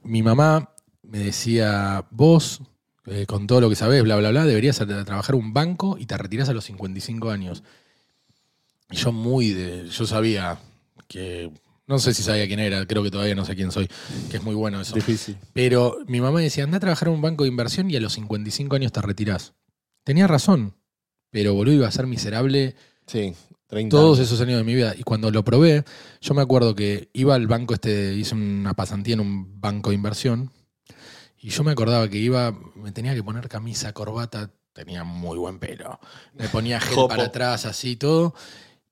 mi 0.04 0.24
mamá 0.24 0.74
me 1.04 1.20
decía, 1.20 2.06
vos, 2.12 2.62
eh, 3.06 3.26
con 3.26 3.48
todo 3.48 3.62
lo 3.62 3.70
que 3.70 3.76
sabés, 3.76 4.04
bla, 4.04 4.18
bla, 4.18 4.30
bla, 4.30 4.46
deberías 4.46 4.78
trabajar 4.78 5.36
en 5.36 5.42
un 5.42 5.54
banco 5.54 5.98
y 5.98 6.06
te 6.06 6.18
retirás 6.18 6.50
a 6.50 6.54
los 6.54 6.66
55 6.66 7.30
años. 7.32 7.64
Y 8.90 8.98
yo 8.98 9.12
muy 9.12 9.52
de, 9.52 9.88
yo 9.88 10.06
sabía 10.06 10.60
que, 11.08 11.52
no 11.88 12.00
sé 12.00 12.14
si 12.14 12.24
sabía 12.24 12.48
quién 12.48 12.60
era, 12.60 12.86
creo 12.86 13.04
que 13.04 13.12
todavía 13.12 13.36
no 13.36 13.46
sé 13.46 13.56
quién 13.56 13.72
soy, 13.72 13.88
que 14.30 14.38
es 14.38 14.44
muy 14.44 14.56
bueno 14.56 14.82
eso. 14.82 14.96
Difícil. 14.96 15.38
Pero 15.54 15.98
mi 16.08 16.22
mamá 16.22 16.40
decía, 16.40 16.64
anda 16.64 16.78
a 16.78 16.80
trabajar 16.80 17.08
en 17.08 17.16
un 17.16 17.22
banco 17.22 17.44
de 17.44 17.50
inversión 17.50 17.90
y 17.90 17.96
a 17.96 18.00
los 18.00 18.14
55 18.14 18.76
años 18.76 18.92
te 18.92 19.02
retirás. 19.02 19.54
Tenía 20.04 20.28
razón, 20.28 20.76
pero 21.30 21.54
boludo 21.54 21.76
iba 21.76 21.88
a 21.88 21.92
ser 21.92 22.08
miserable 22.08 22.76
Sí, 23.10 23.34
30 23.68 23.90
todos 23.90 24.20
esos 24.20 24.40
años 24.42 24.58
de 24.58 24.64
mi 24.64 24.76
vida. 24.76 24.94
Y 24.96 25.02
cuando 25.02 25.32
lo 25.32 25.44
probé, 25.44 25.84
yo 26.22 26.34
me 26.36 26.44
acuerdo 26.44 26.76
que 26.76 27.10
iba 27.14 27.34
al 27.34 27.48
banco 27.48 27.74
este, 27.74 28.14
hice 28.14 28.36
una 28.36 28.76
pasantía 28.76 29.16
en 29.16 29.22
un 29.22 29.60
banco 29.60 29.90
de 29.90 29.96
inversión, 29.96 30.52
y 31.42 31.50
yo 31.50 31.64
me 31.64 31.72
acordaba 31.72 32.08
que 32.08 32.18
iba, 32.18 32.52
me 32.76 32.92
tenía 32.92 33.16
que 33.16 33.24
poner 33.24 33.48
camisa, 33.48 33.94
corbata, 33.94 34.52
tenía 34.74 35.04
muy 35.04 35.38
buen 35.38 35.58
pelo. 35.58 36.00
Me 36.34 36.50
ponía 36.50 36.80
gel 36.80 36.96
Jopo. 36.96 37.08
para 37.08 37.24
atrás, 37.24 37.66
así 37.66 37.96
todo. 37.96 38.36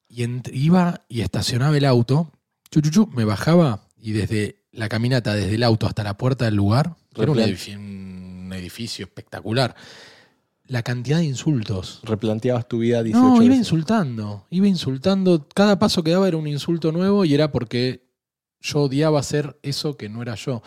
Y 0.10 0.26
iba 0.54 1.06
y 1.10 1.22
estacionaba 1.22 1.78
el 1.78 1.86
auto, 1.86 2.32
chu, 2.72 2.82
chu, 2.82 2.90
chu, 2.90 3.08
me 3.08 3.26
bajaba 3.26 3.88
y 4.02 4.12
desde 4.12 4.64
la 4.72 4.90
caminata, 4.90 5.34
desde 5.34 5.56
el 5.56 5.64
auto 5.64 5.88
hasta 5.88 6.04
la 6.04 6.18
puerta 6.18 6.46
del 6.46 6.56
lugar, 6.56 6.96
era 7.16 7.32
un 7.32 7.40
edificio, 7.40 7.80
un 7.80 8.52
edificio 8.54 9.06
espectacular, 9.06 9.76
la 10.66 10.84
cantidad 10.84 11.18
de 11.18 11.26
insultos. 11.26 12.02
Replanteabas 12.04 12.68
tu 12.68 12.80
vida 12.80 13.02
18 13.04 13.22
No, 13.26 13.36
iba 13.36 13.50
veces. 13.50 13.58
insultando, 13.60 14.46
iba 14.50 14.68
insultando. 14.68 15.48
Cada 15.54 15.80
paso 15.80 16.04
que 16.04 16.12
daba 16.12 16.28
era 16.28 16.38
un 16.38 16.48
insulto 16.48 16.92
nuevo 16.92 17.26
y 17.26 17.34
era 17.34 17.52
porque 17.52 18.08
yo 18.60 18.82
odiaba 18.82 19.20
hacer 19.20 19.58
eso 19.64 19.98
que 19.98 20.10
no 20.10 20.22
era 20.22 20.36
yo. 20.36 20.62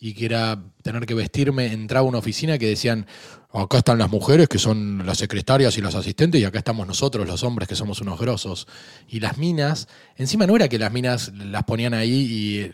Y 0.00 0.14
que 0.14 0.26
era 0.26 0.62
tener 0.82 1.06
que 1.06 1.14
vestirme, 1.14 1.72
entraba 1.72 2.06
a 2.06 2.08
una 2.08 2.18
oficina 2.18 2.56
que 2.56 2.66
decían, 2.68 3.06
acá 3.52 3.78
están 3.78 3.98
las 3.98 4.08
mujeres 4.10 4.48
que 4.48 4.58
son 4.58 5.04
las 5.04 5.18
secretarias 5.18 5.76
y 5.76 5.80
las 5.82 5.94
asistentes 5.96 6.40
y 6.40 6.44
acá 6.44 6.58
estamos 6.58 6.86
nosotros, 6.86 7.26
los 7.26 7.42
hombres 7.42 7.66
que 7.68 7.74
somos 7.74 8.00
unos 8.00 8.18
grosos. 8.20 8.68
Y 9.08 9.18
las 9.20 9.38
minas, 9.38 9.88
encima 10.16 10.46
no 10.46 10.54
era 10.54 10.68
que 10.68 10.78
las 10.78 10.92
minas 10.92 11.32
las 11.34 11.64
ponían 11.64 11.94
ahí 11.94 12.12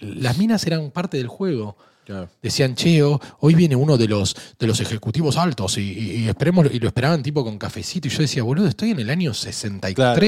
y 0.00 0.04
las 0.20 0.36
minas 0.36 0.66
eran 0.66 0.90
parte 0.90 1.16
del 1.16 1.28
juego. 1.28 1.76
Claro. 2.04 2.28
Decían, 2.42 2.74
che, 2.74 3.02
oh, 3.02 3.18
hoy 3.40 3.54
viene 3.54 3.74
uno 3.76 3.96
de 3.96 4.06
los, 4.06 4.36
de 4.58 4.66
los 4.66 4.78
ejecutivos 4.80 5.38
altos 5.38 5.78
y, 5.78 5.80
y- 5.80 6.10
y 6.24 6.28
esperemos, 6.28 6.66
y 6.70 6.78
lo 6.78 6.88
esperaban 6.88 7.22
tipo 7.22 7.42
con 7.42 7.56
cafecito. 7.56 8.08
Y 8.08 8.10
yo 8.10 8.18
decía, 8.18 8.42
boludo, 8.42 8.66
estoy 8.68 8.90
en 8.90 9.00
el 9.00 9.08
año 9.08 9.32
63. 9.32 9.94
Claro, 9.94 10.20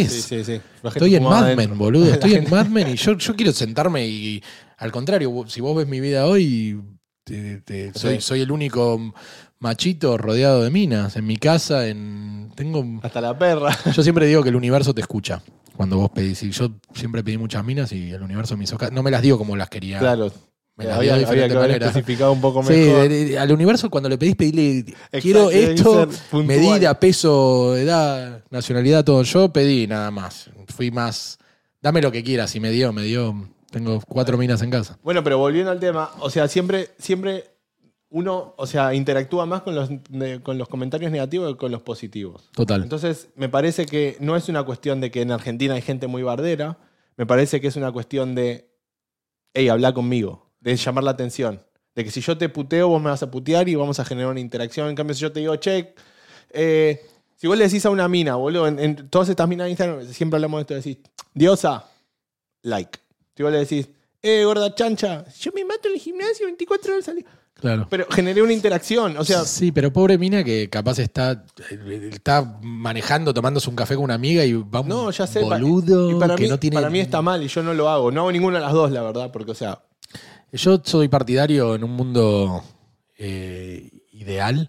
sí, 0.44 0.60
Estoy 0.94 1.16
en 1.16 1.22
Mad. 1.24 1.54
Men, 1.54 1.76
boludo. 1.76 2.10
Estoy 2.14 2.32
en 2.36 2.48
Mad 2.50 2.68
Men 2.68 2.88
y 2.88 2.96
yo, 2.96 3.18
yo 3.18 3.36
quiero 3.36 3.52
sentarme 3.52 4.08
y. 4.08 4.42
Al 4.76 4.92
contrario, 4.92 5.32
si 5.48 5.60
vos 5.60 5.76
ves 5.76 5.86
mi 5.88 6.00
vida 6.00 6.26
hoy, 6.26 6.80
te- 7.24 7.60
te- 7.62 7.92
soy, 7.94 8.16
Sí. 8.16 8.20
soy 8.20 8.40
el 8.42 8.50
único 8.52 9.12
machito 9.58 10.18
rodeado 10.18 10.62
de 10.62 10.70
minas. 10.70 11.16
En 11.16 11.26
mi 11.26 11.36
casa, 11.38 11.86
en. 11.88 12.50
Tengo. 12.54 12.84
Hasta 13.02 13.20
la 13.20 13.38
perra. 13.38 13.70
Yo 13.96 14.02
siempre 14.02 14.26
digo 14.26 14.42
que 14.42 14.48
el 14.50 14.56
universo 14.56 14.94
te 14.94 15.00
escucha. 15.00 15.42
Cuando 15.76 15.98
vos 15.98 16.10
pedís. 16.10 16.42
Y 16.42 16.50
yo 16.52 16.70
siempre 16.94 17.22
pedí 17.22 17.36
muchas 17.36 17.62
minas 17.62 17.92
y 17.92 18.10
el 18.10 18.22
universo 18.22 18.56
me 18.56 18.64
hizo. 18.64 18.78
No 18.92 19.02
me 19.02 19.10
las 19.10 19.20
dio 19.20 19.36
como 19.36 19.56
las 19.56 19.68
quería. 19.68 19.98
Claro. 19.98 20.32
Me 20.74 20.84
las 20.86 20.96
había, 20.98 21.16
dio 21.16 21.26
de 21.26 21.30
había 21.32 21.48
que 21.48 21.54
haber 21.54 21.82
especificado 21.82 22.32
un 22.32 22.40
poco 22.40 22.62
Sí, 22.62 22.72
mejor. 22.72 23.08
de- 23.10 23.38
al 23.38 23.52
universo 23.52 23.88
cuando 23.90 24.08
le 24.10 24.16
pedís, 24.18 24.36
pedile, 24.36 24.84
quiero 25.22 25.50
esto, 25.50 26.06
medida, 26.44 26.98
peso, 27.00 27.76
edad, 27.76 28.42
nacionalidad, 28.50 29.04
todo. 29.04 29.22
Yo 29.22 29.52
pedí 29.52 29.86
nada 29.86 30.10
más. 30.10 30.50
Fui 30.68 30.90
más, 30.90 31.38
dame 31.82 32.00
lo 32.02 32.10
que 32.12 32.22
quieras 32.24 32.54
y 32.56 32.60
me 32.60 32.70
dio, 32.70 32.92
me 32.94 33.02
dio. 33.02 33.48
Tengo 33.70 34.00
cuatro 34.06 34.38
minas 34.38 34.62
en 34.62 34.70
casa. 34.70 34.98
Bueno, 35.02 35.22
pero 35.24 35.38
volviendo 35.38 35.70
al 35.70 35.80
tema, 35.80 36.10
o 36.20 36.30
sea, 36.30 36.48
siempre, 36.48 36.90
siempre 36.98 37.44
uno, 38.08 38.54
o 38.56 38.66
sea, 38.66 38.94
interactúa 38.94 39.44
más 39.46 39.62
con 39.62 39.74
los, 39.74 39.88
de- 40.08 40.40
con 40.42 40.56
los 40.58 40.68
comentarios 40.68 41.10
negativos 41.10 41.52
que 41.52 41.58
con 41.58 41.72
los 41.72 41.82
positivos. 41.82 42.48
Total. 42.52 42.82
Entonces, 42.82 43.28
me 43.34 43.48
parece 43.48 43.84
que 43.86 44.16
no 44.20 44.36
es 44.36 44.48
una 44.48 44.62
cuestión 44.62 45.00
de 45.00 45.10
que 45.10 45.22
en 45.22 45.32
Argentina 45.32 45.74
hay 45.74 45.82
gente 45.82 46.06
muy 46.06 46.22
bardera, 46.22 46.78
me 47.16 47.26
parece 47.26 47.60
que 47.60 47.66
es 47.66 47.76
una 47.76 47.90
cuestión 47.92 48.34
de, 48.34 48.70
hey, 49.54 49.68
habla 49.68 49.92
conmigo, 49.92 50.50
de 50.60 50.76
llamar 50.76 51.04
la 51.04 51.10
atención. 51.10 51.62
De 51.94 52.04
que 52.04 52.10
si 52.10 52.20
yo 52.20 52.36
te 52.38 52.48
puteo, 52.48 52.88
vos 52.88 53.02
me 53.02 53.10
vas 53.10 53.22
a 53.22 53.30
putear 53.30 53.68
y 53.68 53.74
vamos 53.74 53.98
a 53.98 54.04
generar 54.04 54.30
una 54.30 54.40
interacción. 54.40 54.88
En 54.88 54.94
cambio, 54.94 55.14
si 55.14 55.22
yo 55.22 55.32
te 55.32 55.40
digo, 55.40 55.56
che, 55.56 55.94
eh, 56.50 57.04
si 57.36 57.46
vos 57.46 57.56
le 57.58 57.64
decís 57.64 57.84
a 57.86 57.90
una 57.90 58.06
mina, 58.06 58.36
boludo, 58.36 58.68
en, 58.68 58.78
en 58.78 59.08
todas 59.10 59.28
estas 59.30 59.48
minas 59.48 59.64
de 59.64 59.70
Instagram, 59.70 60.04
siempre 60.06 60.36
hablamos 60.36 60.58
de 60.58 60.62
esto, 60.62 60.74
decís, 60.74 60.98
diosa, 61.34 61.86
like. 62.62 62.98
Vos 63.42 63.52
le 63.52 63.58
decís, 63.58 63.88
eh, 64.22 64.44
gorda 64.44 64.74
chancha, 64.74 65.24
yo 65.38 65.52
me 65.54 65.64
mato 65.64 65.88
en 65.88 65.94
el 65.94 66.00
gimnasio 66.00 66.46
24 66.46 66.92
horas 66.94 67.08
al 67.08 67.16
día. 67.16 67.26
Claro. 67.54 67.86
Pero 67.88 68.06
generé 68.10 68.42
una 68.42 68.52
interacción, 68.52 69.16
o 69.16 69.24
sea, 69.24 69.44
sí, 69.46 69.72
pero 69.72 69.90
pobre 69.90 70.18
mina 70.18 70.44
que 70.44 70.68
capaz 70.68 70.98
está, 70.98 71.42
está 72.12 72.58
manejando, 72.60 73.32
tomándose 73.32 73.70
un 73.70 73.76
café 73.76 73.94
con 73.94 74.04
una 74.04 74.14
amiga 74.14 74.44
y 74.44 74.52
va 74.52 74.80
un 74.80 74.88
no, 74.88 75.10
ya 75.10 75.26
sé. 75.26 75.40
boludo 75.40 76.10
y 76.10 76.14
para, 76.16 76.36
que 76.36 76.42
mí, 76.42 76.48
no 76.50 76.58
tiene. 76.58 76.74
para 76.74 76.90
mí 76.90 77.00
está 77.00 77.22
mal 77.22 77.42
y 77.42 77.48
yo 77.48 77.62
no 77.62 77.72
lo 77.72 77.88
hago. 77.88 78.10
No 78.10 78.20
hago 78.20 78.32
ninguna 78.32 78.58
de 78.58 78.64
las 78.64 78.74
dos, 78.74 78.90
la 78.90 79.00
verdad, 79.00 79.30
porque, 79.32 79.52
o 79.52 79.54
sea, 79.54 79.80
Yo 80.52 80.82
soy 80.84 81.08
partidario 81.08 81.74
en 81.74 81.84
un 81.84 81.92
mundo 81.92 82.62
eh, 83.16 83.90
ideal. 84.12 84.68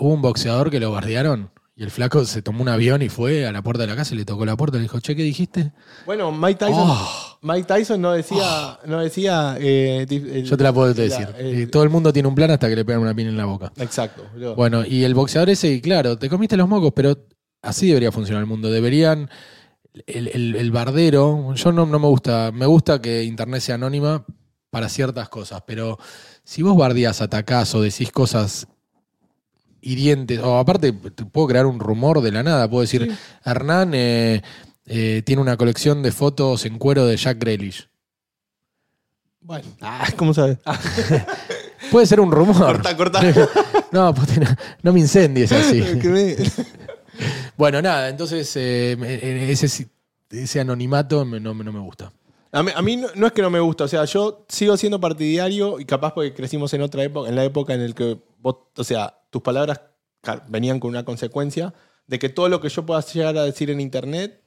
Hubo 0.00 0.14
un 0.14 0.22
boxeador 0.22 0.72
que 0.72 0.80
lo 0.80 0.90
bardearon 0.90 1.50
y 1.76 1.82
el 1.82 1.90
flaco 1.90 2.24
se 2.24 2.40
tomó 2.42 2.62
un 2.62 2.68
avión 2.68 3.02
y 3.02 3.08
fue 3.08 3.46
a 3.46 3.52
la 3.52 3.60
puerta 3.62 3.82
de 3.82 3.88
la 3.88 3.96
casa 3.96 4.14
y 4.14 4.18
le 4.18 4.24
tocó 4.24 4.44
la 4.46 4.56
puerta 4.56 4.76
y 4.76 4.80
le 4.80 4.84
dijo, 4.84 5.00
che, 5.00 5.16
¿qué 5.16 5.22
dijiste? 5.22 5.72
bueno, 6.06 6.30
Mike 6.30 6.54
Tyson, 6.66 6.84
Oh. 6.86 7.38
Mike 7.42 7.64
Tyson 7.66 8.00
no 8.00 8.12
decía, 8.12 8.78
no 8.86 9.00
decía. 9.00 9.56
eh, 9.58 10.06
el- 10.08 10.44
Yo 10.44 10.56
te 10.56 10.62
la 10.64 10.72
puedo 10.72 10.88
la- 10.88 10.94
decir. 10.94 11.28
el- 11.38 11.70
todo 11.70 11.82
el 11.82 11.90
mundo 11.90 12.12
tiene 12.12 12.28
un 12.28 12.34
plan 12.34 12.50
hasta 12.52 12.68
que 12.68 12.76
le 12.76 12.84
pegan 12.84 13.02
una 13.02 13.14
pina 13.14 13.30
en 13.30 13.36
la 13.36 13.44
boca. 13.46 13.72
exacto. 13.78 14.24
Bueno, 14.56 14.84
y 14.86 15.04
el 15.04 15.14
boxeador 15.14 15.50
ese, 15.50 15.68
y 15.72 15.80
claro, 15.80 16.16
te 16.16 16.28
comiste 16.30 16.56
los 16.56 16.68
mocos, 16.68 16.92
pero 16.94 17.16
así 17.62 17.88
debería 17.88 18.12
funcionar 18.12 18.42
el 18.42 18.48
mundo. 18.48 18.70
Deberían. 18.70 19.28
El, 20.06 20.26
el- 20.28 20.56
el 20.56 20.70
bardero, 20.72 21.54
yo 21.54 21.70
no, 21.72 21.86
no 21.86 21.98
me 22.00 22.08
gusta. 22.08 22.50
Me 22.52 22.66
gusta 22.66 23.00
que 23.00 23.22
Internet 23.24 23.60
sea 23.60 23.76
anónima 23.76 24.24
para 24.70 24.88
ciertas 24.88 25.28
cosas, 25.28 25.62
pero 25.66 25.98
si 26.42 26.62
vos 26.62 26.76
bardeás, 26.76 27.20
atacás 27.20 27.72
o 27.76 27.80
decís 27.80 28.10
cosas 28.10 28.66
hirientes, 29.84 30.38
o 30.40 30.58
aparte, 30.58 30.92
te 30.92 31.24
puedo 31.24 31.46
crear 31.48 31.66
un 31.66 31.78
rumor 31.78 32.20
de 32.20 32.32
la 32.32 32.42
nada. 32.42 32.68
Puedo 32.68 32.82
decir, 32.82 33.08
Sí. 33.10 33.16
Hernán 33.44 33.92
eh, 33.94 34.42
eh, 34.86 35.22
tiene 35.24 35.42
una 35.42 35.56
colección 35.56 36.02
de 36.02 36.12
fotos 36.12 36.64
en 36.66 36.78
cuero 36.78 37.06
de 37.06 37.16
Jack 37.16 37.38
Grealish. 37.38 37.88
Bueno, 39.40 39.66
ah, 39.82 40.06
¿cómo 40.16 40.32
sabes? 40.32 40.58
Ah, 40.64 40.78
Puede 41.90 42.06
ser 42.06 42.18
un 42.20 42.32
rumor. 42.32 42.56
corta, 42.56 42.96
corta. 42.96 43.20
No, 43.92 44.12
puta, 44.14 44.32
no, 44.40 44.46
no 44.82 44.92
me 44.92 45.00
incendies 45.00 45.52
así. 45.52 45.82
Bueno, 47.56 47.80
nada, 47.80 48.08
entonces 48.08 48.50
eh, 48.56 49.46
ese, 49.48 49.86
ese 50.30 50.60
anonimato 50.60 51.24
no, 51.24 51.54
no 51.54 51.72
me 51.72 51.78
gusta. 51.78 52.10
A 52.56 52.82
mí, 52.82 52.96
no, 52.96 53.26
es 53.26 53.32
que 53.32 53.42
no 53.42 53.50
me 53.50 53.58
gusta, 53.58 53.84
o 53.84 53.88
sea, 53.88 54.04
yo 54.04 54.46
sigo 54.48 54.76
siendo 54.76 55.00
partidario 55.00 55.80
y 55.80 55.84
capaz 55.84 56.14
porque 56.14 56.32
crecimos 56.32 56.72
en 56.72 56.82
otra 56.82 57.02
época, 57.02 57.28
en 57.28 57.34
la 57.34 57.44
época 57.44 57.74
en 57.74 57.88
la 57.88 57.94
que 57.94 58.16
vos, 58.38 58.56
o 58.76 58.84
sea, 58.84 59.18
tus 59.30 59.42
palabras 59.42 59.80
venían 60.48 60.78
con 60.78 60.90
una 60.90 61.04
consecuencia 61.04 61.74
de 62.06 62.18
que 62.20 62.28
todo 62.28 62.48
lo 62.48 62.60
que 62.60 62.68
yo 62.68 62.86
pueda 62.86 63.00
llegar 63.00 63.36
a 63.38 63.44
decir 63.44 63.70
en 63.70 63.80
internet, 63.80 64.40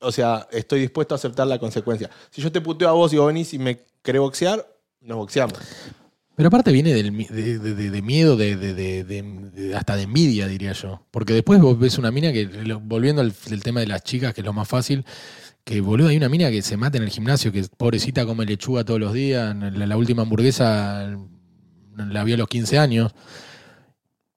o 0.00 0.10
sea, 0.10 0.48
estoy 0.50 0.80
dispuesto 0.80 1.14
a 1.14 1.16
aceptar 1.16 1.46
la 1.46 1.58
consecuencia. 1.60 2.10
Si 2.30 2.42
yo 2.42 2.50
te 2.50 2.60
puteo 2.60 2.88
a 2.88 2.92
vos 2.92 3.12
y 3.12 3.16
vos 3.16 3.28
venís 3.28 3.54
y 3.54 3.58
me 3.60 3.78
querés 4.02 4.20
boxear, 4.20 4.66
nos 5.00 5.16
boxeamos. 5.18 5.54
Pero 6.34 6.48
aparte 6.48 6.70
viene 6.72 6.92
del 6.92 7.16
de, 7.16 7.58
de- 7.58 7.74
de- 7.74 7.90
de 7.90 8.02
miedo, 8.02 8.36
de, 8.36 9.72
hasta 9.74 9.96
de 9.96 10.02
envidia, 10.02 10.48
diría 10.48 10.72
yo. 10.72 11.00
Porque 11.10 11.32
después 11.32 11.60
vos 11.60 11.78
ves 11.78 11.96
una 11.96 12.10
mina 12.10 12.32
que, 12.32 12.46
volviendo 12.82 13.22
al 13.22 13.32
tema 13.62 13.80
de 13.80 13.86
las 13.86 14.02
chicas, 14.02 14.34
que 14.34 14.40
es 14.42 14.44
lo 14.44 14.52
más 14.52 14.68
fácil, 14.68 15.04
que 15.66 15.80
boludo, 15.80 16.08
hay 16.08 16.16
una 16.16 16.28
mina 16.28 16.48
que 16.48 16.62
se 16.62 16.76
mata 16.76 16.96
en 16.96 17.02
el 17.02 17.10
gimnasio, 17.10 17.50
que 17.50 17.64
pobrecita 17.76 18.24
come 18.24 18.46
lechuga 18.46 18.84
todos 18.84 19.00
los 19.00 19.12
días, 19.12 19.54
la, 19.56 19.84
la 19.84 19.96
última 19.96 20.22
hamburguesa 20.22 21.18
la 21.96 22.22
vio 22.22 22.36
a 22.36 22.38
los 22.38 22.46
15 22.46 22.78
años. 22.78 23.12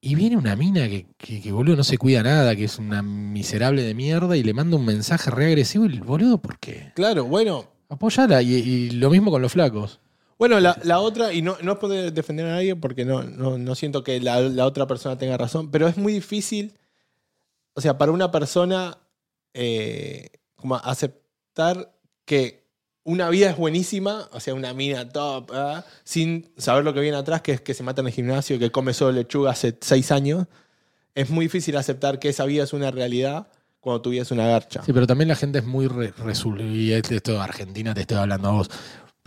Y 0.02 0.16
viene 0.16 0.38
una 0.38 0.56
mina 0.56 0.88
que, 0.88 1.06
que, 1.18 1.40
que, 1.40 1.52
boludo, 1.52 1.76
no 1.76 1.84
se 1.84 2.00
cuida 2.00 2.24
nada, 2.24 2.56
que 2.56 2.64
es 2.64 2.80
una 2.80 3.04
miserable 3.04 3.84
de 3.84 3.94
mierda, 3.94 4.38
y 4.38 4.44
le 4.44 4.56
manda 4.56 4.76
un 4.78 4.86
mensaje 4.86 5.30
re 5.30 5.46
agresivo, 5.46 5.86
y 5.86 6.00
boludo, 6.00 6.40
¿por 6.40 6.58
qué? 6.58 6.94
Claro, 6.96 7.26
bueno. 7.26 7.70
Apoyala, 7.90 8.42
y, 8.42 8.56
y 8.56 8.90
lo 8.90 9.12
mismo 9.12 9.30
con 9.30 9.44
los 9.44 9.52
flacos. 9.52 10.00
Bueno, 10.40 10.60
la, 10.60 10.80
la 10.84 11.00
otra, 11.00 11.32
y 11.32 11.44
no, 11.44 11.58
no 11.62 11.74
es 11.74 11.78
poder 11.78 12.12
defender 12.12 12.48
a 12.48 12.54
nadie 12.54 12.76
porque 12.76 13.06
no, 13.06 13.22
no, 13.22 13.60
no 13.60 13.76
siento 13.76 14.04
que 14.04 14.20
la, 14.20 14.42
la 14.42 14.66
otra 14.66 14.88
persona 14.88 15.16
tenga 15.16 15.38
razón, 15.38 15.70
pero 15.70 15.88
es 15.88 15.96
muy 15.96 16.12
difícil, 16.12 16.74
o 17.76 17.82
sea, 17.82 18.00
para 18.00 18.12
una 18.12 18.32
persona 18.32 18.98
eh, 19.54 20.39
como 20.60 20.76
aceptar 20.76 21.94
que 22.26 22.68
una 23.04 23.30
vida 23.30 23.50
es 23.50 23.58
buenísima, 23.58 24.28
o 24.34 24.40
sea, 24.40 24.54
una 24.54 24.74
mina 24.74 25.10
top, 25.10 25.52
ah, 25.54 25.84
sin 26.04 26.52
saber 26.58 26.84
lo 26.84 26.94
que 26.94 27.00
viene 27.00 27.18
atrás, 27.18 27.42
que 27.42 27.54
es 27.54 27.62
que 27.62 27.74
se 27.74 27.82
mata 27.84 28.02
en 28.02 28.08
el 28.08 28.14
gimnasio 28.14 28.60
que 28.60 28.72
come 28.72 28.94
solo 28.94 29.14
lechuga 29.14 29.52
hace 29.52 29.76
seis 29.82 30.12
años. 30.12 30.46
Es 31.16 31.30
muy 31.30 31.46
difícil 31.46 31.76
aceptar 31.78 32.20
que 32.20 32.30
esa 32.30 32.46
vida 32.46 32.64
es 32.64 32.74
una 32.74 32.92
realidad 32.92 33.48
cuando 33.80 34.02
tu 34.02 34.10
una 34.32 34.46
garcha. 34.46 34.84
Sí, 34.84 34.94
pero 34.94 35.08
también 35.08 35.30
la 35.30 35.36
gente 35.36 35.60
es 35.60 35.66
muy 35.66 35.88
re- 35.88 36.14
resul- 36.14 36.62
y 36.62 36.92
esto 36.94 37.32
de 37.34 37.40
Argentina 37.40 37.94
te 37.94 38.02
estoy 38.02 38.18
hablando 38.18 38.50
a 38.50 38.52
vos. 38.52 38.70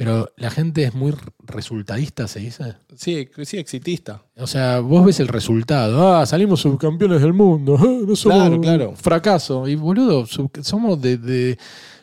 Pero 0.05 0.33
la 0.37 0.51
gente 0.51 0.83
es 0.85 0.95
muy 0.95 1.15
resultadista, 1.45 2.27
se 2.27 2.41
dice. 2.41 2.75
Sí, 2.97 3.29
sí, 3.45 3.59
exitista. 3.59 4.23
O 4.37 4.47
sea, 4.47 4.81
vos 4.81 5.05
ves 5.05 5.21
el 5.21 5.29
resultado. 5.29 6.17
Ah, 6.17 6.27
salimos 6.27 6.61
subcampeones 6.61 7.21
del 7.23 7.33
mundo. 7.33 7.77
ah, 7.79 7.85
no 8.07 8.17
somos 8.17 8.39
Claro, 8.39 8.61
claro. 8.61 8.95
fracaso. 8.97 9.69
Y 9.69 9.77
boludo, 9.77 10.27
sub- 10.27 10.51
somos 10.63 11.01
de, 11.01 11.19
de 11.19 11.59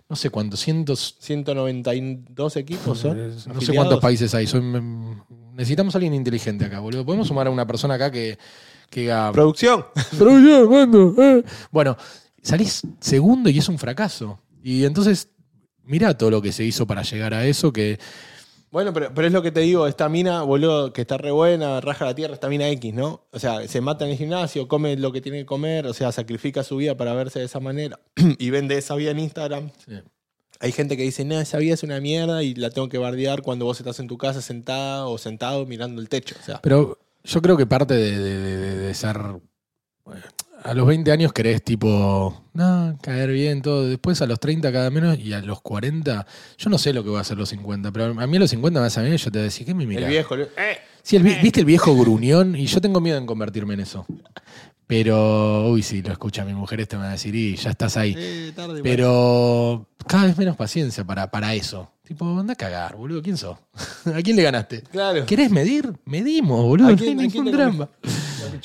no 0.08 0.16
sé 0.16 0.30
cuántos, 0.30 0.62
cientos. 0.62 1.18
192 1.20 2.56
equipos 2.58 3.00
son. 3.00 3.18
No 3.54 3.60
sé 3.62 3.74
cuántos 3.74 4.00
países 4.00 4.34
hay. 4.34 4.48
Son- 4.48 5.24
necesitamos 5.56 5.94
a 5.94 5.98
alguien 5.98 6.14
inteligente 6.14 6.66
acá, 6.66 6.80
boludo. 6.80 7.06
Podemos 7.06 7.28
sumar 7.28 7.48
a 7.48 7.50
una 7.50 7.68
persona 7.68 7.96
acá 7.96 8.10
que, 8.12 8.38
que. 8.90 9.14
Producción. 9.34 9.86
Ya, 10.18 10.66
mando, 10.70 11.14
eh. 11.18 11.44
Bueno, 11.72 11.98
salís 12.42 12.82
segundo 13.02 13.50
y 13.50 13.58
es 13.58 13.68
un 13.68 13.78
fracaso. 13.78 14.40
Y 14.64 14.86
entonces, 14.86 15.30
mirá 15.90 16.18
todo 16.18 16.30
lo 16.32 16.42
que 16.42 16.52
se 16.52 16.64
hizo 16.64 16.88
para 16.88 17.02
llegar 17.04 17.34
a 17.34 17.46
eso, 17.46 17.74
que 17.74 18.00
Bueno, 18.72 18.94
pero, 18.94 19.12
pero 19.14 19.26
es 19.28 19.34
lo 19.34 19.42
que 19.42 19.52
te 19.52 19.62
digo, 19.62 19.88
esta 19.88 20.08
mina, 20.10 20.44
boludo, 20.44 20.94
que 20.94 21.02
está 21.02 21.18
re 21.18 21.32
buena, 21.32 21.82
raja 21.82 22.06
la 22.06 22.14
tierra, 22.16 22.34
esta 22.36 22.48
mina 22.50 22.70
X, 22.70 22.94
¿no? 22.94 23.26
O 23.32 23.40
sea, 23.40 23.68
se 23.68 23.82
mata 23.82 24.06
en 24.06 24.12
el 24.12 24.18
gimnasio, 24.18 24.68
come 24.68 24.96
lo 24.96 25.12
que 25.12 25.22
tiene 25.22 25.40
que 25.40 25.46
comer, 25.46 25.88
o 25.88 25.94
sea, 25.94 26.12
sacrifica 26.12 26.64
su 26.64 26.78
vida 26.78 26.96
para 26.96 27.14
verse 27.14 27.40
de 27.40 27.46
esa 27.46 27.60
manera 27.60 28.00
y 28.38 28.50
vende 28.52 28.78
esa 28.78 28.96
vida 28.96 29.12
en 29.12 29.20
Instagram. 29.20 29.72
Sí. 29.86 29.94
Hay 30.62 30.72
gente 30.74 30.98
que 30.98 31.04
dice, 31.04 31.24
no, 31.26 31.40
esa 31.40 31.58
vida 31.58 31.74
es 31.74 31.84
una 31.84 32.00
mierda 32.02 32.44
y 32.44 32.54
la 32.54 32.70
tengo 32.70 32.90
que 32.90 32.98
bardear 32.98 33.42
cuando 33.42 33.64
vos 33.66 33.80
estás 33.80 34.00
en 34.02 34.08
tu 34.08 34.18
casa 34.18 34.42
sentada 34.42 35.08
o 35.08 35.18
sentado 35.18 35.66
mirando 35.66 36.02
el 36.02 36.10
techo. 36.10 36.36
O 36.40 36.44
sea, 36.46 36.60
Pero 36.62 37.00
yo 37.24 37.42
creo 37.42 37.56
que 37.58 37.66
parte 37.66 37.94
de, 37.96 38.18
de- 38.20 38.40
de- 38.58 38.78
de 38.78 38.94
ser. 38.94 39.18
A 40.64 40.74
los 40.74 40.86
20 40.88 41.12
años 41.12 41.32
querés 41.34 41.64
tipo, 41.64 42.44
no, 42.54 42.98
caer 43.02 43.32
bien, 43.32 43.62
todo. 43.62 43.88
Después 43.88 44.22
a 44.22 44.26
los 44.28 44.40
30 44.40 44.72
cada 44.72 44.90
menos 44.90 45.18
y 45.20 45.34
a 45.34 45.42
los 45.42 45.62
40, 45.62 46.26
yo 46.58 46.70
no 46.70 46.78
sé 46.78 46.94
lo 46.94 47.04
que 47.04 47.10
voy 47.10 47.18
a 47.18 47.22
hacer 47.22 47.38
los 47.38 47.50
50, 47.50 47.92
pero 47.92 48.06
a 48.20 48.28
mí 48.28 48.38
a 48.38 48.40
los 48.40 48.50
50 48.50 48.80
me 48.80 48.86
vas 48.86 48.98
a 48.98 49.02
venir 49.02 49.16
y 49.16 49.18
yo 49.24 49.32
te 49.32 49.38
voy 49.40 49.42
a 49.42 49.44
decir, 49.46 49.66
¿qué 49.66 49.74
me 49.74 49.84
El 49.84 49.90
mirás? 49.90 50.10
viejo. 50.10 50.36
eh, 50.36 50.48
Sí, 51.02 51.16
el 51.16 51.24
vi- 51.24 51.36
¿viste 51.42 51.62
el 51.62 51.66
viejo 51.66 51.96
gruñón? 51.96 52.56
Y 52.56 52.66
yo 52.68 52.82
tengo 52.82 53.00
miedo 53.02 53.18
en 53.18 53.26
convertirme 53.26 53.74
en 53.74 53.80
eso. 53.80 54.06
Pero, 54.94 55.70
uy, 55.70 55.84
si 55.84 56.02
lo 56.02 56.12
escucha 56.12 56.44
mi 56.44 56.56
mujer, 56.56 56.80
este 56.82 56.96
me 56.98 57.04
va 57.04 57.10
a 57.10 57.12
decir, 57.12 57.36
y 57.36 57.56
ya 57.56 57.70
estás 57.70 57.96
ahí. 57.96 58.16
eh, 58.18 58.52
tarde, 58.56 58.82
Pero 58.82 59.86
cada 60.08 60.26
vez 60.26 60.36
menos 60.36 60.56
paciencia 60.58 61.04
para, 61.04 61.30
para 61.30 61.54
eso. 61.54 61.92
Tipo, 62.04 62.26
anda 62.40 62.54
a 62.54 62.56
cagar, 62.56 62.96
boludo. 62.96 63.22
¿Quién 63.22 63.38
sos? 63.38 63.56
¿A 64.06 64.20
quién 64.24 64.36
le 64.36 64.42
ganaste? 64.42 64.82
Claro. 64.82 65.28
¿Querés 65.28 65.52
medir? 65.52 65.94
Medimos, 66.06 66.64
boludo. 66.66 66.88
¿A 66.88 66.92
No 66.94 66.98
quién- 66.98 67.20
hay 67.20 67.30
quién 67.30 67.44
ningún 67.46 67.56
drama. 67.56 67.90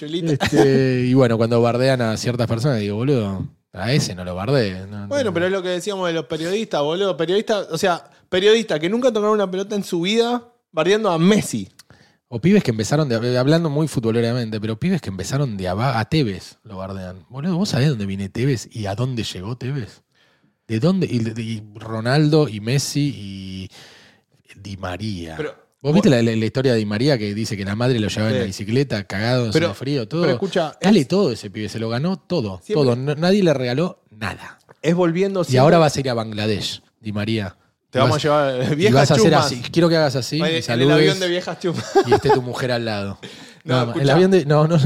Este, 0.00 1.02
y 1.04 1.12
bueno, 1.12 1.36
cuando 1.36 1.60
bardean 1.60 2.00
a 2.00 2.16
ciertas 2.16 2.46
personas, 2.46 2.78
digo, 2.80 2.96
boludo, 2.96 3.46
a 3.74 3.92
ese 3.92 4.14
no 4.14 4.24
lo 4.24 4.34
no- 4.34 5.08
Bueno, 5.08 5.24
no- 5.24 5.34
pero 5.34 5.44
es 5.44 5.52
lo 5.52 5.62
que 5.62 5.68
decíamos 5.68 6.06
de 6.06 6.14
los 6.14 6.24
periodistas, 6.24 6.80
boludo. 6.80 7.18
Periodistas, 7.18 7.66
o 7.70 7.76
sea, 7.76 8.02
periodistas 8.30 8.80
que 8.80 8.88
nunca 8.88 9.12
tocaron 9.12 9.34
una 9.34 9.50
pelota 9.50 9.76
en 9.76 9.84
su 9.84 10.00
vida 10.00 10.48
bardeando 10.72 11.10
a 11.10 11.18
Messi. 11.18 11.68
O 12.36 12.40
pibes 12.40 12.64
que 12.64 12.72
empezaron 12.72 13.08
de. 13.08 13.38
Hablando 13.38 13.70
muy 13.70 13.86
futboleramente, 13.86 14.60
pero 14.60 14.76
pibes 14.80 15.00
que 15.00 15.08
empezaron 15.08 15.56
de 15.56 15.68
abajo. 15.68 15.96
A 15.96 16.04
Tevez 16.06 16.58
lo 16.64 16.78
bardean. 16.78 17.24
Boludo, 17.28 17.56
¿vos 17.56 17.68
sabés 17.68 17.90
dónde 17.90 18.06
viene 18.06 18.28
Tevez 18.28 18.68
y 18.72 18.86
a 18.86 18.96
dónde 18.96 19.22
llegó 19.22 19.56
Tevez? 19.56 20.02
¿De 20.66 20.80
dónde? 20.80 21.06
Y, 21.06 21.18
y 21.40 21.62
Ronaldo 21.78 22.48
y 22.48 22.58
Messi 22.58 23.14
y 23.16 23.68
Di 24.60 24.76
María. 24.76 25.34
Pero- 25.36 25.62
¿Vos 25.80 25.92
viste 25.94 26.08
la, 26.10 26.22
la- 26.22 26.34
la 26.34 26.44
historia 26.44 26.72
de 26.72 26.78
Di 26.78 26.86
María 26.86 27.16
que 27.18 27.34
dice 27.34 27.56
que 27.56 27.64
la 27.64 27.76
madre 27.76 28.00
lo 28.00 28.08
llevaba 28.08 28.32
en 28.32 28.38
la 28.40 28.44
bicicleta, 28.46 29.04
cagado, 29.04 29.50
Pero- 29.52 29.66
en 29.66 29.70
el 29.70 29.76
frío, 29.76 30.08
todo? 30.08 30.22
Pero 30.22 30.32
escucha, 30.32 30.76
Dale 30.82 31.00
es, 31.00 31.06
todo 31.08 31.30
ese 31.30 31.50
pibe, 31.50 31.68
se 31.68 31.78
lo 31.78 31.88
ganó 31.88 32.16
todo. 32.18 32.60
Siempre- 32.64 32.74
Todo. 32.84 32.96
No- 32.96 33.14
nadie 33.14 33.44
le 33.44 33.54
regaló 33.54 34.02
nada. 34.10 34.58
es 34.82 34.94
volviendo 34.96 35.44
Y 35.48 35.56
ahora 35.58 35.78
vas 35.78 35.96
a 35.96 36.00
ir 36.00 36.10
a 36.10 36.14
Bangladesh, 36.14 36.82
Di 37.00 37.12
María. 37.12 37.56
Te 37.94 37.98
vamos 38.00 38.16
a 38.16 38.18
llevar 38.20 38.60
eh, 38.62 38.68
y 38.72 38.74
viejas 38.76 38.94
vas 38.94 39.10
a 39.10 39.14
hacer 39.14 39.30
chumas. 39.32 39.46
así. 39.46 39.62
Quiero 39.72 39.88
que 39.88 39.96
hagas 39.96 40.16
así, 40.16 40.36
En- 40.36 40.44
y 40.44 40.48
en 40.48 40.54
el 40.56 40.62
saludes, 40.62 40.92
avión 40.96 41.20
de 41.20 41.28
viejas 41.28 41.58
chumas. 41.60 41.92
y 42.06 42.12
esté 42.14 42.30
tu 42.30 42.42
mujer 42.42 42.72
al 42.72 42.84
lado. 42.84 43.18
No, 43.64 43.86
más. 43.86 43.96
el 43.96 44.10
avión 44.10 44.30
de. 44.30 44.44
No, 44.44 44.68
no, 44.68 44.76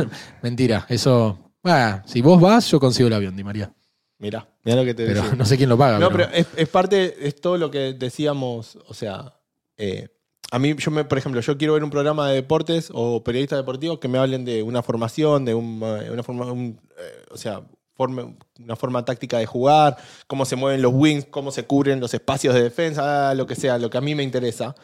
mentira. 0.41 0.87
Eso. 0.89 1.37
Ah, 1.65 2.01
si 2.07 2.21
vos 2.23 2.41
vas, 2.41 2.71
yo 2.71 2.79
consigo 2.79 3.09
el 3.09 3.13
avión, 3.15 3.35
Di 3.35 3.43
María. 3.43 3.73
Mira, 4.19 4.47
mira 4.63 4.77
lo 4.79 4.85
que 4.85 4.95
te 4.95 5.05
Pero 5.05 5.23
decía. 5.23 5.35
no 5.39 5.45
sé 5.45 5.57
quién 5.57 5.69
lo 5.69 5.77
paga. 5.77 5.99
No, 5.99 6.11
pero- 6.13 6.27
pero 6.29 6.39
es, 6.39 6.47
es 6.55 6.69
parte, 6.69 7.17
es 7.27 7.41
todo 7.41 7.57
lo 7.59 7.73
que 7.73 7.95
decíamos, 7.95 8.79
o 8.87 8.95
sea, 8.95 9.35
eh, 9.77 10.09
a 10.53 10.59
mí, 10.61 10.77
yo 10.79 10.91
me, 10.93 11.05
por 11.05 11.19
ejemplo, 11.19 11.41
yo 11.41 11.59
quiero 11.59 11.75
ver 11.75 11.83
un 11.83 11.91
programa 11.91 12.29
de 12.29 12.37
deportes 12.37 12.91
o 12.95 13.25
periodistas 13.25 13.59
deportivos 13.59 13.99
que 13.99 14.07
me 14.09 14.19
hablen 14.19 14.45
de 14.45 14.63
una 14.63 14.83
formación, 14.83 15.45
de 15.45 15.55
un, 15.55 15.81
eh, 15.83 16.11
una 16.13 16.23
forma, 16.23 16.51
un, 16.53 16.81
eh, 16.99 17.25
o 17.33 17.37
sea, 17.37 17.63
forma- 17.99 18.33
una 18.59 18.77
forma 18.77 19.05
táctica 19.05 19.39
de 19.39 19.45
jugar, 19.47 19.97
cómo 20.29 20.45
se 20.47 20.55
mueven 20.57 20.81
los 20.81 20.93
wings, 20.95 21.27
cómo 21.29 21.51
se 21.51 21.65
cubren 21.65 21.99
los 22.01 22.15
espacios 22.15 22.55
de 22.55 22.63
defensa, 22.63 23.35
lo 23.35 23.45
que 23.47 23.57
sea, 23.57 23.77
lo 23.77 23.91
que 23.91 23.99
a 23.99 24.01
mí 24.01 24.15
me 24.15 24.23
interesa. 24.23 24.75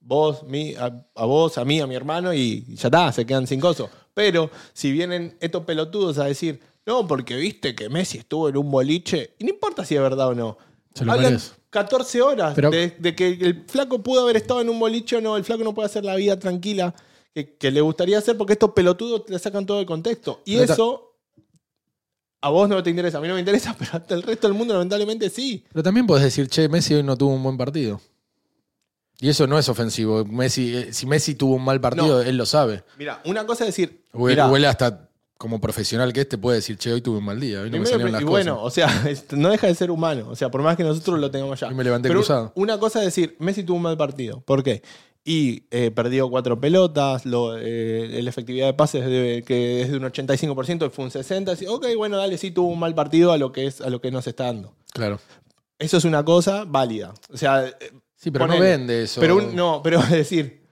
Vos, 0.00 0.42
a, 0.78 0.92
a 1.16 1.24
vos, 1.24 1.58
a 1.58 1.64
mí, 1.64 1.80
a 1.80 1.86
mi 1.86 1.94
hermano 1.94 2.32
y 2.32 2.64
ya 2.76 2.88
está, 2.88 3.10
se 3.12 3.26
quedan 3.26 3.46
sin 3.46 3.58
coso. 3.58 3.90
Pero 4.14 4.50
si 4.72 4.92
vienen 4.92 5.36
estos 5.40 5.64
pelotudos 5.64 6.18
a 6.18 6.24
decir, 6.24 6.60
no, 6.86 7.06
porque 7.06 7.36
viste 7.36 7.74
que 7.74 7.88
Messi 7.88 8.18
estuvo 8.18 8.48
en 8.48 8.56
un 8.56 8.70
boliche, 8.70 9.34
y 9.38 9.44
no 9.44 9.50
importa 9.50 9.84
si 9.84 9.94
es 9.96 10.00
verdad 10.00 10.28
o 10.28 10.34
no. 10.34 10.58
Se 10.94 11.04
lo 11.04 11.12
Hablan 11.12 11.32
merece. 11.32 11.52
14 11.70 12.22
horas 12.22 12.52
Pero- 12.54 12.70
de, 12.70 12.94
de 12.98 13.14
que 13.14 13.28
el 13.28 13.64
flaco 13.66 14.02
pudo 14.02 14.22
haber 14.22 14.36
estado 14.36 14.60
en 14.60 14.68
un 14.70 14.78
boliche 14.78 15.16
o 15.16 15.20
no, 15.20 15.36
el 15.36 15.44
flaco 15.44 15.64
no 15.64 15.74
puede 15.74 15.86
hacer 15.86 16.04
la 16.04 16.16
vida 16.16 16.38
tranquila 16.38 16.94
que, 17.34 17.56
que 17.56 17.70
le 17.70 17.80
gustaría 17.82 18.18
hacer 18.18 18.36
porque 18.38 18.54
estos 18.54 18.70
pelotudos 18.72 19.24
le 19.28 19.38
sacan 19.38 19.66
todo 19.66 19.80
el 19.80 19.86
contexto. 19.86 20.40
Y 20.46 20.56
eso 20.58 21.07
a 22.40 22.48
vos 22.50 22.68
no 22.68 22.82
te 22.82 22.90
interesa, 22.90 23.18
a 23.18 23.20
mí 23.20 23.28
no 23.28 23.34
me 23.34 23.40
interesa, 23.40 23.74
pero 23.78 23.90
hasta 23.94 24.14
el 24.14 24.22
resto 24.22 24.46
del 24.48 24.56
mundo 24.56 24.74
lamentablemente 24.74 25.30
sí. 25.30 25.64
Pero 25.72 25.82
también 25.82 26.06
podés 26.06 26.24
decir, 26.24 26.48
che, 26.48 26.68
Messi 26.68 26.94
hoy 26.94 27.02
no 27.02 27.16
tuvo 27.16 27.34
un 27.34 27.42
buen 27.42 27.56
partido. 27.56 28.00
Y 29.20 29.28
eso 29.28 29.46
no 29.48 29.58
es 29.58 29.68
ofensivo. 29.68 30.24
Messi, 30.24 30.76
eh, 30.76 30.92
si 30.92 31.04
Messi 31.06 31.34
tuvo 31.34 31.56
un 31.56 31.64
mal 31.64 31.80
partido, 31.80 32.22
No. 32.22 32.28
él 32.28 32.36
lo 32.36 32.46
sabe. 32.46 32.84
Mira, 32.98 33.20
una 33.24 33.44
cosa 33.46 33.64
es 33.64 33.70
decir, 33.70 34.04
Huele, 34.12 34.66
hasta 34.68 35.08
como 35.36 35.60
profesional 35.60 36.12
que 36.12 36.20
este 36.20 36.38
puede 36.38 36.56
decir, 36.58 36.76
che, 36.78 36.92
hoy 36.92 37.00
tuve 37.00 37.18
un 37.18 37.24
mal 37.24 37.40
día. 37.40 37.62
Hoy 37.62 37.70
no 37.70 37.78
me 37.78 37.86
salieron 37.86 38.12
las 38.12 38.22
y 38.22 38.24
cosas. 38.24 38.30
bueno, 38.30 38.62
o 38.62 38.70
sea, 38.70 38.88
no 39.32 39.50
deja 39.50 39.66
de 39.66 39.74
ser 39.74 39.90
humano, 39.90 40.28
o 40.28 40.36
sea, 40.36 40.50
por 40.50 40.62
más 40.62 40.76
que 40.76 40.84
nosotros 40.84 41.18
lo 41.18 41.30
tengamos 41.32 41.58
ya. 41.58 41.66
Hoy 41.68 41.74
me 41.74 41.82
levanté 41.84 42.08
Pero 42.08 42.20
cruzado. 42.20 42.52
una 42.54 42.78
cosa 42.78 43.00
es 43.00 43.06
decir, 43.06 43.34
Messi 43.40 43.64
tuvo 43.64 43.76
un 43.78 43.82
mal 43.82 43.96
partido. 43.96 44.40
¿Por 44.42 44.62
qué? 44.62 44.82
Y 45.30 45.64
eh, 45.70 45.90
perdió 45.90 46.30
cuatro 46.30 46.58
pelotas, 46.58 47.26
lo, 47.26 47.54
eh, 47.58 48.20
la 48.22 48.30
efectividad 48.30 48.66
de 48.68 48.72
pases 48.72 49.04
de- 49.04 49.44
que 49.46 49.82
es 49.82 49.90
de 49.90 49.98
un 49.98 50.04
85% 50.04 50.88
fue 50.90 51.04
un 51.04 51.10
60%. 51.10 51.50
así, 51.50 51.66
ok, 51.66 51.86
bueno, 51.98 52.16
dale, 52.16 52.38
sí 52.38 52.50
tuvo 52.50 52.68
un 52.68 52.78
mal 52.78 52.94
partido 52.94 53.32
a 53.32 53.36
lo 53.36 53.52
que, 53.52 53.66
es, 53.66 53.82
a 53.82 53.90
lo 53.90 54.00
que 54.00 54.10
nos 54.10 54.26
está 54.26 54.44
dando. 54.44 54.74
Claro. 54.94 55.20
Eso 55.78 55.98
es 55.98 56.04
una 56.06 56.24
cosa 56.24 56.64
válida. 56.66 57.12
O 57.30 57.36
sea, 57.36 57.66
eh, 57.66 57.74
Sí, 58.16 58.30
pero 58.30 58.46
no 58.46 58.58
vende 58.58 59.02
eso. 59.02 59.20
pero 59.20 59.36
un- 59.36 59.54
no, 59.54 59.82
pero 59.82 59.98
es 60.02 60.10
decir, 60.10 60.62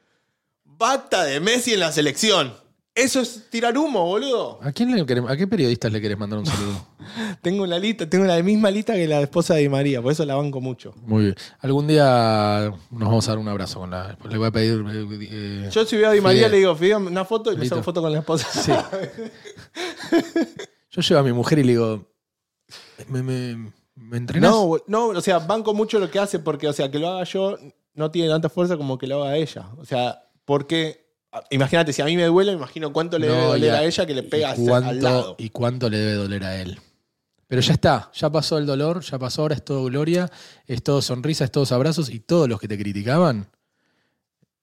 bata 0.65 1.25
de 1.25 1.39
Messi 1.41 1.75
en 1.75 1.81
la 1.81 1.93
selección. 1.93 2.55
Eso 2.97 3.21
es 3.21 3.51
tirar 3.51 3.77
humo, 3.77 4.07
boludo. 4.07 4.59
¿A, 4.63 4.73
quién 4.73 4.91
le 4.91 5.05
querés- 5.05 5.29
¿A 5.29 5.37
qué 5.37 5.47
periodistas 5.47 5.93
le 5.93 6.01
querés 6.01 6.19
mandar 6.19 6.39
un 6.39 6.47
saludo? 6.47 6.87
Tengo 7.43 7.67
la 7.67 7.79
lista, 7.79 8.09
tengo 8.09 8.25
la 8.25 8.43
misma 8.43 8.71
lista 8.71 8.95
que 8.95 9.07
la 9.07 9.21
esposa 9.21 9.55
de 9.55 9.61
Di 9.61 9.69
María, 9.69 10.01
por 10.03 10.11
eso 10.13 10.25
la 10.25 10.35
banco 10.35 10.61
mucho. 10.63 10.95
Muy 11.03 11.25
bien. 11.25 11.35
Algún 11.61 11.87
día 11.87 12.73
nos 12.91 13.09
vamos 13.09 13.29
a 13.29 13.33
dar 13.33 13.39
un 13.39 13.49
abrazo 13.49 13.81
con 13.81 13.91
la. 13.91 14.17
Le 14.29 14.39
voy 14.39 14.49
a 14.49 14.51
pedir. 14.51 14.83
eh, 14.89 15.29
eh, 15.31 15.69
Yo 15.71 15.85
si 15.85 15.97
veo 15.97 16.09
a 16.09 16.13
Di 16.13 16.21
María 16.23 16.39
Fidel. 16.41 16.53
le 16.53 16.59
digo, 16.59 16.75
Fidel, 16.75 16.97
una 16.97 17.25
foto 17.27 17.53
y 17.53 17.57
me 17.57 17.61
Listo. 17.61 17.77
saco 17.77 17.85
foto 17.85 18.01
con 18.03 18.13
la 18.13 18.19
esposa. 18.21 18.49
Sí. 18.51 18.73
Yo 20.91 21.03
llevo 21.03 21.21
a 21.21 21.25
mi 21.25 21.33
mujer 21.33 21.59
y 21.59 21.65
le 21.65 21.73
digo. 21.73 22.07
¿Me, 23.09 23.23
me, 23.23 23.73
me 23.95 24.17
entrenás? 24.17 24.51
No, 24.51 24.67
bo- 24.67 24.85
no, 24.87 25.09
o 25.09 25.21
sea, 25.21 25.39
banco 25.41 25.75
mucho 25.75 25.99
lo 25.99 26.11
que 26.11 26.19
hace 26.19 26.39
porque, 26.39 26.69
o 26.69 26.73
sea, 26.73 26.91
que 26.91 26.99
lo 26.99 27.09
haga 27.11 27.25
yo 27.25 27.57
no 27.95 28.11
tiene 28.11 28.29
tanta 28.29 28.49
fuerza 28.49 28.77
como 28.77 28.99
que 28.99 29.07
lo 29.07 29.23
haga 29.23 29.37
ella. 29.37 29.69
O 29.79 29.85
sea, 29.85 30.23
porque, 30.45 31.06
imagínate, 31.51 31.93
si 31.93 32.03
a 32.03 32.05
mí 32.05 32.17
me 32.17 32.25
duele, 32.25 32.53
me 32.53 32.59
imagino 32.59 32.93
cuánto 32.93 33.19
le 33.19 33.27
No, 33.29 33.33
debe 33.35 33.47
doler 33.47 33.73
ya. 33.73 33.79
a 33.79 33.85
ella 33.85 34.07
que 34.07 34.15
le 34.15 34.23
pega 34.23 34.49
¿Y 34.49 34.53
hacia- 34.53 34.69
cuánto, 34.69 34.89
al 34.91 35.03
lado. 35.03 35.35
¿Y 35.39 35.51
cuánto 35.51 35.89
le 35.91 35.99
debe 35.99 36.15
doler 36.15 36.45
a 36.45 36.61
él? 36.61 36.79
Pero 37.49 37.61
ya 37.63 37.73
está, 37.75 38.11
ya 38.13 38.29
pasó 38.31 38.59
el 38.59 38.67
dolor, 38.67 39.03
ya 39.03 39.19
pasó, 39.19 39.43
ahora 39.43 39.55
es 39.55 39.65
todo 39.65 39.85
gloria, 39.85 40.31
es 40.67 40.83
todo 40.83 41.01
sonrisa, 41.01 41.45
es 41.45 41.53
todos 41.53 41.71
abrazos 41.73 42.11
y 42.11 42.19
todos 42.19 42.49
los 42.49 42.59
que 42.59 42.67
te 42.67 42.77
criticaban, 42.77 43.49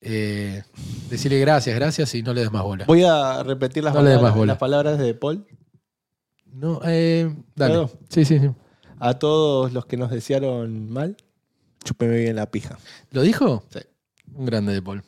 eh, 0.01 0.63
decirle 1.09 1.39
gracias, 1.39 1.76
gracias 1.76 2.13
y 2.15 2.24
no 2.24 2.34
le 2.34 2.41
des 2.41 2.51
más 2.51 2.63
bola. 2.63 2.86
Voy 2.86 3.03
a 3.03 3.41
repetir 3.43 3.84
las, 3.84 3.93
No 3.93 4.01
palabras, 4.01 4.36
las 4.47 4.57
palabras 4.57 4.97
de 4.99 5.13
Paul. 5.13 5.45
No, 6.51 6.82
eh, 6.86 7.34
dale. 7.55 7.88
Sí, 8.09 8.26
sí, 8.26 8.38
sí. 8.39 8.49
A 8.99 9.17
todos 9.17 9.71
los 9.74 9.86
que 9.86 9.95
nos 9.97 10.11
desearon 10.11 10.89
mal, 10.91 11.15
chúpeme 11.86 12.17
bien 12.17 12.36
la 12.36 12.51
pija. 12.51 12.78
¿Lo 13.11 13.21
dijo? 13.21 13.63
Sí. 13.69 13.80
Un 14.36 14.45
grande 14.45 14.74
de 14.74 14.82
Paul. 14.82 15.03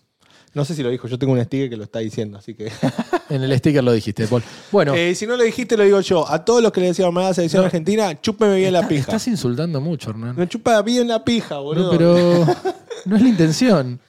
No 0.56 0.66
sé 0.66 0.74
si 0.74 0.82
lo 0.82 0.90
dijo, 0.90 1.08
yo 1.08 1.20
tengo 1.20 1.34
un 1.34 1.44
sticker 1.44 1.70
que 1.70 1.78
lo 1.78 1.84
está 1.84 2.00
diciendo, 2.00 2.38
así 2.40 2.56
que. 2.56 2.72
En 3.30 3.44
el 3.44 3.56
sticker 3.58 3.84
lo 3.84 3.92
dijiste, 3.92 4.26
Paul. 4.28 4.42
Bueno, 4.72 4.94
Eh, 4.96 5.14
si 5.16 5.26
no 5.28 5.36
lo 5.36 5.44
dijiste, 5.44 5.76
lo 5.78 5.84
digo 5.84 6.00
yo. 6.02 6.28
A 6.30 6.44
todos 6.46 6.62
los 6.64 6.72
que 6.72 6.80
le 6.82 6.88
desearon 6.88 7.14
mal 7.14 7.26
a 7.26 7.28
la 7.30 7.34
selección 7.34 7.62
No. 7.62 7.66
argentina, 7.66 8.20
chúpeme 8.22 8.56
bien 8.56 8.72
la 8.74 8.80
está- 8.80 8.90
pija. 8.90 9.02
estás 9.02 9.28
insultando 9.28 9.82
mucho, 9.82 10.12
Hernán. 10.12 10.36
Me 10.36 10.48
chupa 10.48 10.82
bien 10.82 11.08
la 11.08 11.24
pija, 11.24 11.58
boludo. 11.60 11.92
No, 11.92 11.98
pero 11.98 12.46
no 13.06 13.16
es 13.16 13.22
la 13.22 13.28
intención. 13.30 14.00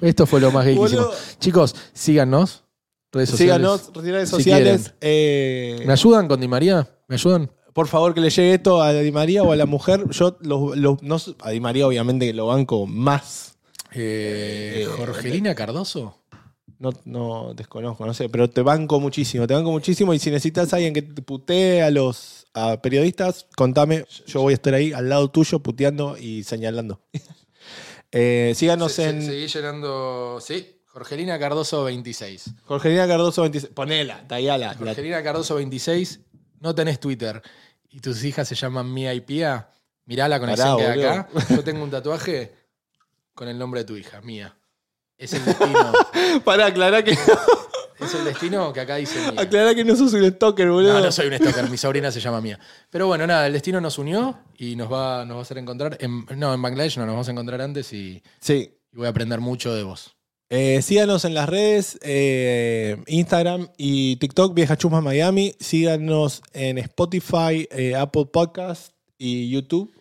Esto 0.00 0.26
fue 0.26 0.40
lo 0.40 0.50
más 0.52 0.64
gay 0.64 0.76
que 0.76 0.82
hicimos. 0.82 1.04
Boludo. 1.06 1.18
Chicos, 1.40 1.74
síganos. 1.92 2.64
Redes 3.12 3.30
sociales. 3.30 3.56
Síganos, 3.56 3.90
redes 3.94 4.28
si 4.28 4.36
sociales. 4.36 4.94
eh, 5.00 5.82
¿Me 5.86 5.92
ayudan 5.92 6.28
con 6.28 6.40
Di 6.40 6.48
María? 6.48 6.88
¿Me 7.08 7.14
ayudan? 7.16 7.50
por 7.72 7.88
favor, 7.88 8.14
que 8.14 8.20
le 8.22 8.30
llegue 8.30 8.54
esto 8.54 8.80
a 8.82 8.90
Di 8.94 9.12
María 9.12 9.42
o 9.42 9.52
a 9.52 9.56
la 9.56 9.66
mujer. 9.66 10.08
Yo 10.10 10.38
lo- 10.40 10.74
lo- 10.74 10.96
no, 11.02 11.18
a 11.40 11.50
Di 11.50 11.60
María, 11.60 11.86
obviamente, 11.86 12.26
que 12.26 12.32
lo 12.32 12.46
banco 12.46 12.86
más. 12.86 13.55
Eh, 13.96 14.82
Eh, 14.82 14.86
¿Jorgelina 14.86 15.54
Cardoso? 15.54 16.22
No, 16.78 16.90
no 17.06 17.54
desconozco, 17.54 18.04
no 18.04 18.12
sé, 18.12 18.28
pero 18.28 18.50
te 18.50 18.60
banco 18.60 19.00
muchísimo, 19.00 19.46
te 19.46 19.54
banco 19.54 19.70
muchísimo. 19.70 20.12
Y 20.12 20.18
si 20.18 20.30
necesitas 20.30 20.72
a 20.72 20.76
alguien 20.76 20.92
que 20.92 21.00
te 21.02 21.22
putee 21.22 21.82
a 21.82 21.90
los 21.90 22.46
a 22.52 22.80
periodistas, 22.82 23.46
contame. 23.56 24.04
Yo 24.26 24.42
voy 24.42 24.52
a 24.52 24.54
estar 24.54 24.74
ahí 24.74 24.92
al 24.92 25.08
lado 25.08 25.28
tuyo 25.30 25.58
puteando 25.60 26.16
y 26.18 26.42
señalando. 26.44 27.00
Eh, 28.12 28.52
síganos 28.54 28.92
Se- 28.92 29.02
se- 29.02 29.08
en 29.10 29.22
Seguí 29.22 29.46
llenando. 29.48 30.38
Sí, 30.40 30.80
Jorgelina 30.86 31.38
Cardoso 31.38 31.84
26. 31.84 32.50
Jorgelina 32.64 33.06
Cardoso 33.06 33.42
26. 33.42 33.72
Ponela, 33.74 34.26
tallala. 34.28 34.68
la- 34.68 34.74
Jorgelina 34.74 35.22
Cardoso 35.22 35.56
26. 35.56 36.20
No 36.60 36.74
tenés 36.74 37.00
Twitter 37.00 37.42
y 37.90 38.00
tus 38.00 38.22
hijas 38.24 38.46
se 38.48 38.54
llaman 38.54 38.92
Mía 38.94 39.12
y 39.12 39.20
Pía. 39.20 39.68
Mirá 40.06 40.28
la 40.28 40.38
conexión 40.38 40.76
Pará, 40.78 40.94
que 40.94 41.00
hay 41.00 41.06
acá. 41.06 41.28
Yo 41.50 41.64
tengo 41.64 41.82
un 41.82 41.90
tatuaje 41.90 42.52
con 43.36 43.46
el 43.48 43.56
nombre 43.58 43.80
de 43.80 43.84
tu 43.84 43.96
hija, 43.96 44.20
Mía. 44.22 44.56
Es 45.16 45.32
el 45.34 45.44
destino. 45.44 45.92
Para 46.44 46.66
aclarar 46.66 47.04
que, 47.04 47.12
es 47.12 48.14
el 48.14 48.24
destino 48.24 48.72
que 48.72 48.80
acá 48.80 48.96
dice 48.96 49.20
Mía. 49.30 49.40
aclarar 49.42 49.74
que 49.74 49.84
no 49.84 49.94
sos 49.94 50.12
un 50.14 50.28
stalker, 50.28 50.68
boludo. 50.68 50.94
No, 50.94 51.00
no 51.00 51.12
soy 51.12 51.28
un 51.28 51.34
stalker, 51.34 51.70
mi 51.70 51.76
sobrina 51.76 52.10
se 52.10 52.18
llama 52.18 52.40
Mía. 52.40 52.58
Pero 52.90 53.06
bueno, 53.06 53.26
nada, 53.26 53.46
el 53.46 53.52
destino 53.52 53.80
nos 53.80 53.98
unió 53.98 54.38
y 54.56 54.74
nos 54.74 54.90
va, 54.92 55.24
nos 55.24 55.36
va 55.36 55.40
a 55.40 55.42
hacer 55.42 55.58
encontrar. 55.58 55.96
En, 56.00 56.24
no, 56.36 56.52
en 56.52 56.60
Bangladesh 56.62 56.96
no, 56.98 57.06
nos 57.06 57.12
vamos 57.14 57.28
a 57.28 57.32
encontrar 57.32 57.60
antes 57.60 57.92
y, 57.92 58.22
Sí. 58.40 58.74
y 58.92 58.96
voy 58.96 59.06
a 59.06 59.10
aprender 59.10 59.40
mucho 59.40 59.72
de 59.74 59.84
vos. 59.84 60.16
Eh, 60.48 60.80
síganos 60.80 61.24
en 61.24 61.34
las 61.34 61.48
redes, 61.48 61.98
eh, 62.02 63.02
Instagram 63.06 63.68
y 63.76 64.16
TikTok, 64.16 64.54
Vieja 64.54 64.76
Chusma 64.76 65.00
Miami. 65.02 65.54
Síganos 65.60 66.40
en 66.52 66.78
Spotify, 66.78 67.68
eh, 67.70 67.96
Apple 67.96 68.26
Podcast 68.32 68.95
y 69.18 69.50
YouTube. 69.50 69.92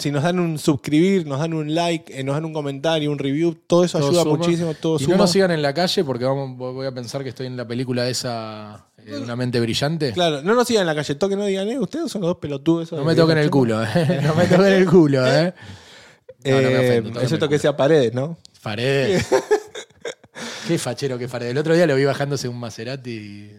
Si 0.00 0.10
nos 0.10 0.24
dan 0.24 0.40
un 0.40 0.58
suscribir, 0.58 1.24
nos 1.24 1.38
dan 1.38 1.54
un 1.54 1.72
like, 1.72 2.12
eh, 2.18 2.24
nos 2.24 2.34
dan 2.34 2.44
un 2.44 2.52
comentario, 2.52 3.10
un 3.12 3.18
review, 3.20 3.54
todo 3.68 3.84
eso 3.84 3.98
Todo 4.00 4.08
ayuda 4.08 4.22
suma. 4.24 4.36
muchísimo, 4.36 4.74
todo 4.74 4.96
Y 4.96 5.04
suma. 5.04 5.16
no 5.16 5.22
nos 5.22 5.30
sigan 5.30 5.52
en 5.52 5.62
la 5.62 5.72
calle 5.72 6.02
porque 6.02 6.24
vamos, 6.24 6.56
voy 6.56 6.86
a 6.86 6.90
pensar 6.92 7.22
que 7.22 7.28
estoy 7.28 7.46
en 7.46 7.56
la 7.56 7.64
película 7.66 8.08
esa 8.08 8.88
eh, 8.98 9.12
de 9.12 9.20
Una 9.20 9.36
mente 9.36 9.60
brillante. 9.60 10.10
Claro, 10.12 10.42
no 10.42 10.54
nos 10.56 10.66
sigan 10.66 10.80
en 10.82 10.86
la 10.88 10.94
calle, 10.96 11.14
toquen, 11.14 11.38
no 11.38 11.44
digan, 11.46 11.68
eh, 11.68 11.78
ustedes 11.78 12.10
son 12.10 12.22
los 12.22 12.30
dos 12.30 12.38
pelotudos. 12.38 12.88
esos 12.88 12.98
No 12.98 13.04
me 13.04 13.14
toquen 13.14 13.38
el 13.38 13.44
Chusma". 13.48 13.60
culo, 13.60 13.84
¿eh? 13.84 14.20
No 14.24 14.34
me 14.34 14.44
toquen 14.46 14.72
el 14.72 14.86
culo, 14.86 15.24
¿eh? 15.26 15.54
No, 16.44 16.50
no 16.52 16.60
me 16.70 16.86
Eh, 16.86 16.98
ofendo, 17.00 17.20
excepto 17.20 17.48
que 17.48 17.58
sea 17.60 17.76
paredes, 17.76 18.14
¿no? 18.14 18.38
Paredes. 18.60 19.24
Qué 20.66 20.78
fachero 20.78 21.16
que 21.18 21.28
Paredes. 21.28 21.52
El 21.52 21.58
otro 21.58 21.74
día 21.74 21.86
lo 21.86 21.94
vi 21.96 22.04
bajándose 22.04 22.48
un 22.48 22.58
Maserati 22.58 23.10
y, 23.10 23.52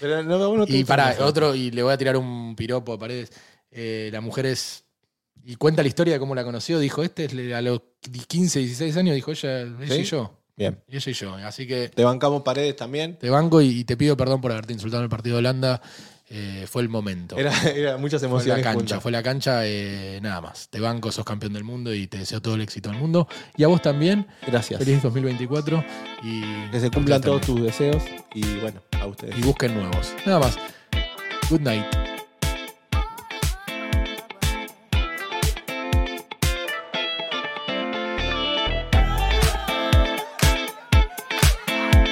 Pero 0.00 0.22
no, 0.22 0.38
vos 0.50 0.58
no 0.58 0.64
y 0.68 0.84
para 0.84 1.16
otro 1.20 1.54
y 1.54 1.70
le 1.70 1.82
voy 1.82 1.92
a 1.92 1.96
tirar 1.98 2.16
un 2.16 2.54
piropo 2.56 2.92
a 2.92 2.98
Paredes. 2.98 3.30
Eh, 3.76 4.08
la 4.12 4.20
mujer 4.20 4.46
es 4.46 4.84
y 5.44 5.54
cuenta 5.56 5.82
la 5.82 5.88
historia 5.88 6.14
de 6.14 6.18
cómo 6.18 6.34
la 6.34 6.42
conoció. 6.42 6.78
Dijo, 6.80 7.02
este 7.04 7.26
es 7.26 7.52
a 7.54 7.60
los 7.62 7.80
15, 8.26 8.58
16 8.58 8.96
años, 8.96 9.14
dijo 9.14 9.30
ella, 9.30 9.60
ella 9.60 9.94
¿Sí? 9.94 10.00
y 10.00 10.04
yo. 10.04 10.32
Bien. 10.56 10.82
Ella 10.88 11.10
y 11.10 11.14
yo. 11.14 11.34
Así 11.34 11.66
que 11.66 11.88
Te 11.90 12.02
bancamos 12.02 12.42
paredes 12.42 12.74
también. 12.74 13.18
te 13.18 13.28
banco 13.30 13.60
y, 13.60 13.68
y 13.80 13.84
te 13.84 13.96
pido 13.96 14.16
perdón 14.16 14.40
por 14.40 14.50
haberte 14.52 14.72
insultado 14.72 15.02
en 15.02 15.04
el 15.04 15.10
partido 15.10 15.36
de 15.36 15.40
Holanda. 15.40 15.80
Eh, 16.28 16.64
fue 16.68 16.82
el 16.82 16.88
momento. 16.88 17.36
Era, 17.38 17.52
era 17.70 17.96
muchas 17.98 18.20
Fue 18.22 18.28
la 18.28 18.32
emociones 18.34 18.64
cancha, 18.64 18.78
juntas. 18.78 19.02
fue 19.02 19.12
la 19.12 19.22
cancha, 19.22 19.60
eh, 19.66 20.18
nada 20.22 20.40
más. 20.40 20.68
Te 20.70 20.80
banco, 20.80 21.12
sos 21.12 21.24
campeón 21.24 21.52
del 21.52 21.62
mundo 21.62 21.94
y 21.94 22.08
te 22.08 22.18
deseo 22.18 22.42
todo 22.42 22.56
el 22.56 22.62
éxito 22.62 22.88
del 22.90 22.98
mundo. 22.98 23.28
Y 23.56 23.62
a 23.62 23.68
vos 23.68 23.80
también, 23.80 24.26
Gracias. 24.44 24.80
feliz 24.82 25.00
2024 25.02 25.84
y 26.24 26.70
Que 26.72 26.80
se 26.80 26.90
cumplan 26.90 27.20
todos 27.20 27.42
tus 27.42 27.62
deseos 27.62 28.02
y 28.34 28.42
bueno, 28.56 28.82
a 29.00 29.06
ustedes. 29.06 29.38
y 29.38 29.42
busquen 29.42 29.74
nuevos. 29.74 30.12
Nada 30.24 30.40
más. 30.40 30.58
Good 31.50 31.60
night. 31.60 32.15